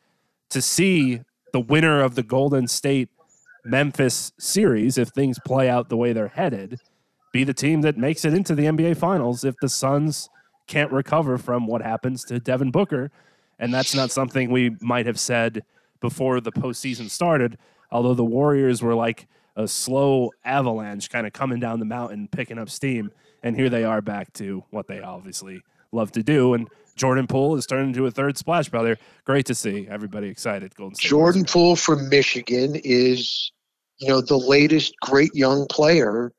to 0.48 0.62
see 0.62 1.20
the 1.52 1.60
winner 1.60 2.00
of 2.00 2.14
the 2.14 2.22
Golden 2.22 2.66
State 2.68 3.10
Memphis 3.66 4.32
series, 4.38 4.96
if 4.96 5.08
things 5.08 5.38
play 5.44 5.68
out 5.68 5.90
the 5.90 5.96
way 5.98 6.14
they're 6.14 6.28
headed, 6.28 6.80
be 7.32 7.44
the 7.44 7.52
team 7.52 7.82
that 7.82 7.98
makes 7.98 8.24
it 8.24 8.32
into 8.32 8.54
the 8.54 8.64
NBA 8.64 8.96
Finals 8.96 9.44
if 9.44 9.56
the 9.60 9.68
Suns 9.68 10.30
can't 10.66 10.90
recover 10.90 11.36
from 11.36 11.66
what 11.66 11.82
happens 11.82 12.24
to 12.24 12.40
Devin 12.40 12.70
Booker. 12.70 13.10
And 13.58 13.74
that's 13.74 13.94
not 13.94 14.10
something 14.10 14.50
we 14.50 14.74
might 14.80 15.04
have 15.04 15.20
said 15.20 15.64
before 16.00 16.40
the 16.40 16.52
postseason 16.52 17.10
started 17.10 17.58
although 17.90 18.14
the 18.14 18.24
Warriors 18.24 18.82
were 18.82 18.94
like 18.94 19.26
a 19.56 19.66
slow 19.66 20.30
avalanche 20.44 21.10
kind 21.10 21.26
of 21.26 21.32
coming 21.32 21.58
down 21.58 21.80
the 21.80 21.86
mountain, 21.86 22.28
picking 22.30 22.58
up 22.58 22.68
steam. 22.68 23.10
And 23.42 23.56
here 23.56 23.70
they 23.70 23.84
are 23.84 24.02
back 24.02 24.32
to 24.34 24.64
what 24.70 24.86
they 24.86 25.00
obviously 25.00 25.62
love 25.92 26.12
to 26.12 26.22
do. 26.22 26.54
And 26.54 26.68
Jordan 26.94 27.26
Poole 27.26 27.56
is 27.56 27.66
turning 27.66 27.88
into 27.88 28.06
a 28.06 28.10
third 28.10 28.36
splash 28.36 28.68
brother. 28.68 28.98
Great 29.24 29.46
to 29.46 29.54
see 29.54 29.86
everybody 29.88 30.28
excited. 30.28 30.74
Golden 30.74 30.94
State 30.94 31.08
Jordan 31.08 31.44
Poole 31.44 31.76
from 31.76 32.08
Michigan 32.08 32.74
is, 32.84 33.50
you 33.98 34.08
know, 34.08 34.20
the 34.20 34.36
latest 34.36 34.94
great 35.00 35.34
young 35.34 35.66
player 35.68 36.32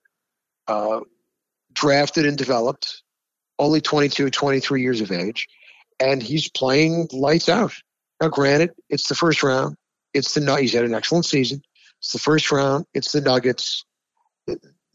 uh, 0.68 1.02
drafted 1.74 2.26
and 2.26 2.38
developed, 2.38 3.04
only 3.60 3.82
22, 3.82 4.30
23 4.30 4.82
years 4.82 5.02
of 5.02 5.12
age. 5.12 5.48
And 6.00 6.22
he's 6.22 6.50
playing 6.50 7.08
lights 7.12 7.50
out. 7.50 7.74
Now, 8.22 8.30
granted, 8.30 8.72
it's 8.90 9.08
the 9.08 9.16
first 9.16 9.44
round. 9.44 9.76
It's 10.18 10.34
the 10.34 10.56
He's 10.58 10.74
had 10.74 10.86
an 10.86 10.94
excellent 10.94 11.26
season. 11.26 11.62
It's 12.00 12.12
the 12.12 12.20
first 12.20 12.52
round. 12.52 12.86
It's 12.94 13.12
the 13.12 13.22
Nuggets. 13.22 13.86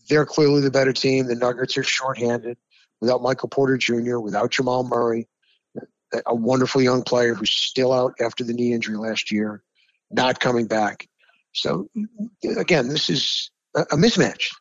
They're 0.09 0.27
clearly 0.27 0.61
the 0.61 0.71
better 0.71 0.93
team. 0.93 1.27
The 1.27 1.35
Nuggets 1.35 1.77
are 1.77 1.83
shorthanded 1.83 2.59
without 3.01 3.23
Michael 3.23 3.49
Porter 3.49 3.77
Jr., 3.77 4.19
without 4.19 4.51
Jamal 4.51 4.85
Murray, 4.85 5.29
a 6.27 6.35
wonderful 6.35 6.81
young 6.81 7.03
player 7.03 7.35
who's 7.35 7.51
still 7.51 7.93
out 7.93 8.15
after 8.21 8.45
the 8.45 8.53
knee 8.53 8.73
injury 8.73 8.97
last 8.97 9.33
year, 9.33 9.63
not 10.11 10.41
coming 10.41 10.67
back. 10.67 11.09
So, 11.53 11.89
again, 12.59 12.89
this 12.89 13.11
is 13.11 13.51
a 13.75 13.97
mismatch. 13.97 14.55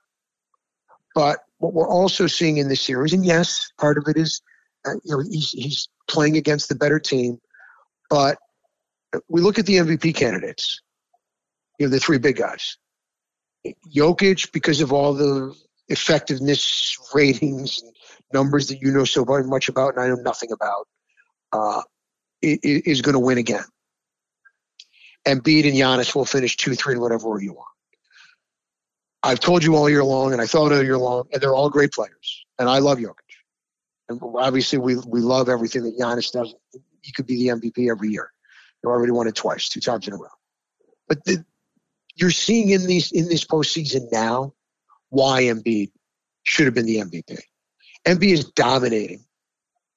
But 1.14 1.40
what 1.58 1.74
we're 1.74 1.90
also 1.90 2.28
seeing 2.28 2.58
in 2.58 2.70
this 2.70 2.82
series, 2.82 3.14
and 3.14 3.26
yes, 3.26 3.72
part 3.78 3.98
of 3.98 4.06
it 4.08 4.18
is, 4.18 4.42
uh, 4.86 4.94
you 5.04 5.16
know, 5.16 5.20
he's, 5.20 5.52
he's 5.52 5.90
playing 6.08 6.38
against 6.38 6.70
the 6.70 6.76
better 6.76 7.00
team, 7.00 7.40
but 8.10 8.38
we 9.28 9.42
look 9.42 9.60
at 9.60 9.66
the 9.66 9.78
MVP 9.78 10.16
candidates. 10.16 10.82
You 11.80 11.88
know, 11.88 11.92
the 11.92 12.00
three 12.00 12.18
big 12.18 12.38
guys. 12.38 12.78
Jokic, 13.96 14.52
because 14.52 14.82
of 14.82 14.92
all 14.94 15.14
the 15.14 15.56
effectiveness 15.90 16.98
ratings 17.14 17.82
and 17.82 17.92
numbers 18.34 18.68
that 18.68 18.82
you 18.82 18.92
know 18.92 19.04
so 19.04 19.24
very 19.24 19.44
much 19.44 19.70
about, 19.70 19.96
and 19.96 20.04
I 20.04 20.08
know 20.08 20.16
nothing 20.16 20.52
about, 20.52 20.88
uh, 21.52 21.82
is 22.42 23.02
going 23.02 23.14
to 23.14 23.20
win 23.20 23.38
again. 23.38 23.64
And 25.26 25.44
Embiid 25.44 25.66
and 25.68 25.76
Giannis 25.76 26.16
will 26.16 26.26
finish 26.26 26.58
two, 26.58 26.74
three, 26.76 26.94
and 26.94 27.02
whatever 27.02 27.40
you 27.40 27.54
want. 27.54 27.68
I've 29.24 29.40
told 29.40 29.64
you 29.64 29.76
all 29.76 29.88
year 29.88 30.04
long, 30.04 30.34
and 30.34 30.42
I 30.42 30.48
thought 30.48 30.72
all 30.72 30.84
year 30.84 30.98
long, 30.98 31.26
and 31.32 31.42
they're 31.42 31.54
all 31.54 31.70
great 31.70 31.92
players, 31.92 32.46
and 32.58 32.68
I 32.68 32.80
love 32.80 32.98
Jokic. 32.98 33.14
And 34.10 34.20
obviously, 34.36 34.80
we 34.80 34.96
we 35.08 35.22
love 35.22 35.48
everything 35.48 35.84
that 35.84 35.98
Giannis 35.98 36.32
does. 36.32 36.56
He 37.02 37.12
could 37.12 37.28
be 37.28 37.48
the 37.48 37.56
MVP 37.56 37.92
every 37.92 38.10
year. 38.10 38.32
You 38.84 38.90
already 38.90 39.12
won 39.12 39.28
it 39.28 39.36
twice, 39.36 39.70
two 39.70 39.80
times 39.80 40.08
in 40.08 40.14
a 40.14 40.18
row. 40.18 40.30
But 41.08 41.24
the, 41.26 41.46
you're 42.16 42.32
seeing 42.32 42.70
in 42.70 42.86
these 42.86 43.12
in 43.12 43.28
this 43.28 43.46
postseason 43.46 44.12
now 44.12 44.54
why 45.10 45.44
Embiid 45.44 45.92
should 46.44 46.66
have 46.66 46.74
been 46.74 46.86
the 46.86 46.98
MVP. 46.98 47.40
Embiid 48.08 48.34
is 48.34 48.46
dominating. 48.46 49.26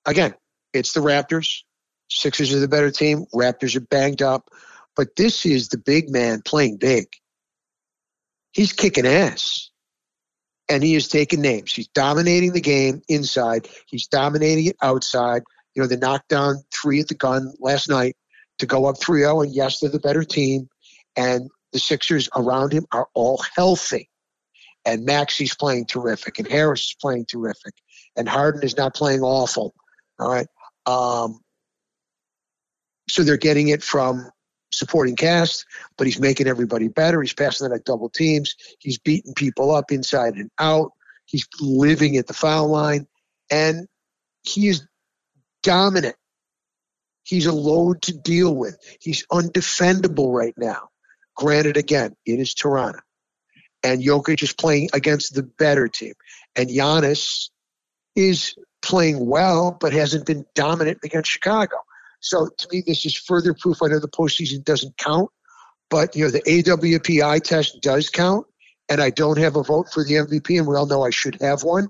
Again, 0.07 0.35
it's 0.73 0.93
the 0.93 1.01
Raptors. 1.01 1.63
Sixers 2.11 2.53
are 2.53 2.61
the 2.61 2.69
better 2.69 2.91
team. 2.91 3.27
Raptors 3.35 3.77
are 3.77 3.81
banged 3.81 4.23
up. 4.23 4.51
But 4.97 5.17
this 5.17 5.47
is 5.47 5.69
the 5.69 5.79
big 5.79 6.11
man 6.11 6.43
playing 6.43 6.77
big. 6.77 7.07
He's 8.53 8.73
kicking 8.73 9.07
ass. 9.07 9.71
And 10.69 10.83
he 10.83 10.95
is 10.95 11.09
taking 11.09 11.43
names. 11.43 11.73
He's 11.73 11.89
dominating 11.89 12.53
the 12.53 12.61
game 12.61 13.03
inside. 13.09 13.69
He's 13.87 14.07
dominating 14.07 14.67
it 14.67 14.77
outside. 14.81 15.43
You 15.75 15.83
know, 15.83 15.89
the 15.89 15.97
knockdown 15.97 16.63
three 16.73 17.01
at 17.01 17.09
the 17.09 17.15
gun 17.15 17.53
last 17.61 17.89
night 17.89 18.17
to 18.59 18.67
go 18.67 18.87
up 18.87 19.01
3 19.01 19.21
0. 19.21 19.43
And 19.43 19.55
yes, 19.55 19.81
they're 19.81 19.91
the 19.91 19.99
better 19.99 20.25
team. 20.25 20.69
And 21.17 21.51
the 21.73 21.79
Sixers 21.79 22.29
around 22.35 22.73
him 22.73 22.87
are 22.93 23.09
all 23.15 23.43
healthy. 23.55 24.09
And 24.85 25.05
Maxey's 25.05 25.55
playing 25.55 25.87
terrific. 25.87 26.39
And 26.39 26.49
Harris 26.49 26.83
is 26.83 26.97
playing 27.01 27.27
terrific. 27.27 27.75
And 28.17 28.29
Harden 28.29 28.63
is 28.63 28.77
not 28.77 28.95
playing 28.95 29.23
awful. 29.23 29.75
All 30.19 30.31
right. 30.31 30.47
Um, 30.87 31.41
so 33.09 33.23
they're 33.23 33.37
getting 33.37 33.69
it 33.69 33.83
from 33.83 34.31
supporting 34.73 35.17
cast, 35.17 35.67
but 35.97 36.07
he's 36.07 36.21
making 36.21 36.47
everybody 36.47 36.89
better. 36.89 37.23
He's 37.23 37.33
passing 37.33 37.71
it 37.71 37.75
at 37.75 37.85
double 37.85 38.09
teams. 38.09 38.55
He's 38.79 38.99
beating 38.99 39.35
people 39.35 39.75
up 39.75 39.93
inside 39.93 40.35
and 40.35 40.51
out. 40.59 40.93
He's 41.27 41.47
living 41.61 42.17
at 42.17 42.27
the 42.27 42.35
foul 42.35 42.69
line. 42.69 43.07
And 43.51 43.87
he 44.43 44.69
is 44.69 44.87
dominant 45.63 46.17
He's 47.25 47.47
a 47.47 47.53
load 47.53 48.03
to 48.03 48.13
deal 48.13 48.55
with. 48.55 48.79
He's 49.01 49.27
undefendable 49.27 50.33
right 50.33 50.55
now. 50.57 50.89
Granted, 51.37 51.77
again, 51.77 52.15
it 52.25 52.39
is 52.39 52.55
Toronto. 52.55 53.01
And 53.83 54.03
Jokic 54.03 54.43
is 54.43 54.53
playing 54.53 54.91
against 54.93 55.35
the 55.35 55.43
better 55.43 55.89
team. 55.89 56.15
And 56.55 56.69
Giannis 56.69 57.51
is 58.15 58.55
playing 58.83 59.27
well, 59.27 59.77
but 59.79 59.93
hasn't 59.93 60.27
been 60.27 60.47
dominant 60.55 60.99
against 61.03 61.31
Chicago. 61.31 61.77
So 62.21 62.49
to 62.57 62.69
me, 62.71 62.83
this 62.87 63.05
is 63.05 63.17
further 63.17 63.55
proof. 63.55 63.83
I 63.83 63.89
know 63.89 63.99
the 63.99 64.09
postseason 64.09 64.65
doesn't 64.65 64.97
count, 64.97 65.31
but 65.91 66.17
you 66.17 66.25
know 66.25 66.31
the 66.31 66.43
AWPI 66.43 67.43
test 67.43 67.81
does 67.83 68.09
count, 68.09 68.47
and 68.89 69.03
I 69.03 69.11
don't 69.11 69.39
have 69.39 69.57
a 69.57 69.63
vote 69.63 69.89
for 69.93 70.05
the 70.05 70.15
MVP, 70.15 70.59
and 70.59 70.67
we 70.67 70.77
all 70.77 70.87
know 70.87 71.03
I 71.03 71.11
should 71.11 71.41
have 71.43 71.63
one. 71.65 71.89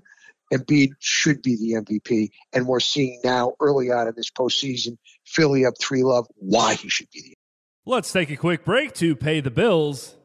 Embiid 0.53 0.91
should 0.99 1.41
be 1.41 1.55
the 1.55 1.81
MVP, 1.81 2.29
and 2.53 2.67
we're 2.67 2.79
seeing 2.79 3.19
now 3.23 3.53
early 3.59 3.91
on 3.91 4.07
in 4.07 4.13
this 4.15 4.29
postseason, 4.29 4.97
Philly 5.25 5.65
up 5.65 5.73
three 5.79 6.03
love, 6.03 6.27
why 6.35 6.75
he 6.75 6.89
should 6.89 7.09
be 7.11 7.21
the. 7.21 7.33
Let's 7.85 8.11
take 8.11 8.29
a 8.29 8.35
quick 8.35 8.65
break 8.65 8.93
to 8.95 9.15
pay 9.15 9.41
the 9.41 9.51
bills. 9.51 10.15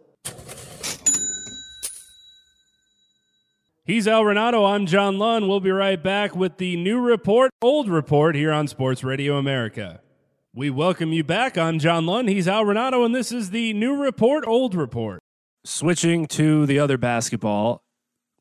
He's 3.85 4.07
Al 4.07 4.23
Renauto. 4.23 4.73
I'm 4.73 4.87
John 4.87 5.19
Lund. 5.19 5.49
We'll 5.49 5.61
be 5.61 5.71
right 5.71 6.01
back 6.01 6.37
with 6.37 6.59
the 6.59 6.77
new 6.77 7.01
report, 7.01 7.51
old 7.61 7.89
report 7.89 8.37
here 8.37 8.53
on 8.53 8.69
Sports 8.69 9.03
Radio 9.03 9.37
America. 9.37 10.01
We 10.55 10.71
welcome 10.71 11.13
you 11.13 11.25
back. 11.25 11.59
I'm 11.59 11.79
John 11.79 12.07
Lund. 12.07 12.29
He's 12.29 12.47
Al 12.47 12.65
Renauto, 12.65 13.05
and 13.05 13.15
this 13.15 13.33
is 13.33 13.51
the 13.51 13.73
new 13.73 13.97
report, 13.97 14.45
old 14.47 14.75
report. 14.75 15.21
Switching 15.65 16.27
to 16.27 16.67
the 16.67 16.79
other 16.79 16.99
basketball, 16.99 17.83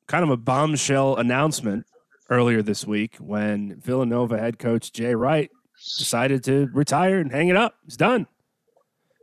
kind 0.10 0.24
of 0.24 0.32
a 0.32 0.38
bombshell 0.38 1.16
announcement 1.18 1.86
earlier 2.32 2.64
this 2.64 2.86
week 2.86 3.16
when 3.18 3.80
Villanova 3.80 4.40
head 4.40 4.58
coach 4.58 4.92
Jay 4.92 5.14
Wright 5.14 5.52
decided 5.98 6.44
to 6.46 6.68
retire 6.74 7.20
and 7.20 7.32
hang 7.32 7.48
it 7.48 7.56
up. 7.56 7.76
He's 7.86 7.96
done. 7.96 8.26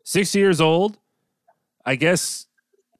60 0.05 0.39
years 0.39 0.61
old. 0.61 0.97
I 1.85 1.97
guess 1.97 2.47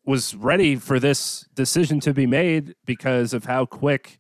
was 0.05 0.35
ready 0.35 0.75
for 0.75 0.99
this 0.99 1.47
decision 1.55 2.01
to 2.01 2.13
be 2.13 2.27
made 2.27 2.75
because 2.85 3.33
of 3.33 3.45
how 3.45 3.67
quick 3.67 4.19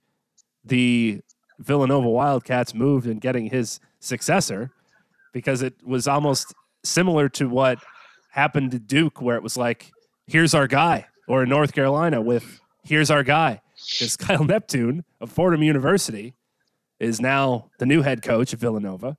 the 0.65 1.21
Villanova 1.59 2.09
Wildcats 2.09 2.73
moved 2.73 3.09
in 3.09 3.19
getting 3.19 3.51
his 3.51 3.81
successor, 3.99 4.71
because 5.33 5.63
it 5.63 5.75
was 5.85 6.07
almost 6.07 6.55
similar 6.85 7.29
to 7.31 7.49
what 7.49 7.79
happened 8.31 8.71
to 8.73 8.79
Duke, 8.79 9.21
where 9.21 9.37
it 9.37 9.43
was 9.43 9.57
like, 9.57 9.91
here's 10.27 10.55
our 10.55 10.69
guy, 10.69 11.07
or 11.27 11.43
in 11.43 11.49
North 11.49 11.73
Carolina 11.73 12.21
with, 12.21 12.61
here's 12.87 13.11
our 13.11 13.23
guy. 13.23 13.61
Because 13.75 14.17
Kyle 14.17 14.45
Neptune 14.45 15.05
of 15.21 15.31
Fordham 15.31 15.63
University 15.63 16.35
is 16.99 17.21
now 17.21 17.71
the 17.79 17.87
new 17.87 18.03
head 18.03 18.23
coach 18.23 18.53
of 18.53 18.61
Villanova, 18.61 19.17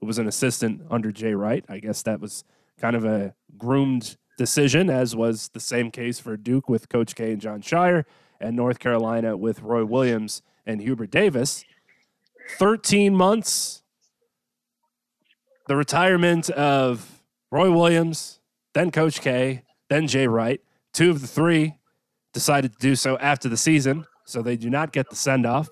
who 0.00 0.06
was 0.06 0.18
an 0.18 0.26
assistant 0.26 0.82
under 0.90 1.12
Jay 1.12 1.34
Wright. 1.34 1.64
I 1.68 1.78
guess 1.78 2.02
that 2.02 2.20
was 2.20 2.44
kind 2.78 2.96
of 2.96 3.04
a 3.04 3.34
groomed 3.56 4.16
decision, 4.36 4.88
as 4.90 5.14
was 5.14 5.50
the 5.52 5.60
same 5.60 5.90
case 5.90 6.18
for 6.18 6.36
Duke 6.36 6.68
with 6.68 6.88
Coach 6.88 7.14
K 7.14 7.32
and 7.32 7.40
Jon 7.40 7.60
Scheyer, 7.60 8.04
and 8.40 8.56
North 8.56 8.78
Carolina 8.78 9.36
with 9.36 9.62
Roy 9.62 9.84
Williams 9.84 10.42
and 10.66 10.80
Hubert 10.80 11.10
Davis. 11.10 11.64
13 12.58 13.14
months, 13.14 13.82
the 15.68 15.76
retirement 15.76 16.50
of 16.50 17.22
Roy 17.52 17.70
Williams, 17.70 18.40
then 18.72 18.90
Coach 18.90 19.20
K, 19.20 19.62
then 19.88 20.08
Jay 20.08 20.26
Wright. 20.26 20.60
Two 20.92 21.10
of 21.10 21.20
the 21.20 21.26
three 21.26 21.74
decided 22.32 22.72
to 22.72 22.78
do 22.78 22.94
so 22.94 23.18
after 23.18 23.48
the 23.48 23.56
season, 23.56 24.06
so 24.24 24.42
they 24.42 24.56
do 24.56 24.70
not 24.70 24.92
get 24.92 25.10
the 25.10 25.16
send 25.16 25.46
off. 25.46 25.70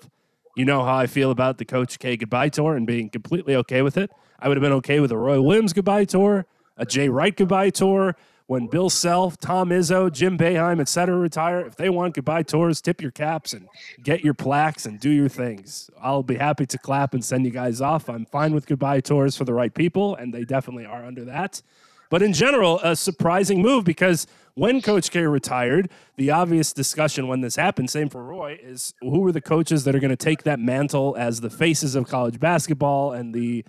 You 0.55 0.65
know 0.65 0.83
how 0.83 0.95
I 0.95 1.07
feel 1.07 1.31
about 1.31 1.57
the 1.57 1.65
Coach 1.65 1.99
K 1.99 2.17
goodbye 2.17 2.49
tour 2.49 2.75
and 2.75 2.85
being 2.85 3.09
completely 3.09 3.55
okay 3.55 3.81
with 3.81 3.97
it. 3.97 4.11
I 4.39 4.47
would 4.47 4.57
have 4.57 4.61
been 4.61 4.73
okay 4.73 4.99
with 4.99 5.11
a 5.11 5.17
Roy 5.17 5.41
Williams 5.41 5.73
goodbye 5.73 6.05
tour, 6.05 6.45
a 6.77 6.85
Jay 6.85 7.09
Wright 7.09 7.35
goodbye 7.35 7.69
tour, 7.69 8.15
when 8.49 8.65
Bill 8.65 8.89
Self, 8.89 9.37
Tom 9.37 9.69
Izzo, 9.69 10.11
Jim 10.11 10.35
Boeheim, 10.35 10.81
etc. 10.81 11.15
retire, 11.15 11.59
if 11.67 11.75
they 11.75 11.87
want 11.87 12.15
goodbye 12.15 12.41
tours, 12.41 12.81
tip 12.81 12.99
your 12.99 13.11
caps 13.11 13.53
and 13.53 13.67
get 14.01 14.23
your 14.23 14.33
plaques 14.33 14.87
and 14.87 14.99
do 14.99 15.11
your 15.11 15.29
things. 15.29 15.91
I'll 16.01 16.23
be 16.23 16.35
happy 16.35 16.65
to 16.65 16.77
clap 16.79 17.13
and 17.13 17.23
send 17.23 17.45
you 17.45 17.51
guys 17.51 17.79
off. 17.79 18.09
I'm 18.09 18.25
fine 18.25 18.55
with 18.55 18.65
goodbye 18.65 19.01
tours 19.01 19.37
for 19.37 19.43
the 19.45 19.53
right 19.53 19.71
people, 19.71 20.15
and 20.15 20.33
they 20.33 20.45
definitely 20.45 20.85
are 20.85 21.05
under 21.05 21.25
that. 21.25 21.61
But 22.09 22.21
in 22.21 22.33
general, 22.33 22.79
a 22.79 22.95
surprising 22.95 23.61
move 23.61 23.83
because 23.83 24.25
when 24.55 24.81
Coach 24.81 25.11
K 25.11 25.21
retired, 25.21 25.89
the 26.17 26.31
obvious 26.31 26.73
discussion 26.73 27.27
when 27.27 27.41
this 27.41 27.55
happened, 27.55 27.89
same 27.89 28.09
for 28.09 28.23
Roy, 28.23 28.59
is 28.61 28.93
who 29.01 29.25
are 29.27 29.31
the 29.31 29.41
coaches 29.41 29.83
that 29.83 29.95
are 29.95 29.99
going 29.99 30.09
to 30.09 30.15
take 30.15 30.43
that 30.43 30.59
mantle 30.59 31.15
as 31.17 31.41
the 31.41 31.49
faces 31.49 31.95
of 31.95 32.07
college 32.07 32.39
basketball 32.39 33.13
and 33.13 33.33
the 33.33 33.63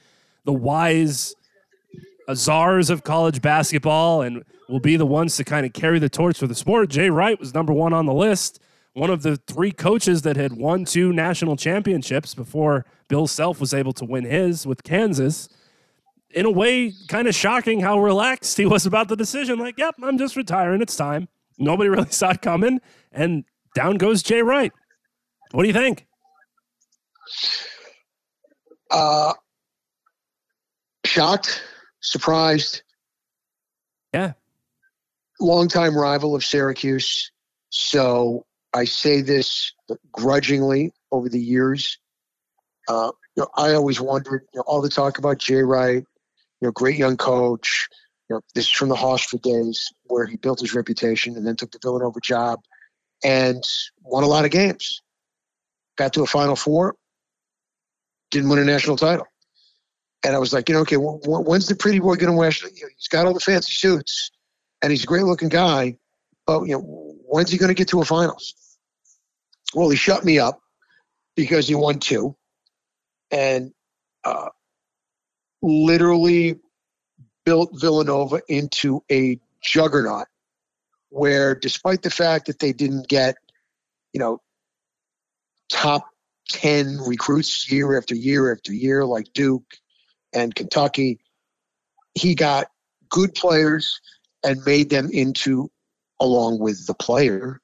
the 0.44 0.52
wise 0.52 1.34
czars 2.34 2.90
of 2.90 3.04
college 3.04 3.42
basketball 3.42 4.22
and 4.22 4.44
will 4.68 4.80
be 4.80 4.96
the 4.96 5.06
ones 5.06 5.36
to 5.36 5.44
kind 5.44 5.66
of 5.66 5.72
carry 5.72 5.98
the 5.98 6.08
torch 6.08 6.38
for 6.38 6.46
the 6.46 6.54
sport. 6.54 6.88
Jay 6.88 7.10
Wright 7.10 7.38
was 7.38 7.54
number 7.54 7.72
one 7.72 7.92
on 7.92 8.06
the 8.06 8.14
list, 8.14 8.60
one 8.92 9.10
of 9.10 9.22
the 9.22 9.36
three 9.36 9.72
coaches 9.72 10.22
that 10.22 10.36
had 10.36 10.52
won 10.52 10.84
two 10.84 11.12
national 11.12 11.56
championships 11.56 12.34
before 12.34 12.84
Bill 13.08 13.26
Self 13.26 13.60
was 13.60 13.74
able 13.74 13.92
to 13.94 14.04
win 14.04 14.24
his 14.24 14.66
with 14.66 14.82
Kansas. 14.82 15.48
In 16.32 16.46
a 16.46 16.50
way, 16.50 16.92
kind 17.08 17.26
of 17.26 17.34
shocking 17.34 17.80
how 17.80 17.98
relaxed 17.98 18.56
he 18.56 18.64
was 18.64 18.86
about 18.86 19.08
the 19.08 19.16
decision. 19.16 19.58
Like, 19.58 19.78
yep, 19.78 19.96
I'm 20.02 20.16
just 20.16 20.36
retiring. 20.36 20.80
It's 20.80 20.96
time. 20.96 21.28
Nobody 21.58 21.90
really 21.90 22.06
saw 22.10 22.30
it 22.30 22.42
coming. 22.42 22.80
And 23.12 23.44
down 23.74 23.96
goes 23.96 24.22
Jay 24.22 24.42
Wright. 24.42 24.72
What 25.52 25.62
do 25.62 25.68
you 25.68 25.74
think? 25.74 26.06
Uh, 28.90 29.34
shocked 31.04 31.62
surprised. 32.00 32.82
Yeah. 34.12 34.32
Longtime 35.40 35.96
rival 35.96 36.34
of 36.34 36.44
Syracuse. 36.44 37.30
So 37.70 38.46
I 38.74 38.84
say 38.84 39.20
this 39.20 39.72
grudgingly 40.12 40.92
over 41.12 41.28
the 41.28 41.40
years. 41.40 41.98
Uh, 42.88 43.12
you 43.36 43.42
know, 43.44 43.48
I 43.54 43.74
always 43.74 44.00
wondered, 44.00 44.46
you 44.52 44.58
know, 44.58 44.64
all 44.66 44.80
the 44.80 44.88
talk 44.88 45.18
about 45.18 45.38
Jay 45.38 45.62
Wright, 45.62 46.04
you 46.60 46.68
know, 46.68 46.72
great 46.72 46.96
young 46.96 47.16
coach. 47.16 47.88
You 48.28 48.36
know, 48.36 48.40
this 48.54 48.66
is 48.66 48.70
from 48.70 48.88
the 48.88 48.94
Hofstra 48.94 49.40
days 49.40 49.88
where 50.04 50.26
he 50.26 50.36
built 50.36 50.60
his 50.60 50.74
reputation 50.74 51.36
and 51.36 51.46
then 51.46 51.56
took 51.56 51.72
the 51.72 51.80
Villanova 51.82 52.20
job 52.20 52.60
and 53.24 53.62
won 54.02 54.22
a 54.22 54.28
lot 54.28 54.44
of 54.44 54.50
games. 54.50 55.02
Got 55.96 56.12
to 56.14 56.22
a 56.22 56.26
Final 56.26 56.56
Four, 56.56 56.94
didn't 58.30 58.48
win 58.48 58.58
a 58.58 58.64
national 58.64 58.96
title. 58.96 59.26
And 60.24 60.36
I 60.36 60.38
was 60.38 60.52
like, 60.52 60.68
you 60.68 60.74
know, 60.74 60.82
okay, 60.82 60.96
when's 60.96 61.66
the 61.66 61.74
pretty 61.74 61.98
boy 61.98 62.16
going 62.16 62.30
to 62.30 62.36
wear? 62.36 62.50
He's 62.50 63.08
got 63.08 63.26
all 63.26 63.34
the 63.34 63.40
fancy 63.40 63.72
suits, 63.72 64.30
and 64.82 64.90
he's 64.90 65.04
a 65.04 65.06
great 65.06 65.24
looking 65.24 65.48
guy, 65.48 65.96
but 66.46 66.64
you 66.64 66.74
know, 66.74 67.16
when's 67.26 67.50
he 67.50 67.58
going 67.58 67.68
to 67.68 67.74
get 67.74 67.88
to 67.88 68.00
a 68.00 68.04
finals? 68.04 68.54
Well, 69.74 69.88
he 69.88 69.96
shut 69.96 70.24
me 70.24 70.38
up 70.38 70.60
because 71.36 71.68
he 71.68 71.74
won 71.74 72.00
two, 72.00 72.36
and 73.30 73.72
uh, 74.24 74.48
literally 75.62 76.58
built 77.44 77.70
Villanova 77.74 78.40
into 78.48 79.02
a 79.10 79.38
juggernaut. 79.62 80.26
Where, 81.10 81.54
despite 81.56 82.02
the 82.02 82.10
fact 82.10 82.46
that 82.46 82.60
they 82.60 82.72
didn't 82.72 83.08
get, 83.08 83.34
you 84.12 84.20
know, 84.20 84.40
top 85.70 86.06
10 86.50 86.98
recruits 87.06 87.70
year 87.70 87.96
after 87.96 88.14
year 88.14 88.52
after 88.52 88.72
year 88.72 89.04
like 89.04 89.32
Duke 89.32 89.64
and 90.32 90.54
Kentucky. 90.54 91.20
He 92.14 92.34
got 92.34 92.66
good 93.08 93.34
players 93.34 94.00
and 94.44 94.64
made 94.64 94.90
them 94.90 95.08
into, 95.12 95.70
along 96.18 96.58
with 96.58 96.86
the 96.86 96.94
player, 96.94 97.60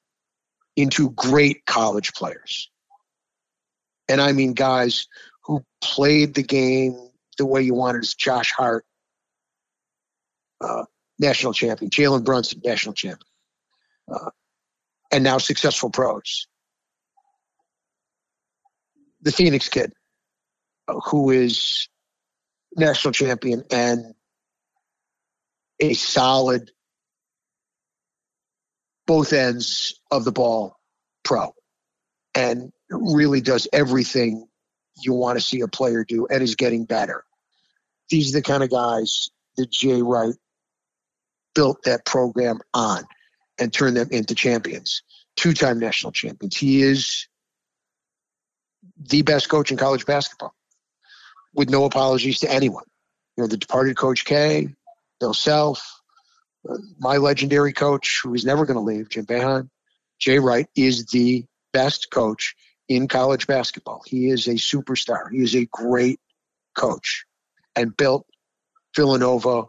into 0.75 1.09
great 1.11 1.65
college 1.65 2.13
players. 2.13 2.69
And 4.07 4.21
I 4.21 4.31
mean 4.31 4.53
guys 4.53 5.07
who 5.43 5.65
played 5.81 6.33
the 6.33 6.43
game 6.43 7.06
the 7.37 7.45
way 7.45 7.61
you 7.61 7.73
wanted 7.73 8.03
as 8.03 8.13
Josh 8.13 8.51
Hart, 8.51 8.85
uh, 10.61 10.83
national 11.19 11.53
champion, 11.53 11.89
Jalen 11.89 12.23
Brunson, 12.23 12.61
national 12.63 12.93
champion, 12.93 13.27
uh, 14.11 14.31
and 15.11 15.23
now 15.23 15.37
successful 15.37 15.89
pros. 15.89 16.47
The 19.21 19.31
Phoenix 19.31 19.69
kid, 19.69 19.93
uh, 20.87 20.99
who 20.99 21.31
is 21.31 21.89
national 22.75 23.13
champion 23.13 23.63
and 23.71 24.13
a 25.79 25.93
solid 25.93 26.71
both 29.05 29.33
ends 29.33 29.99
of 30.11 30.25
the 30.25 30.31
ball 30.31 30.77
pro 31.23 31.53
and 32.35 32.71
really 32.89 33.41
does 33.41 33.67
everything 33.73 34.47
you 35.01 35.13
want 35.13 35.39
to 35.39 35.43
see 35.43 35.61
a 35.61 35.67
player 35.67 36.03
do 36.03 36.27
and 36.27 36.43
is 36.43 36.55
getting 36.55 36.85
better. 36.85 37.23
These 38.09 38.33
are 38.33 38.39
the 38.39 38.43
kind 38.43 38.63
of 38.63 38.69
guys 38.69 39.29
that 39.57 39.69
Jay 39.69 40.01
Wright 40.01 40.35
built 41.55 41.83
that 41.83 42.05
program 42.05 42.59
on 42.73 43.03
and 43.59 43.73
turned 43.73 43.97
them 43.97 44.09
into 44.11 44.35
champions, 44.35 45.01
two 45.35 45.53
time 45.53 45.79
national 45.79 46.11
champions. 46.11 46.55
He 46.55 46.81
is 46.81 47.27
the 48.97 49.23
best 49.23 49.49
coach 49.49 49.71
in 49.71 49.77
college 49.77 50.05
basketball 50.05 50.53
with 51.53 51.69
no 51.69 51.85
apologies 51.85 52.39
to 52.39 52.51
anyone. 52.51 52.85
You 53.35 53.43
know, 53.43 53.47
the 53.47 53.57
departed 53.57 53.97
Coach 53.97 54.25
K, 54.25 54.69
Bill 55.19 55.33
Self, 55.33 56.01
my 56.99 57.17
legendary 57.17 57.73
coach, 57.73 58.21
who 58.23 58.33
is 58.33 58.45
never 58.45 58.65
going 58.65 58.75
to 58.77 58.81
leave, 58.81 59.09
Jim 59.09 59.25
Boeheim. 59.25 59.69
Jay 60.19 60.39
Wright, 60.39 60.67
is 60.75 61.05
the 61.07 61.45
best 61.73 62.09
coach 62.09 62.55
in 62.87 63.07
college 63.07 63.45
basketball. 63.45 64.01
He 64.05 64.29
is 64.29 64.47
a 64.47 64.55
superstar. 64.55 65.31
He 65.31 65.39
is 65.39 65.55
a 65.55 65.65
great 65.65 66.19
coach 66.75 67.25
and 67.77 67.95
built 67.95 68.25
Villanova 68.95 69.65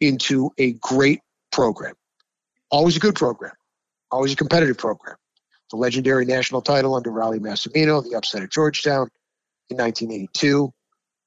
into 0.00 0.50
a 0.56 0.72
great 0.74 1.20
program. 1.52 1.94
Always 2.70 2.96
a 2.96 3.00
good 3.00 3.14
program, 3.14 3.52
always 4.10 4.32
a 4.32 4.36
competitive 4.36 4.78
program. 4.78 5.16
The 5.70 5.76
legendary 5.76 6.24
national 6.24 6.62
title 6.62 6.94
under 6.94 7.10
Rollie 7.10 7.40
Massimino, 7.40 8.02
the 8.02 8.16
upset 8.16 8.42
at 8.42 8.52
Georgetown 8.52 9.08
in 9.68 9.76
1982. 9.76 10.72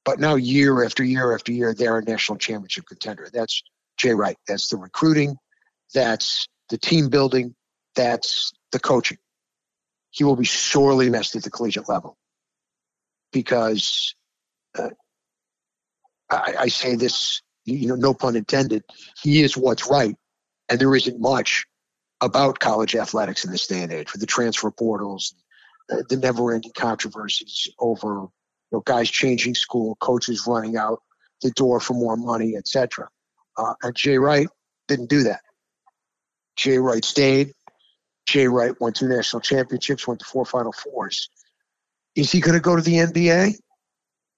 But 0.04 0.18
now, 0.18 0.36
year 0.36 0.82
after 0.84 1.04
year 1.04 1.34
after 1.34 1.52
year, 1.52 1.74
they're 1.74 1.98
a 1.98 2.02
national 2.02 2.38
championship 2.38 2.86
contender. 2.86 3.28
That's 3.32 3.62
Jay 3.98 4.14
Wright. 4.14 4.38
That's 4.48 4.68
the 4.68 4.78
recruiting. 4.78 5.36
That's 5.92 6.48
the 6.70 6.78
team 6.78 7.10
building. 7.10 7.54
That's 7.94 8.52
the 8.72 8.80
coaching. 8.80 9.18
he 10.10 10.24
will 10.24 10.36
be 10.36 10.46
sorely 10.46 11.10
missed 11.10 11.36
at 11.36 11.42
the 11.42 11.50
collegiate 11.50 11.88
level 11.88 12.16
because 13.32 14.14
uh, 14.78 14.90
I, 16.30 16.54
I 16.60 16.68
say 16.68 16.96
this, 16.96 17.42
you 17.64 17.88
know, 17.88 17.94
no 17.94 18.14
pun 18.14 18.36
intended. 18.36 18.84
He 19.22 19.42
is 19.42 19.56
what's 19.56 19.90
right, 19.90 20.16
and 20.68 20.78
there 20.78 20.94
isn't 20.94 21.20
much 21.20 21.66
about 22.20 22.58
college 22.58 22.94
athletics 22.94 23.44
in 23.44 23.50
this 23.50 23.66
day 23.66 23.82
and 23.82 23.92
age 23.92 24.12
with 24.12 24.20
the 24.20 24.26
transfer 24.26 24.70
portals, 24.70 25.34
uh, 25.90 26.02
the 26.08 26.16
never-ending 26.16 26.72
controversies 26.76 27.70
over 27.78 28.08
you 28.08 28.76
know, 28.76 28.80
guys 28.80 29.10
changing 29.10 29.54
school, 29.54 29.96
coaches 29.96 30.46
running 30.46 30.76
out 30.76 31.02
the 31.42 31.50
door 31.52 31.80
for 31.80 31.94
more 31.94 32.16
money, 32.16 32.56
etc. 32.56 33.08
Uh, 33.56 33.74
and 33.82 33.96
Jay 33.96 34.18
Wright 34.18 34.48
didn't 34.88 35.10
do 35.10 35.24
that. 35.24 35.40
Jay 36.56 36.78
Wright 36.78 37.04
stayed. 37.04 37.54
Jay 38.26 38.46
Wright 38.46 38.78
won 38.80 38.92
two 38.92 39.08
national 39.08 39.40
championships, 39.40 40.06
went 40.06 40.20
to 40.20 40.26
four 40.26 40.44
Final 40.44 40.72
Fours. 40.72 41.30
Is 42.14 42.30
he 42.30 42.40
going 42.40 42.54
to 42.54 42.60
go 42.60 42.76
to 42.76 42.82
the 42.82 42.96
NBA? 42.96 43.54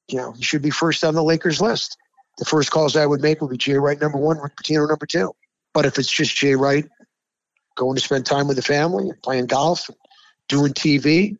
You 0.08 0.18
know, 0.18 0.32
he 0.32 0.42
should 0.42 0.62
be 0.62 0.70
first 0.70 1.04
on 1.04 1.14
the 1.14 1.22
Lakers 1.22 1.60
list. 1.60 1.96
The 2.38 2.44
first 2.44 2.70
calls 2.70 2.96
I 2.96 3.06
would 3.06 3.20
make 3.20 3.40
would 3.40 3.50
be 3.50 3.58
Jay 3.58 3.74
Wright 3.74 4.00
number 4.00 4.18
one, 4.18 4.38
Rick 4.38 4.56
Pitino 4.56 4.88
number 4.88 5.06
two. 5.06 5.32
But 5.74 5.86
if 5.86 5.98
it's 5.98 6.10
just 6.10 6.34
Jay 6.34 6.54
Wright 6.54 6.86
going 7.76 7.96
to 7.96 8.02
spend 8.02 8.26
time 8.26 8.48
with 8.48 8.56
the 8.56 8.62
family 8.62 9.08
and 9.08 9.22
playing 9.22 9.46
golf, 9.46 9.88
and 9.88 9.98
doing 10.48 10.72
TV, 10.72 11.36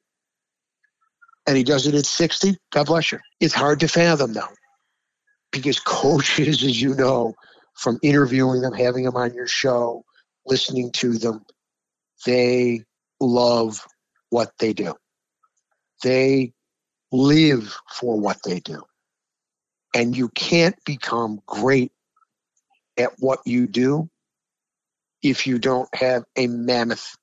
and 1.47 1.57
he 1.57 1.65
does 1.65 1.87
it 1.87 1.95
at 1.95 2.07
60, 2.07 2.57
God 2.71 2.87
bless 2.87 3.13
you. 3.13 3.19
It's 3.41 3.55
hard 3.55 3.81
to 3.81 3.89
fathom, 3.89 4.33
though, 4.33 4.49
because 5.51 5.81
coaches, 5.81 6.63
as 6.65 6.81
you 6.81 6.95
know, 6.95 7.35
from 7.75 7.99
interviewing 8.03 8.63
them, 8.63 8.73
having 8.73 9.05
them 9.05 9.17
on 9.17 9.35
your 9.35 9.47
show, 9.47 10.05
listening 10.47 10.93
to 10.93 11.15
them, 11.15 11.45
they 12.27 12.85
love 13.21 13.85
what 14.31 14.53
they 14.59 14.73
do. 14.73 14.95
They 16.03 16.53
live 17.13 17.77
for 17.91 18.19
what 18.19 18.39
they 18.45 18.61
do. 18.61 18.83
And 19.95 20.17
you 20.17 20.31
can't 20.31 20.77
become 20.85 21.41
great 21.47 21.93
at 22.99 23.13
what 23.19 23.41
you 23.45 23.67
do 23.67 24.09
if 25.23 25.47
you 25.47 25.59
don't 25.59 25.89
have 25.95 26.25
a 26.37 26.47
mammoth, 26.47 27.17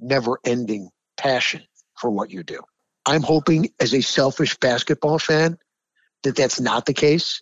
never 0.00 0.38
ending 0.44 0.90
passion 1.16 1.62
for 1.98 2.10
what 2.10 2.30
you 2.30 2.42
do. 2.42 2.60
I'm 3.06 3.22
hoping, 3.22 3.70
as 3.80 3.94
a 3.94 4.02
selfish 4.02 4.58
basketball 4.58 5.18
fan, 5.18 5.56
that 6.24 6.36
that's 6.36 6.60
not 6.60 6.86
the 6.86 6.92
case 6.92 7.40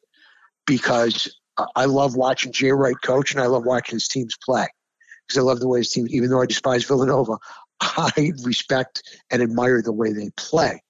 because 0.66 1.34
I 1.74 1.86
love 1.86 2.16
watching 2.16 2.52
Jay 2.52 2.70
Wright 2.70 2.96
coach 3.02 3.32
and 3.32 3.40
I 3.40 3.46
love 3.46 3.64
watching 3.64 3.96
his 3.96 4.08
teams 4.08 4.36
play 4.44 4.66
because 5.26 5.38
I 5.38 5.42
love 5.42 5.60
the 5.60 5.68
way 5.68 5.80
his 5.80 5.90
team, 5.90 6.06
even 6.10 6.28
though 6.28 6.42
I 6.42 6.46
despise 6.46 6.84
Villanova, 6.84 7.38
I 7.80 8.32
respect 8.42 9.02
and 9.30 9.42
admire 9.42 9.80
the 9.82 9.92
way 9.92 10.12
they 10.12 10.30
play. 10.36 10.82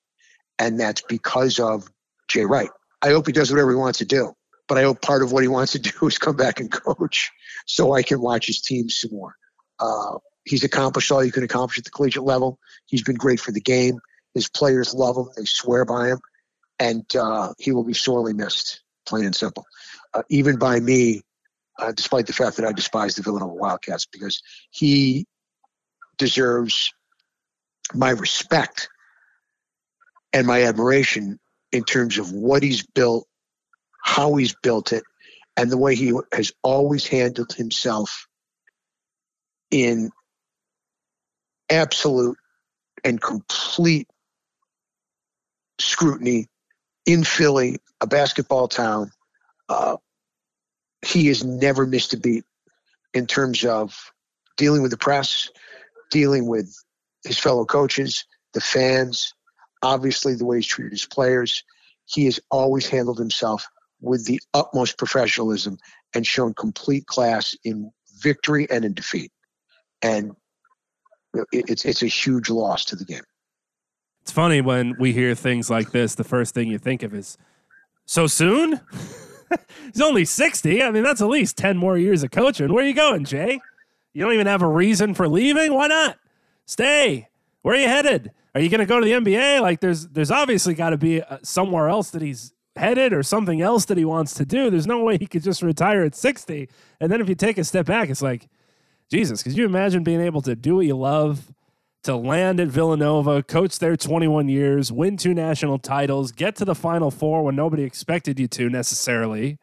And 0.59 0.78
that's 0.78 1.02
because 1.02 1.59
of 1.59 1.88
Jay 2.28 2.44
Wright. 2.44 2.70
I 3.02 3.09
hope 3.09 3.26
he 3.26 3.32
does 3.32 3.50
whatever 3.50 3.70
he 3.70 3.76
wants 3.76 3.98
to 3.98 4.05
do, 4.05 4.32
but 4.68 4.78
I 4.78 4.82
hope 4.82 5.02
part 5.02 5.22
of 5.22 5.32
what 5.32 5.42
he 5.42 5.48
wants 5.48 5.72
to 5.72 5.78
do 5.78 6.07
is 6.07 6.18
come 6.18 6.36
back 6.36 6.61
and 6.61 6.70
coach 6.70 7.30
so 7.66 7.92
I 7.92 8.02
can 8.02 8.20
watch 8.20 8.46
his 8.46 8.61
team 8.61 8.88
some 8.88 9.12
more. 9.12 9.34
Uh, 9.78 10.18
he's 10.44 10.64
accomplished 10.64 11.11
all 11.11 11.24
you 11.24 11.32
can 11.32 11.42
accomplish 11.42 11.78
at 11.78 11.84
the 11.84 11.90
collegiate 11.90 12.24
level. 12.24 12.59
He's 12.86 13.02
been 13.02 13.16
great 13.16 13.40
for 13.40 13.52
the 13.52 13.61
game. 13.61 14.00
His 14.34 14.48
players 14.48 14.94
love 14.94 15.16
him, 15.16 15.28
they 15.36 15.44
swear 15.44 15.84
by 15.84 16.09
him, 16.09 16.18
and 16.78 17.05
uh, 17.14 17.55
he 17.59 17.72
will 17.72 17.84
be 17.84 17.94
sorely 17.94 18.32
missed, 18.32 18.82
plain 19.07 19.26
and 19.26 19.36
simple. 19.36 19.64
Uh, 20.12 20.22
even 20.28 20.59
by 20.59 20.80
me, 20.80 21.22
uh, 21.78 21.92
despite 21.92 22.26
the 22.26 22.32
fact 22.32 22.57
that 22.57 22.66
I 22.66 22.72
despise 22.72 23.14
the 23.14 23.22
Villanova 23.22 23.55
Wildcats, 23.55 24.07
because 24.07 24.42
he 24.70 25.26
deserves 26.18 26.92
my 27.92 28.11
respect 28.11 28.88
and 30.35 30.49
my 30.49 30.64
admiration 30.64 31.39
in 31.70 31.85
terms 31.85 32.18
of 32.18 32.32
what 32.32 32.62
he's 32.62 32.85
built, 32.85 33.26
how 34.03 34.35
he's 34.35 34.55
built 34.62 34.93
it, 34.93 35.05
and 35.57 35.70
the 35.70 35.78
way 35.78 35.95
he 35.95 36.12
has 36.32 36.53
always 36.62 37.07
handled 37.07 37.53
himself 37.53 38.26
in 39.70 40.11
absolute 41.70 42.37
and 43.05 43.20
complete 43.20 44.09
scrutiny 45.78 46.49
in 47.07 47.22
Philly, 47.22 47.78
a 48.01 48.07
basketball 48.07 48.66
town. 48.66 49.12
Uh, 49.68 49.97
he 51.03 51.28
has 51.28 51.45
never 51.45 51.87
missed 51.87 52.12
a 52.12 52.16
beat 52.16 52.45
in 53.12 53.26
terms 53.26 53.64
of 53.64 53.95
dealing 54.57 54.82
with 54.82 54.91
the 54.91 54.97
press, 54.97 55.51
dealing 56.11 56.47
with 56.47 56.74
his 57.24 57.39
fellow 57.39 57.64
coaches, 57.64 58.24
the 58.53 58.61
fans, 58.61 59.34
obviously 59.85 60.35
the 60.35 60.45
way 60.45 60.57
he's 60.57 60.66
treated 60.66 60.93
his 60.93 61.07
players. 61.07 61.62
He 62.07 62.24
has 62.24 62.41
always 62.51 62.89
handled 62.89 63.18
himself 63.18 63.66
with 64.01 64.26
the 64.26 64.41
utmost 64.53 64.99
professionalism 64.99 65.78
and 66.14 66.26
shown 66.26 66.55
complete 66.55 67.07
class 67.07 67.55
in 67.64 67.93
victory 68.20 68.66
and 68.70 68.85
in 68.85 68.95
defeat. 68.95 69.30
And 70.03 70.35
it's 71.53 71.85
it's 71.85 72.03
a 72.03 72.07
huge 72.07 72.51
loss 72.51 72.85
to 72.87 72.97
the 72.97 73.05
game. 73.05 73.22
It's 74.22 74.32
funny 74.32 74.61
when 74.61 74.95
we 74.99 75.12
hear 75.12 75.35
things 75.35 75.68
like 75.68 75.91
this. 75.91 76.14
The 76.14 76.24
first 76.24 76.55
thing 76.55 76.68
you 76.68 76.78
think 76.78 77.03
of 77.03 77.12
is, 77.14 77.37
"So 78.07 78.26
soon? 78.26 78.80
He's 79.93 80.01
only 80.01 80.24
sixty. 80.24 80.82
I 80.82 80.91
mean, 80.91 81.03
that's 81.03 81.20
at 81.20 81.28
least 81.28 81.57
ten 81.57 81.76
more 81.76 81.99
years 81.99 82.22
of 82.22 82.30
coaching. 82.30 82.72
Where 82.72 82.85
are 82.85 82.89
you 82.89 82.95
going, 82.95 83.24
Jay? 83.24 83.61
You 84.12 84.22
don't 84.22 84.35
even 84.35 84.47
have 84.47 84.62
a 84.62 84.68
reason 84.68 85.14
for 85.14 85.26
leaving. 85.26 85.74
Why 85.74 85.89
not? 85.89 86.18
Stay. 86.66 87.28
Where 87.62 87.74
are 87.74 87.78
you 87.78 87.89
headed? 87.89 88.30
Are 88.55 88.61
you 88.61 88.68
going 88.68 88.80
to 88.80 88.86
go 88.86 89.00
to 89.00 89.05
the 89.05 89.12
NBA? 89.12 89.61
Like, 89.61 89.80
there's 89.80 90.07
there's 90.09 90.30
obviously 90.30 90.74
got 90.74 90.90
to 90.90 90.96
be 90.96 91.22
uh, 91.22 91.38
somewhere 91.42 91.88
else 91.88 92.11
that 92.11 92.22
he's 92.22 92.52
headed 92.76 93.12
or 93.12 93.22
something 93.22 93.61
else 93.61 93.84
that 93.86 93.98
he 93.98 94.05
wants 94.05 94.34
to 94.34 94.44
do. 94.44 94.70
There's 94.70 94.86
no 94.86 95.02
way 95.02 95.16
he 95.18 95.26
could 95.26 95.42
just 95.42 95.62
retire 95.62 96.02
at 96.02 96.14
60. 96.14 96.68
And 97.00 97.11
then 97.11 97.20
if 97.20 97.28
you 97.28 97.34
take 97.34 97.59
a 97.59 97.64
step 97.64 97.86
back, 97.86 98.09
it's 98.11 98.22
like, 98.22 98.48
Jesus, 99.11 99.42
could 99.42 99.57
you 99.57 99.64
imagine 99.64 100.02
being 100.02 100.20
able 100.20 100.42
to 100.42 100.57
do 100.57 100.76
what 100.76 100.86
you 100.86 100.96
love, 100.96 101.52
to 102.05 102.16
land 102.16 102.61
at 102.61 102.68
Villanova, 102.68 103.42
coach 103.42 103.78
there 103.78 103.96
21 103.96 104.48
years, 104.48 104.92
win 104.92 105.16
two 105.16 105.34
national 105.34 105.78
titles, 105.78 106.32
get 106.32 106.55
to 106.57 106.64
the 106.64 106.74
Final 106.74 107.11
Four 107.11 107.42
when 107.42 107.57
nobody 107.57 107.82
expected 107.82 108.38
you 108.38 108.46
to 108.48 108.68
necessarily, 108.68 109.59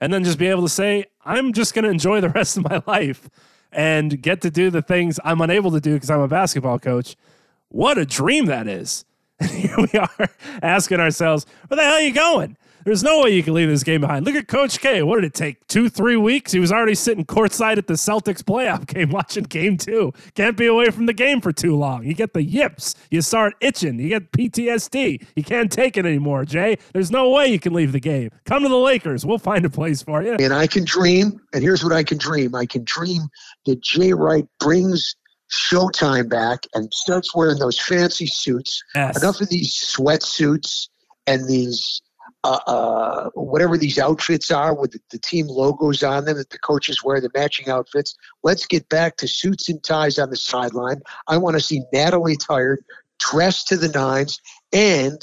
and 0.00 0.12
then 0.12 0.22
just 0.22 0.38
be 0.38 0.48
able 0.48 0.62
to 0.62 0.68
say, 0.68 1.06
I'm 1.24 1.52
just 1.52 1.74
going 1.74 1.84
to 1.84 1.90
enjoy 1.90 2.20
the 2.20 2.28
rest 2.28 2.56
of 2.58 2.64
my 2.64 2.82
life 2.86 3.28
and 3.72 4.20
get 4.20 4.42
to 4.42 4.50
do 4.50 4.70
the 4.70 4.82
things 4.82 5.18
I'm 5.24 5.40
unable 5.40 5.70
to 5.70 5.80
do 5.80 5.94
because 5.94 6.10
I'm 6.10 6.20
a 6.20 6.28
basketball 6.28 6.78
coach. 6.78 7.16
What 7.72 7.96
a 7.96 8.04
dream 8.04 8.46
that 8.46 8.68
is. 8.68 9.04
And 9.40 9.50
here 9.50 9.76
we 9.76 9.98
are 9.98 10.28
asking 10.62 11.00
ourselves, 11.00 11.46
where 11.66 11.76
the 11.76 11.82
hell 11.82 11.94
are 11.94 12.00
you 12.00 12.12
going? 12.12 12.56
There's 12.84 13.02
no 13.02 13.22
way 13.22 13.30
you 13.30 13.42
can 13.42 13.54
leave 13.54 13.68
this 13.68 13.82
game 13.82 14.00
behind. 14.00 14.24
Look 14.24 14.34
at 14.34 14.46
Coach 14.46 14.78
K. 14.78 15.02
What 15.02 15.16
did 15.16 15.24
it 15.24 15.34
take? 15.34 15.66
Two, 15.68 15.88
three 15.88 16.16
weeks? 16.16 16.52
He 16.52 16.60
was 16.60 16.70
already 16.70 16.94
sitting 16.94 17.24
courtside 17.24 17.78
at 17.78 17.86
the 17.86 17.94
Celtics 17.94 18.42
playoff 18.42 18.86
game 18.92 19.10
watching 19.10 19.44
game 19.44 19.78
two. 19.78 20.12
Can't 20.34 20.56
be 20.56 20.66
away 20.66 20.90
from 20.90 21.06
the 21.06 21.12
game 21.12 21.40
for 21.40 21.52
too 21.52 21.76
long. 21.76 22.04
You 22.04 22.14
get 22.14 22.34
the 22.34 22.42
yips. 22.42 22.94
You 23.10 23.22
start 23.22 23.54
itching. 23.60 23.98
You 23.98 24.10
get 24.10 24.30
PTSD. 24.32 25.26
You 25.34 25.42
can't 25.42 25.72
take 25.72 25.96
it 25.96 26.06
anymore, 26.06 26.44
Jay. 26.44 26.76
There's 26.92 27.10
no 27.10 27.30
way 27.30 27.48
you 27.48 27.58
can 27.58 27.72
leave 27.72 27.92
the 27.92 28.00
game. 28.00 28.30
Come 28.44 28.62
to 28.62 28.68
the 28.68 28.76
Lakers. 28.76 29.24
We'll 29.24 29.38
find 29.38 29.64
a 29.64 29.70
place 29.70 30.02
for 30.02 30.22
you. 30.22 30.34
And 30.34 30.52
I 30.52 30.66
can 30.66 30.84
dream, 30.84 31.40
and 31.52 31.62
here's 31.62 31.82
what 31.82 31.92
I 31.92 32.04
can 32.04 32.18
dream 32.18 32.54
I 32.54 32.66
can 32.66 32.84
dream 32.84 33.22
that 33.66 33.80
Jay 33.80 34.12
Wright 34.12 34.46
brings 34.60 35.16
Showtime 35.52 36.28
back 36.28 36.66
and 36.74 36.92
starts 36.92 37.34
wearing 37.34 37.58
those 37.58 37.78
fancy 37.78 38.26
suits. 38.26 38.82
Yes. 38.94 39.22
Enough 39.22 39.40
of 39.40 39.48
these 39.48 39.74
sweatsuits 39.74 40.88
and 41.26 41.46
these 41.48 42.00
uh, 42.44 42.58
uh, 42.66 43.30
whatever 43.34 43.78
these 43.78 43.98
outfits 43.98 44.50
are 44.50 44.74
with 44.74 44.92
the, 44.92 45.00
the, 45.10 45.18
team 45.18 45.46
logos 45.46 46.02
on 46.02 46.24
them 46.24 46.36
that 46.36 46.50
the 46.50 46.58
coaches 46.58 47.02
wear, 47.04 47.20
the 47.20 47.30
matching 47.34 47.68
outfits. 47.68 48.16
Let's 48.42 48.66
get 48.66 48.88
back 48.88 49.16
to 49.18 49.28
suits 49.28 49.68
and 49.68 49.82
ties 49.82 50.18
on 50.18 50.30
the 50.30 50.36
sideline. 50.36 51.02
I 51.28 51.36
want 51.36 51.54
to 51.54 51.60
see 51.60 51.82
Natalie 51.92 52.36
Tired 52.36 52.82
dressed 53.20 53.68
to 53.68 53.76
the 53.76 53.88
nines. 53.88 54.40
And 54.72 55.22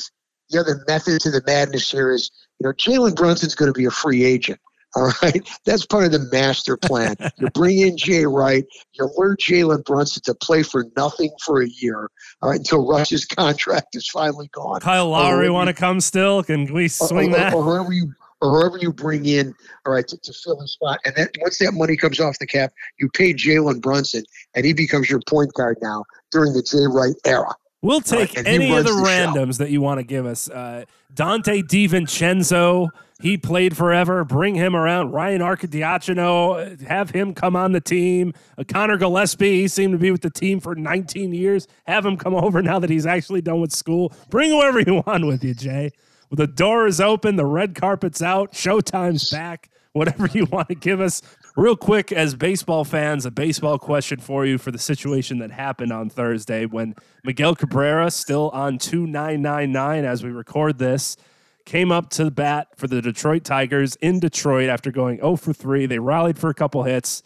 the 0.49 0.59
other 0.59 0.83
method 0.87 1.21
to 1.21 1.31
the 1.31 1.43
madness 1.45 1.91
here 1.91 2.11
is, 2.11 2.31
you 2.59 2.67
know, 2.67 2.73
Jalen 2.73 3.15
Brunson's 3.15 3.55
going 3.55 3.71
to 3.71 3.77
be 3.77 3.85
a 3.85 3.91
free 3.91 4.23
agent. 4.23 4.59
All 4.95 5.11
right. 5.21 5.47
That's 5.65 5.85
part 5.85 6.05
of 6.05 6.11
the 6.11 6.27
master 6.31 6.75
plan. 6.77 7.15
you 7.37 7.49
bring 7.51 7.79
in 7.79 7.97
Jay 7.97 8.25
Wright, 8.25 8.65
you 8.93 9.09
lure 9.17 9.37
Jalen 9.37 9.85
Brunson 9.85 10.23
to 10.25 10.33
play 10.33 10.63
for 10.63 10.85
nothing 10.97 11.31
for 11.45 11.61
a 11.61 11.67
year, 11.67 12.09
all 12.41 12.49
right, 12.49 12.57
until 12.57 12.87
Russ's 12.87 13.25
contract 13.25 13.95
is 13.95 14.07
finally 14.07 14.49
gone. 14.51 14.81
Kyle 14.81 15.09
Lowry 15.09 15.49
want 15.49 15.67
to 15.67 15.73
come 15.73 15.99
still? 15.99 16.43
Can 16.43 16.73
we 16.73 16.87
swing 16.87 17.33
or, 17.33 17.37
that? 17.37 17.53
Or, 17.53 17.57
or 17.57 17.63
whoever 17.63 17.93
you 17.93 18.13
or 18.41 18.51
whoever 18.51 18.77
you 18.77 18.93
bring 18.93 19.25
in, 19.25 19.53
all 19.85 19.93
right, 19.93 20.07
to, 20.07 20.17
to 20.17 20.33
fill 20.33 20.57
the 20.57 20.67
spot. 20.67 20.99
And 21.05 21.13
then 21.15 21.27
once 21.41 21.57
that 21.59 21.73
money 21.73 21.97
comes 21.97 22.19
off 22.19 22.39
the 22.39 22.47
cap, 22.47 22.71
you 22.97 23.09
pay 23.09 23.33
Jalen 23.33 23.81
Brunson, 23.81 24.23
and 24.55 24.65
he 24.65 24.73
becomes 24.73 25.09
your 25.09 25.19
point 25.27 25.53
guard 25.53 25.77
now 25.81 26.05
during 26.31 26.53
the 26.53 26.63
Jay 26.63 26.87
Wright 26.89 27.15
era. 27.25 27.53
We'll 27.81 28.01
take 28.01 28.31
he 28.31 28.45
any 28.45 28.71
of 28.75 28.83
the, 28.83 28.91
the 28.91 28.97
show. 28.97 29.05
randoms 29.05 29.57
that 29.59 29.69
you 29.71 29.81
want 29.81 29.99
to 29.99 30.03
give 30.03 30.25
us. 30.25 30.49
Uh, 30.49 30.83
Donte 31.13 31.63
DiVincenzo, 31.63 32.89
he 33.21 33.37
played 33.37 33.77
forever. 33.77 34.25
Bring 34.25 34.55
him 34.55 34.75
around. 34.75 35.11
Ryan 35.11 35.41
Arcidiacono, 35.41 36.81
have 36.81 37.11
him 37.11 37.33
come 37.33 37.55
on 37.55 37.71
the 37.71 37.79
team. 37.79 38.33
Uh, 38.57 38.63
Connor 38.67 38.97
Gillespie, 38.97 39.61
he 39.61 39.67
seemed 39.67 39.93
to 39.93 39.97
be 39.97 40.11
with 40.11 40.21
the 40.21 40.29
team 40.29 40.59
for 40.59 40.75
19 40.75 41.33
years. 41.33 41.67
Have 41.85 42.05
him 42.05 42.17
come 42.17 42.35
over 42.35 42.61
now 42.61 42.79
that 42.79 42.89
he's 42.89 43.05
actually 43.05 43.41
done 43.41 43.61
with 43.61 43.71
school. 43.71 44.11
Bring 44.29 44.51
whoever 44.51 44.81
you 44.81 45.01
want 45.05 45.25
with 45.25 45.43
you, 45.43 45.53
Jay. 45.53 45.91
The 46.31 46.47
door 46.47 46.85
is 46.85 47.01
open, 47.01 47.37
the 47.37 47.45
red 47.45 47.73
carpet's 47.75 48.21
out, 48.21 48.51
showtime's 48.51 49.31
back. 49.31 49.69
Whatever 49.93 50.27
you 50.27 50.45
want 50.45 50.67
to 50.67 50.75
give 50.75 51.01
us. 51.01 51.21
Real 51.55 51.75
quick, 51.75 52.11
as 52.11 52.35
baseball 52.35 52.85
fans, 52.85 53.25
a 53.25 53.31
baseball 53.31 53.79
question 53.79 54.19
for 54.19 54.45
you 54.45 54.57
for 54.57 54.71
the 54.71 54.77
situation 54.79 55.39
that 55.39 55.51
happened 55.51 55.91
on 55.91 56.09
Thursday 56.09 56.65
when 56.65 56.95
Miguel 57.23 57.55
Cabrera, 57.55 58.11
still 58.11 58.49
on 58.51 58.77
2999 58.77 60.05
as 60.05 60.23
we 60.23 60.29
record 60.29 60.77
this, 60.77 61.17
came 61.65 61.91
up 61.91 62.09
to 62.11 62.23
the 62.23 62.31
bat 62.31 62.67
for 62.75 62.87
the 62.87 63.01
Detroit 63.01 63.43
Tigers 63.43 63.95
in 63.97 64.19
Detroit 64.19 64.69
after 64.69 64.91
going 64.91 65.17
0 65.17 65.35
for 65.35 65.53
3. 65.53 65.85
They 65.85 65.99
rallied 65.99 66.37
for 66.37 66.49
a 66.49 66.53
couple 66.53 66.83
hits. 66.83 67.23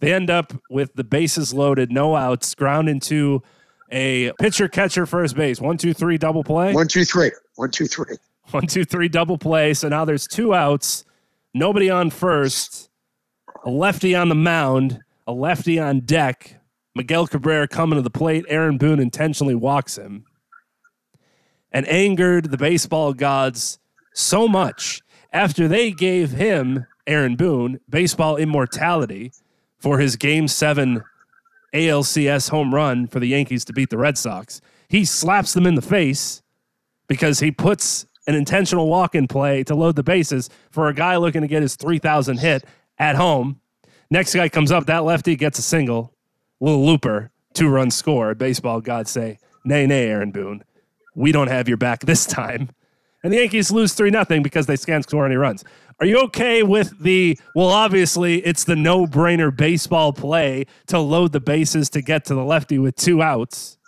They 0.00 0.12
end 0.12 0.30
up 0.30 0.52
with 0.70 0.94
the 0.94 1.04
bases 1.04 1.52
loaded, 1.54 1.90
no 1.90 2.16
outs, 2.16 2.54
ground 2.54 2.88
into 2.88 3.42
a 3.90 4.32
pitcher 4.38 4.68
catcher 4.68 5.06
first 5.06 5.36
base. 5.36 5.60
One, 5.60 5.78
two, 5.78 5.94
three, 5.94 6.18
double 6.18 6.44
play. 6.44 6.72
One, 6.72 6.88
two, 6.88 7.04
three. 7.04 7.30
One, 7.54 7.70
two, 7.70 7.86
three. 7.86 8.16
One, 8.50 8.66
two, 8.66 8.84
three, 8.84 9.08
double 9.08 9.38
play. 9.38 9.74
So 9.74 9.88
now 9.88 10.04
there's 10.04 10.26
two 10.26 10.54
outs, 10.54 11.04
nobody 11.54 11.90
on 11.90 12.10
first, 12.10 12.90
a 13.66 13.70
lefty 13.70 14.14
on 14.14 14.28
the 14.28 14.34
mound, 14.34 15.00
a 15.26 15.32
lefty 15.32 15.78
on 15.78 16.00
deck. 16.00 16.60
Miguel 16.94 17.26
Cabrera 17.26 17.66
coming 17.66 17.96
to 17.96 18.02
the 18.02 18.08
plate. 18.08 18.46
Aaron 18.48 18.78
Boone 18.78 19.00
intentionally 19.00 19.56
walks 19.56 19.98
him 19.98 20.24
and 21.72 21.86
angered 21.88 22.52
the 22.52 22.56
baseball 22.56 23.12
gods 23.12 23.80
so 24.14 24.46
much 24.46 25.02
after 25.32 25.66
they 25.66 25.90
gave 25.90 26.30
him, 26.30 26.86
Aaron 27.08 27.34
Boone, 27.34 27.80
baseball 27.88 28.36
immortality 28.36 29.32
for 29.78 29.98
his 29.98 30.14
game 30.14 30.46
seven 30.46 31.02
ALCS 31.74 32.50
home 32.50 32.72
run 32.72 33.08
for 33.08 33.18
the 33.18 33.28
Yankees 33.28 33.64
to 33.64 33.72
beat 33.72 33.90
the 33.90 33.98
Red 33.98 34.16
Sox. 34.16 34.60
He 34.88 35.04
slaps 35.04 35.52
them 35.52 35.66
in 35.66 35.74
the 35.74 35.82
face 35.82 36.40
because 37.08 37.40
he 37.40 37.50
puts 37.50 38.06
an 38.28 38.36
intentional 38.36 38.88
walk 38.88 39.16
in 39.16 39.26
play 39.26 39.64
to 39.64 39.74
load 39.74 39.96
the 39.96 40.04
bases 40.04 40.48
for 40.70 40.88
a 40.88 40.94
guy 40.94 41.16
looking 41.16 41.42
to 41.42 41.48
get 41.48 41.62
his 41.62 41.74
3,000 41.74 42.38
hit 42.38 42.64
at 42.98 43.16
home. 43.16 43.60
Next 44.10 44.34
guy 44.34 44.48
comes 44.48 44.70
up, 44.70 44.86
that 44.86 45.04
lefty 45.04 45.36
gets 45.36 45.58
a 45.58 45.62
single, 45.62 46.14
little 46.60 46.84
looper, 46.84 47.30
two 47.54 47.68
run 47.68 47.90
score. 47.90 48.34
Baseball 48.34 48.80
gods 48.80 49.10
say, 49.10 49.38
nay, 49.64 49.86
nay, 49.86 50.08
Aaron 50.08 50.30
Boone. 50.30 50.62
We 51.14 51.32
don't 51.32 51.48
have 51.48 51.68
your 51.68 51.76
back 51.76 52.00
this 52.06 52.26
time. 52.26 52.70
And 53.22 53.32
the 53.32 53.38
Yankees 53.38 53.72
lose 53.72 53.92
3 53.94 54.10
0 54.10 54.24
because 54.42 54.66
they 54.66 54.76
can't 54.76 55.02
score 55.02 55.26
any 55.26 55.34
runs. 55.34 55.64
Are 55.98 56.06
you 56.06 56.18
okay 56.24 56.62
with 56.62 57.02
the, 57.02 57.38
well, 57.54 57.68
obviously, 57.68 58.44
it's 58.46 58.64
the 58.64 58.76
no 58.76 59.06
brainer 59.06 59.54
baseball 59.54 60.12
play 60.12 60.66
to 60.88 60.98
load 60.98 61.32
the 61.32 61.40
bases 61.40 61.88
to 61.90 62.02
get 62.02 62.24
to 62.26 62.34
the 62.34 62.44
lefty 62.44 62.78
with 62.78 62.94
two 62.96 63.22
outs? 63.22 63.78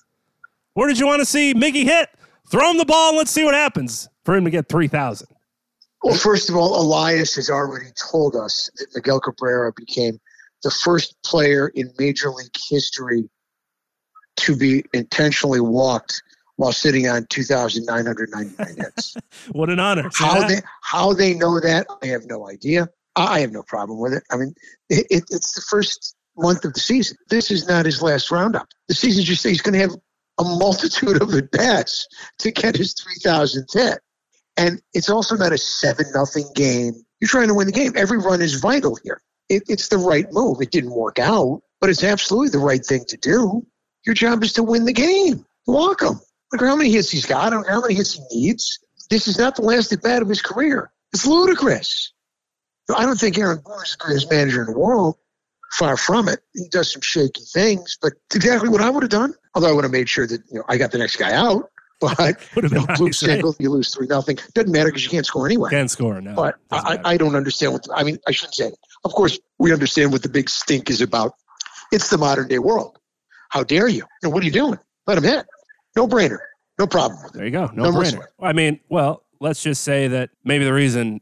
Where 0.73 0.89
did 0.89 0.99
you 0.99 1.07
want 1.07 1.21
to 1.21 1.27
see 1.27 1.55
Miggy 1.55 1.85
hit? 1.85 2.09
Throw 2.51 2.71
him 2.71 2.79
the 2.79 2.87
ball 2.87 3.11
and 3.11 3.19
let's 3.19 3.31
see 3.31 3.45
what 3.45 3.55
happens 3.55 4.09
for 4.25 4.35
him 4.35 4.45
to 4.45 4.51
get 4.51 4.69
3,000. 4.69 5.29
Well, 6.03 6.15
first 6.15 6.49
of 6.49 6.57
all, 6.57 6.81
Elias 6.81 7.35
has 7.37 7.51
already 7.51 7.91
told 8.11 8.37
us 8.37 8.71
that 8.77 8.87
Miguel 8.95 9.21
Cabrera 9.21 9.73
became 9.75 10.21
the 10.63 10.71
first 10.71 11.17
player 11.25 11.69
in 11.69 11.93
Major 11.99 12.31
League 12.31 12.57
history 12.69 13.29
to 14.37 14.57
be 14.57 14.85
intentionally 14.93 15.61
walked 15.61 16.23
while 16.57 16.73
sitting 16.73 17.09
on 17.09 17.27
2,999 17.31 18.77
hits. 18.77 19.17
What 19.53 19.71
an 19.71 19.81
honor. 19.81 20.11
How 20.15 20.47
they 20.47 20.61
how 20.83 21.13
they 21.13 21.35
know 21.35 21.61
that, 21.61 21.87
I 22.03 22.07
have 22.07 22.27
no 22.27 22.49
idea. 22.49 22.89
I 23.17 23.37
I 23.37 23.41
have 23.41 23.53
no 23.53 23.63
problem 23.63 23.99
with 23.99 24.13
it. 24.13 24.23
I 24.31 24.37
mean, 24.37 24.55
it, 24.89 25.07
it, 25.11 25.25
it's 25.31 25.55
the 25.55 25.63
first 25.63 26.15
month 26.37 26.65
of 26.65 26.75
the 26.75 26.81
season. 26.81 27.17
This 27.31 27.51
is 27.51 27.67
not 27.69 27.87
his 27.87 28.03
last 28.03 28.31
roundup. 28.31 28.67
The 28.89 28.95
season 28.95 29.25
just 29.25 29.45
he's 29.45 29.63
going 29.63 29.75
to 29.75 29.81
have 29.81 29.97
a 30.39 30.45
multitude 30.45 31.21
of 31.21 31.35
at 31.35 31.51
bats 31.51 32.07
to 32.41 32.51
get 32.51 32.77
his 32.77 32.95
3,000th 32.95 33.73
hit. 33.73 33.99
And 34.59 34.83
it's 34.93 35.09
also 35.09 35.37
not 35.37 35.53
a 35.53 35.59
seven 35.59 36.07
nothing 36.15 36.51
game. 36.55 36.95
You're 37.21 37.29
trying 37.29 37.49
to 37.49 37.55
win 37.55 37.67
the 37.67 37.73
game. 37.73 37.93
Every 37.97 38.19
run 38.19 38.43
is 38.43 38.61
vital 38.61 38.99
here. 39.03 39.23
It, 39.49 39.63
it's 39.69 39.89
the 39.89 39.99
right 39.99 40.27
move. 40.33 40.61
It 40.61 40.73
didn't 40.73 40.91
work 40.91 41.19
out, 41.19 41.63
but 41.81 41.89
it's 41.89 42.05
absolutely 42.05 42.51
the 42.51 42.59
right 42.59 42.85
thing 42.85 43.05
to 43.09 43.17
do. 43.17 43.65
Your 44.05 44.15
job 44.15 44.43
is 44.43 44.53
to 44.55 44.63
win 44.63 44.85
the 44.85 44.93
game. 44.93 45.47
Walk 45.67 46.03
him. 46.03 46.21
Look 46.53 46.63
how 46.63 46.77
many 46.77 46.91
hits 46.91 47.11
he's 47.11 47.27
got. 47.27 47.53
How 47.53 47.81
many 47.81 47.95
hits 47.95 48.15
he 48.15 48.23
needs. 48.33 48.79
This 49.11 49.29
is 49.29 49.39
not 49.39 49.57
the 49.57 49.63
last 49.63 49.93
at 49.93 50.03
bat 50.03 50.23
of 50.23 50.29
his 50.29 50.43
career. 50.43 50.91
It's 51.13 51.27
ludicrous. 51.27 52.13
I 52.95 53.05
don't 53.05 53.19
think 53.19 53.39
Aaron 53.39 53.61
Boone 53.65 53.83
is 53.83 53.93
the 53.93 54.05
greatest 54.05 54.31
manager 54.31 54.61
in 54.61 54.73
the 54.73 54.79
world. 54.79 55.17
Far 55.73 55.99
from 55.99 56.29
it. 56.29 56.41
He 56.55 56.69
does 56.69 56.91
some 56.93 57.03
shaky 57.03 57.43
things, 57.53 57.99
but 58.01 58.15
exactly 58.35 58.71
what 58.71 58.81
I 58.81 58.89
would 58.89 59.03
have 59.03 59.11
done. 59.11 59.35
Although 59.55 59.69
I 59.69 59.73
would 59.73 59.85
have 59.85 59.93
made 59.93 60.09
sure 60.09 60.27
that 60.27 60.41
you 60.51 60.59
know 60.59 60.65
I 60.67 60.79
got 60.79 60.93
the 60.93 60.99
next 60.99 61.17
guy 61.17 61.33
out. 61.33 61.71
But 62.01 62.45
you 62.55 62.69
know, 62.69 62.87
Blue 62.87 62.87
nice, 62.87 63.01
right? 63.01 63.15
single, 63.15 63.57
you 63.59 63.71
lose 63.71 63.93
three 63.93 64.07
nothing. 64.07 64.39
Doesn't 64.55 64.71
matter 64.71 64.89
because 64.89 65.03
you 65.03 65.11
can't 65.11 65.27
score 65.27 65.47
anyway. 65.47 65.71
Can't 65.71 65.91
score 65.91 66.21
now. 66.21 66.35
But 66.35 66.57
I, 66.71 66.99
I 67.05 67.17
don't 67.17 67.35
understand 67.35 67.73
what 67.73 67.87
I 67.93 68.05
mean. 68.05 68.19
I 68.29 68.31
shouldn't 68.31 68.55
say. 68.55 68.69
It. 68.69 68.79
Of 69.05 69.13
course, 69.13 69.39
we 69.59 69.73
understand 69.73 70.13
what 70.13 70.23
the 70.23 70.29
big 70.29 70.49
stink 70.49 70.91
is 70.91 71.01
about. 71.01 71.35
It's 71.91 72.09
the 72.09 72.19
modern 72.19 72.47
day 72.47 72.61
world. 72.61 72.99
How 73.49 73.65
dare 73.65 73.89
you? 73.89 74.05
And 74.23 74.33
what 74.33 74.43
are 74.43 74.47
you 74.47 74.53
doing? 74.53 74.79
Let 75.07 75.19
him 75.19 75.25
hit. 75.25 75.47
No 75.97 76.07
brainer. 76.07 76.39
No 76.79 76.87
problem. 76.87 77.19
There 77.35 77.45
you 77.45 77.51
go. 77.51 77.67
No 77.75 77.91
None 77.91 77.95
brainer. 77.95 78.27
I 78.41 78.53
mean, 78.53 78.79
well, 78.89 79.25
let's 79.41 79.63
just 79.63 79.83
say 79.83 80.07
that 80.09 80.31
maybe 80.45 80.65
the 80.65 80.73
reason 80.73 81.21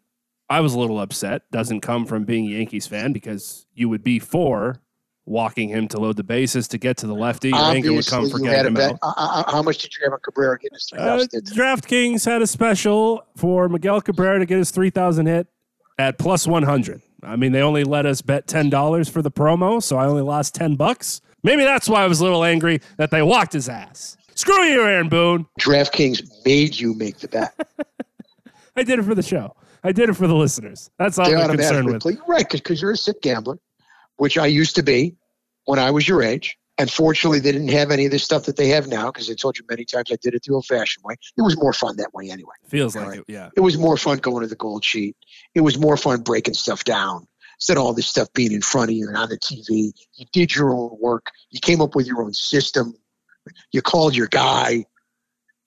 I 0.51 0.61
was 0.61 0.75
a 0.75 0.79
little 0.79 1.01
upset 1.01 1.51
doesn't 1.51 1.81
come 1.81 2.05
from 2.05 2.25
being 2.25 2.47
a 2.47 2.51
Yankees 2.51 2.87
fan 2.87 3.13
because 3.13 3.67
you 3.75 3.89
would 3.89 4.03
be 4.03 4.19
for 4.19 4.83
walking 5.27 5.69
him 5.69 5.89
to 5.89 5.99
load 5.99 6.17
the 6.17 6.25
bases 6.25 6.69
to 6.69 6.79
get 6.79 6.97
to 6.99 7.07
the 7.07 7.15
lefty. 7.15 7.49
Your 7.51 7.59
anger 7.59 7.93
would 7.93 8.07
come 8.07 8.21
Obviously, 8.25 8.41
for 8.41 8.45
you 8.45 8.51
had 8.51 8.63
getting 8.65 8.79
a 8.79 8.81
him 8.83 8.91
bet. 8.93 8.99
out. 9.03 9.15
Uh, 9.19 9.43
uh, 9.47 9.51
how 9.51 9.63
much 9.63 9.79
did 9.79 9.93
you 9.97 10.05
have 10.05 10.13
on 10.13 10.21
Cabrera 10.25 10.59
getting 10.59 10.75
his 10.75 10.89
three 10.89 10.99
Uh, 11.01 11.05
thousand? 11.05 11.45
DraftKings 11.47 12.25
had 12.25 12.43
a 12.43 12.47
special 12.47 13.27
for 13.37 13.69
Miguel 13.69 14.01
Cabrera 14.01 14.39
to 14.39 14.47
get 14.47 14.59
his 14.59 14.71
3,000 14.71 15.27
hit 15.27 15.49
at 15.99 16.19
plus 16.19 16.47
100. 16.47 17.03
I 17.23 17.35
mean, 17.37 17.53
they 17.53 17.61
only 17.63 17.83
let 17.85 18.07
us 18.07 18.23
bet 18.23 18.47
$10 18.47 19.11
for 19.11 19.21
the 19.23 19.31
promo, 19.31 19.83
so 19.83 19.97
I 19.97 20.07
only 20.07 20.23
lost 20.23 20.55
10 20.55 20.77
bucks. 20.77 21.21
Maybe 21.43 21.65
that's 21.65 21.89
why 21.89 22.03
I 22.05 22.07
was 22.07 22.21
a 22.21 22.25
little 22.25 22.45
angry 22.45 22.81
that 22.99 23.11
they 23.11 23.23
walked 23.23 23.53
his 23.53 23.69
ass. 23.69 24.17
Screw 24.35 24.63
you, 24.65 24.83
Aaron 24.83 25.09
Boone. 25.09 25.47
DraftKings 25.61 26.23
made 26.45 26.79
you 26.79 26.93
make 26.95 27.19
the 27.19 27.29
bet. 27.29 27.55
I 28.77 28.83
did 28.83 28.99
it 28.99 29.05
for 29.05 29.15
the 29.15 29.23
show. 29.23 29.55
I 29.83 29.93
did 29.93 30.09
it 30.11 30.15
for 30.15 30.27
the 30.27 30.35
listeners. 30.35 30.91
That's 30.99 31.19
all 31.19 31.25
they 31.27 31.35
I'm 31.35 31.49
concerned 31.49 31.87
automatically 31.89 32.15
with. 32.15 32.27
play. 32.27 32.35
Right, 32.37 32.49
because 32.51 32.83
you're 32.83 32.91
a 32.91 32.97
sick 32.97 33.23
gambler, 33.23 33.59
which 34.17 34.39
I 34.39 34.47
used 34.47 34.77
to 34.77 34.83
be 34.83 35.17
when 35.65 35.79
I 35.79 35.91
was 35.91 36.07
your 36.07 36.23
age. 36.23 36.57
And 36.79 36.91
fortunately, 36.91 37.41
they 37.41 37.53
didn't 37.53 37.69
have 37.69 37.91
any 37.91 38.05
of 38.05 38.11
this 38.11 38.23
stuff 38.23 38.45
that 38.45 38.57
they 38.57 38.69
have 38.69 38.87
now 38.87 39.07
because 39.11 39.31
I 39.31 39.35
told 39.35 39.57
you 39.59 39.65
many 39.71 39.87
times 39.87 40.09
I 40.13 40.17
did 40.21 40.35
it 40.35 40.43
the 40.43 40.53
old 40.53 40.67
fashioned 40.67 41.05
way. 41.05 41.15
It 41.39 41.41
was 41.43 41.57
more 41.57 41.73
fun 41.73 41.97
that 41.97 42.13
way 42.13 42.29
anyway. 42.31 42.53
Feels 42.69 42.95
like 42.95 43.07
Right. 43.09 43.19
it, 43.21 43.25
yeah. 43.29 43.49
It 43.57 43.61
was 43.61 43.79
more 43.79 43.97
fun 43.97 44.19
going 44.19 44.43
to 44.43 44.47
the 44.49 44.57
gold 44.57 44.85
sheet. 44.85 45.17
It 45.55 45.63
was 45.63 45.79
more 45.79 45.97
fun 45.97 46.21
breaking 46.21 46.53
stuff 46.53 46.85
down 46.85 47.27
instead 47.57 47.79
of 47.79 47.83
all 47.83 47.95
this 47.95 48.07
stuff 48.07 48.31
being 48.35 48.53
in 48.53 48.61
front 48.61 48.91
of 48.91 48.97
you 48.97 49.09
and 49.09 49.17
on 49.17 49.31
the 49.31 49.39
TV. 49.39 49.93
You 50.17 50.27
did 50.35 50.55
your 50.55 50.75
own 50.75 50.99
work. 51.01 51.31
You 51.51 51.61
came 51.61 51.81
up 51.81 51.95
with 51.95 52.07
your 52.07 52.23
own 52.23 52.35
system. 52.35 52.95
You 53.73 53.81
called 53.81 54.15
your 54.15 54.27
guy 54.27 54.85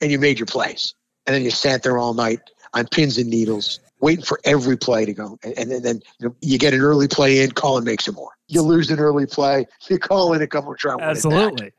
and 0.02 0.12
you 0.12 0.20
made 0.20 0.38
your 0.38 0.46
plays. 0.46 0.94
And 1.26 1.36
then 1.36 1.44
you 1.44 1.50
sat 1.50 1.82
there 1.82 1.98
all 1.98 2.14
night 2.14 2.40
on 2.76 2.86
pins 2.88 3.18
and 3.18 3.30
needles, 3.32 3.80
waiting 4.00 4.24
for 4.24 4.40
every 4.46 4.78
play 4.78 5.06
to 5.06 5.14
go. 5.14 5.38
And, 5.44 5.72
and 5.72 5.84
then 5.84 6.02
you, 6.20 6.30
know, 6.30 6.36
you 6.42 6.58
get 6.58 6.74
an 6.74 6.82
early 6.82 7.08
play 7.08 7.42
in, 7.42 7.52
call 7.52 7.78
and 7.78 7.86
make 7.86 8.02
some 8.02 8.16
more. 8.16 8.32
You 8.48 8.62
lose 8.62 8.90
an 8.90 9.00
early 9.00 9.26
play, 9.26 9.66
you 9.90 10.00
call 10.00 10.34
in 10.34 10.42
a 10.42 10.48
couple 10.48 10.74
try 10.76 10.94
and 10.94 11.02
win 11.02 11.10
it 11.10 11.14
back. 11.14 11.26
Absolutely. 11.26 11.72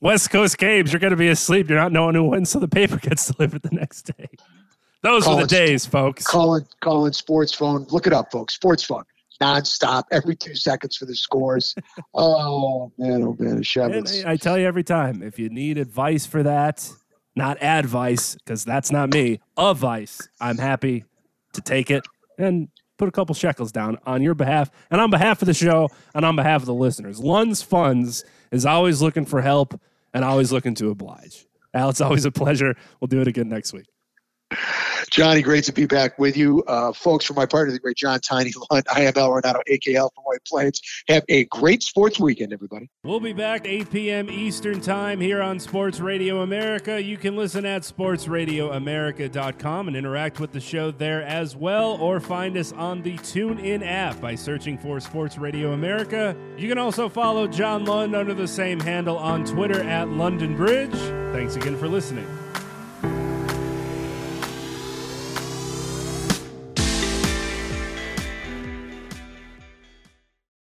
West 0.00 0.30
Coast 0.30 0.58
games, 0.58 0.92
you're 0.92 1.00
going 1.00 1.12
to 1.12 1.16
be 1.16 1.28
asleep. 1.28 1.68
You're 1.68 1.78
not 1.78 1.92
knowing 1.92 2.14
who 2.14 2.24
wins, 2.24 2.50
so 2.50 2.58
the 2.58 2.68
paper 2.68 2.96
gets 3.02 3.28
delivered 3.28 3.62
the 3.62 3.74
next 3.74 4.02
day. 4.02 4.28
Those 5.02 5.26
were 5.26 5.36
the 5.36 5.46
days, 5.46 5.86
folks. 5.86 6.26
Calling, 6.26 6.66
calling 6.80 7.12
sports 7.12 7.54
phone. 7.54 7.86
Look 7.90 8.06
it 8.06 8.12
up, 8.12 8.30
folks. 8.32 8.54
Sports 8.54 8.82
phone. 8.82 9.04
Nonstop, 9.40 10.04
every 10.10 10.34
two 10.34 10.54
seconds 10.54 10.96
for 10.96 11.04
the 11.04 11.14
scores. 11.14 11.74
oh 12.14 12.90
man, 12.96 13.22
oh 13.22 13.36
man, 13.38 13.62
I, 13.76 14.32
I 14.32 14.36
tell 14.36 14.58
you 14.58 14.66
every 14.66 14.82
time, 14.82 15.22
if 15.22 15.38
you 15.38 15.50
need 15.50 15.76
advice 15.76 16.24
for 16.24 16.42
that, 16.42 16.90
not 17.34 17.62
advice, 17.62 18.34
because 18.34 18.64
that's 18.64 18.90
not 18.90 19.10
me, 19.10 19.40
advice, 19.58 20.26
I'm 20.40 20.56
happy 20.56 21.04
to 21.56 21.60
take 21.62 21.90
it 21.90 22.06
and 22.38 22.68
put 22.98 23.08
a 23.08 23.12
couple 23.12 23.34
shekels 23.34 23.72
down 23.72 23.98
on 24.06 24.22
your 24.22 24.34
behalf 24.34 24.70
and 24.90 25.00
on 25.00 25.10
behalf 25.10 25.42
of 25.42 25.46
the 25.46 25.54
show 25.54 25.88
and 26.14 26.24
on 26.24 26.36
behalf 26.36 26.62
of 26.62 26.66
the 26.66 26.74
listeners. 26.74 27.20
Lunds 27.20 27.62
Funds 27.64 28.24
is 28.50 28.64
always 28.64 29.02
looking 29.02 29.26
for 29.26 29.42
help 29.42 29.78
and 30.14 30.24
always 30.24 30.52
looking 30.52 30.74
to 30.76 30.90
oblige. 30.90 31.46
Al, 31.74 31.90
it's 31.90 32.00
always 32.02 32.24
a 32.24 32.30
pleasure. 32.30 32.74
We'll 33.00 33.08
do 33.08 33.20
it 33.20 33.28
again 33.28 33.48
next 33.48 33.72
week. 33.72 33.86
Johnny, 35.10 35.42
great 35.42 35.64
to 35.64 35.72
be 35.72 35.86
back 35.86 36.16
with 36.18 36.36
you. 36.36 36.62
Uh, 36.64 36.92
folks, 36.92 37.24
from 37.24 37.36
my 37.36 37.46
partner, 37.46 37.72
the 37.72 37.78
great 37.78 37.96
John 37.96 38.20
Tiny 38.20 38.52
Lund, 38.70 38.84
I 38.92 39.02
am 39.02 39.12
Al 39.16 39.30
Renauto, 39.30 39.60
AKL 39.68 40.10
from 40.14 40.24
White 40.24 40.44
Plains. 40.46 40.82
Have 41.08 41.24
a 41.28 41.44
great 41.46 41.82
sports 41.82 42.20
weekend, 42.20 42.52
everybody. 42.52 42.88
We'll 43.04 43.20
be 43.20 43.32
back 43.32 43.66
8 43.66 43.90
p.m. 43.90 44.30
Eastern 44.30 44.80
Time 44.80 45.20
here 45.20 45.42
on 45.42 45.58
Sports 45.58 46.00
Radio 46.00 46.42
America. 46.42 47.02
You 47.02 47.16
can 47.16 47.36
listen 47.36 47.64
at 47.64 47.82
sportsradioamerica.com 47.82 49.88
and 49.88 49.96
interact 49.96 50.38
with 50.38 50.52
the 50.52 50.60
show 50.60 50.90
there 50.90 51.22
as 51.22 51.56
well, 51.56 51.92
or 52.00 52.20
find 52.20 52.56
us 52.56 52.72
on 52.72 53.02
the 53.02 53.16
TuneIn 53.18 53.86
app 53.86 54.20
by 54.20 54.34
searching 54.34 54.78
for 54.78 55.00
Sports 55.00 55.38
Radio 55.38 55.72
America. 55.72 56.36
You 56.56 56.68
can 56.68 56.78
also 56.78 57.08
follow 57.08 57.46
John 57.46 57.84
Lund 57.84 58.14
under 58.14 58.34
the 58.34 58.48
same 58.48 58.80
handle 58.80 59.18
on 59.18 59.44
Twitter 59.44 59.82
at 59.82 60.08
London 60.08 60.56
Bridge. 60.56 60.94
Thanks 61.32 61.56
again 61.56 61.78
for 61.78 61.88
listening. 61.88 62.26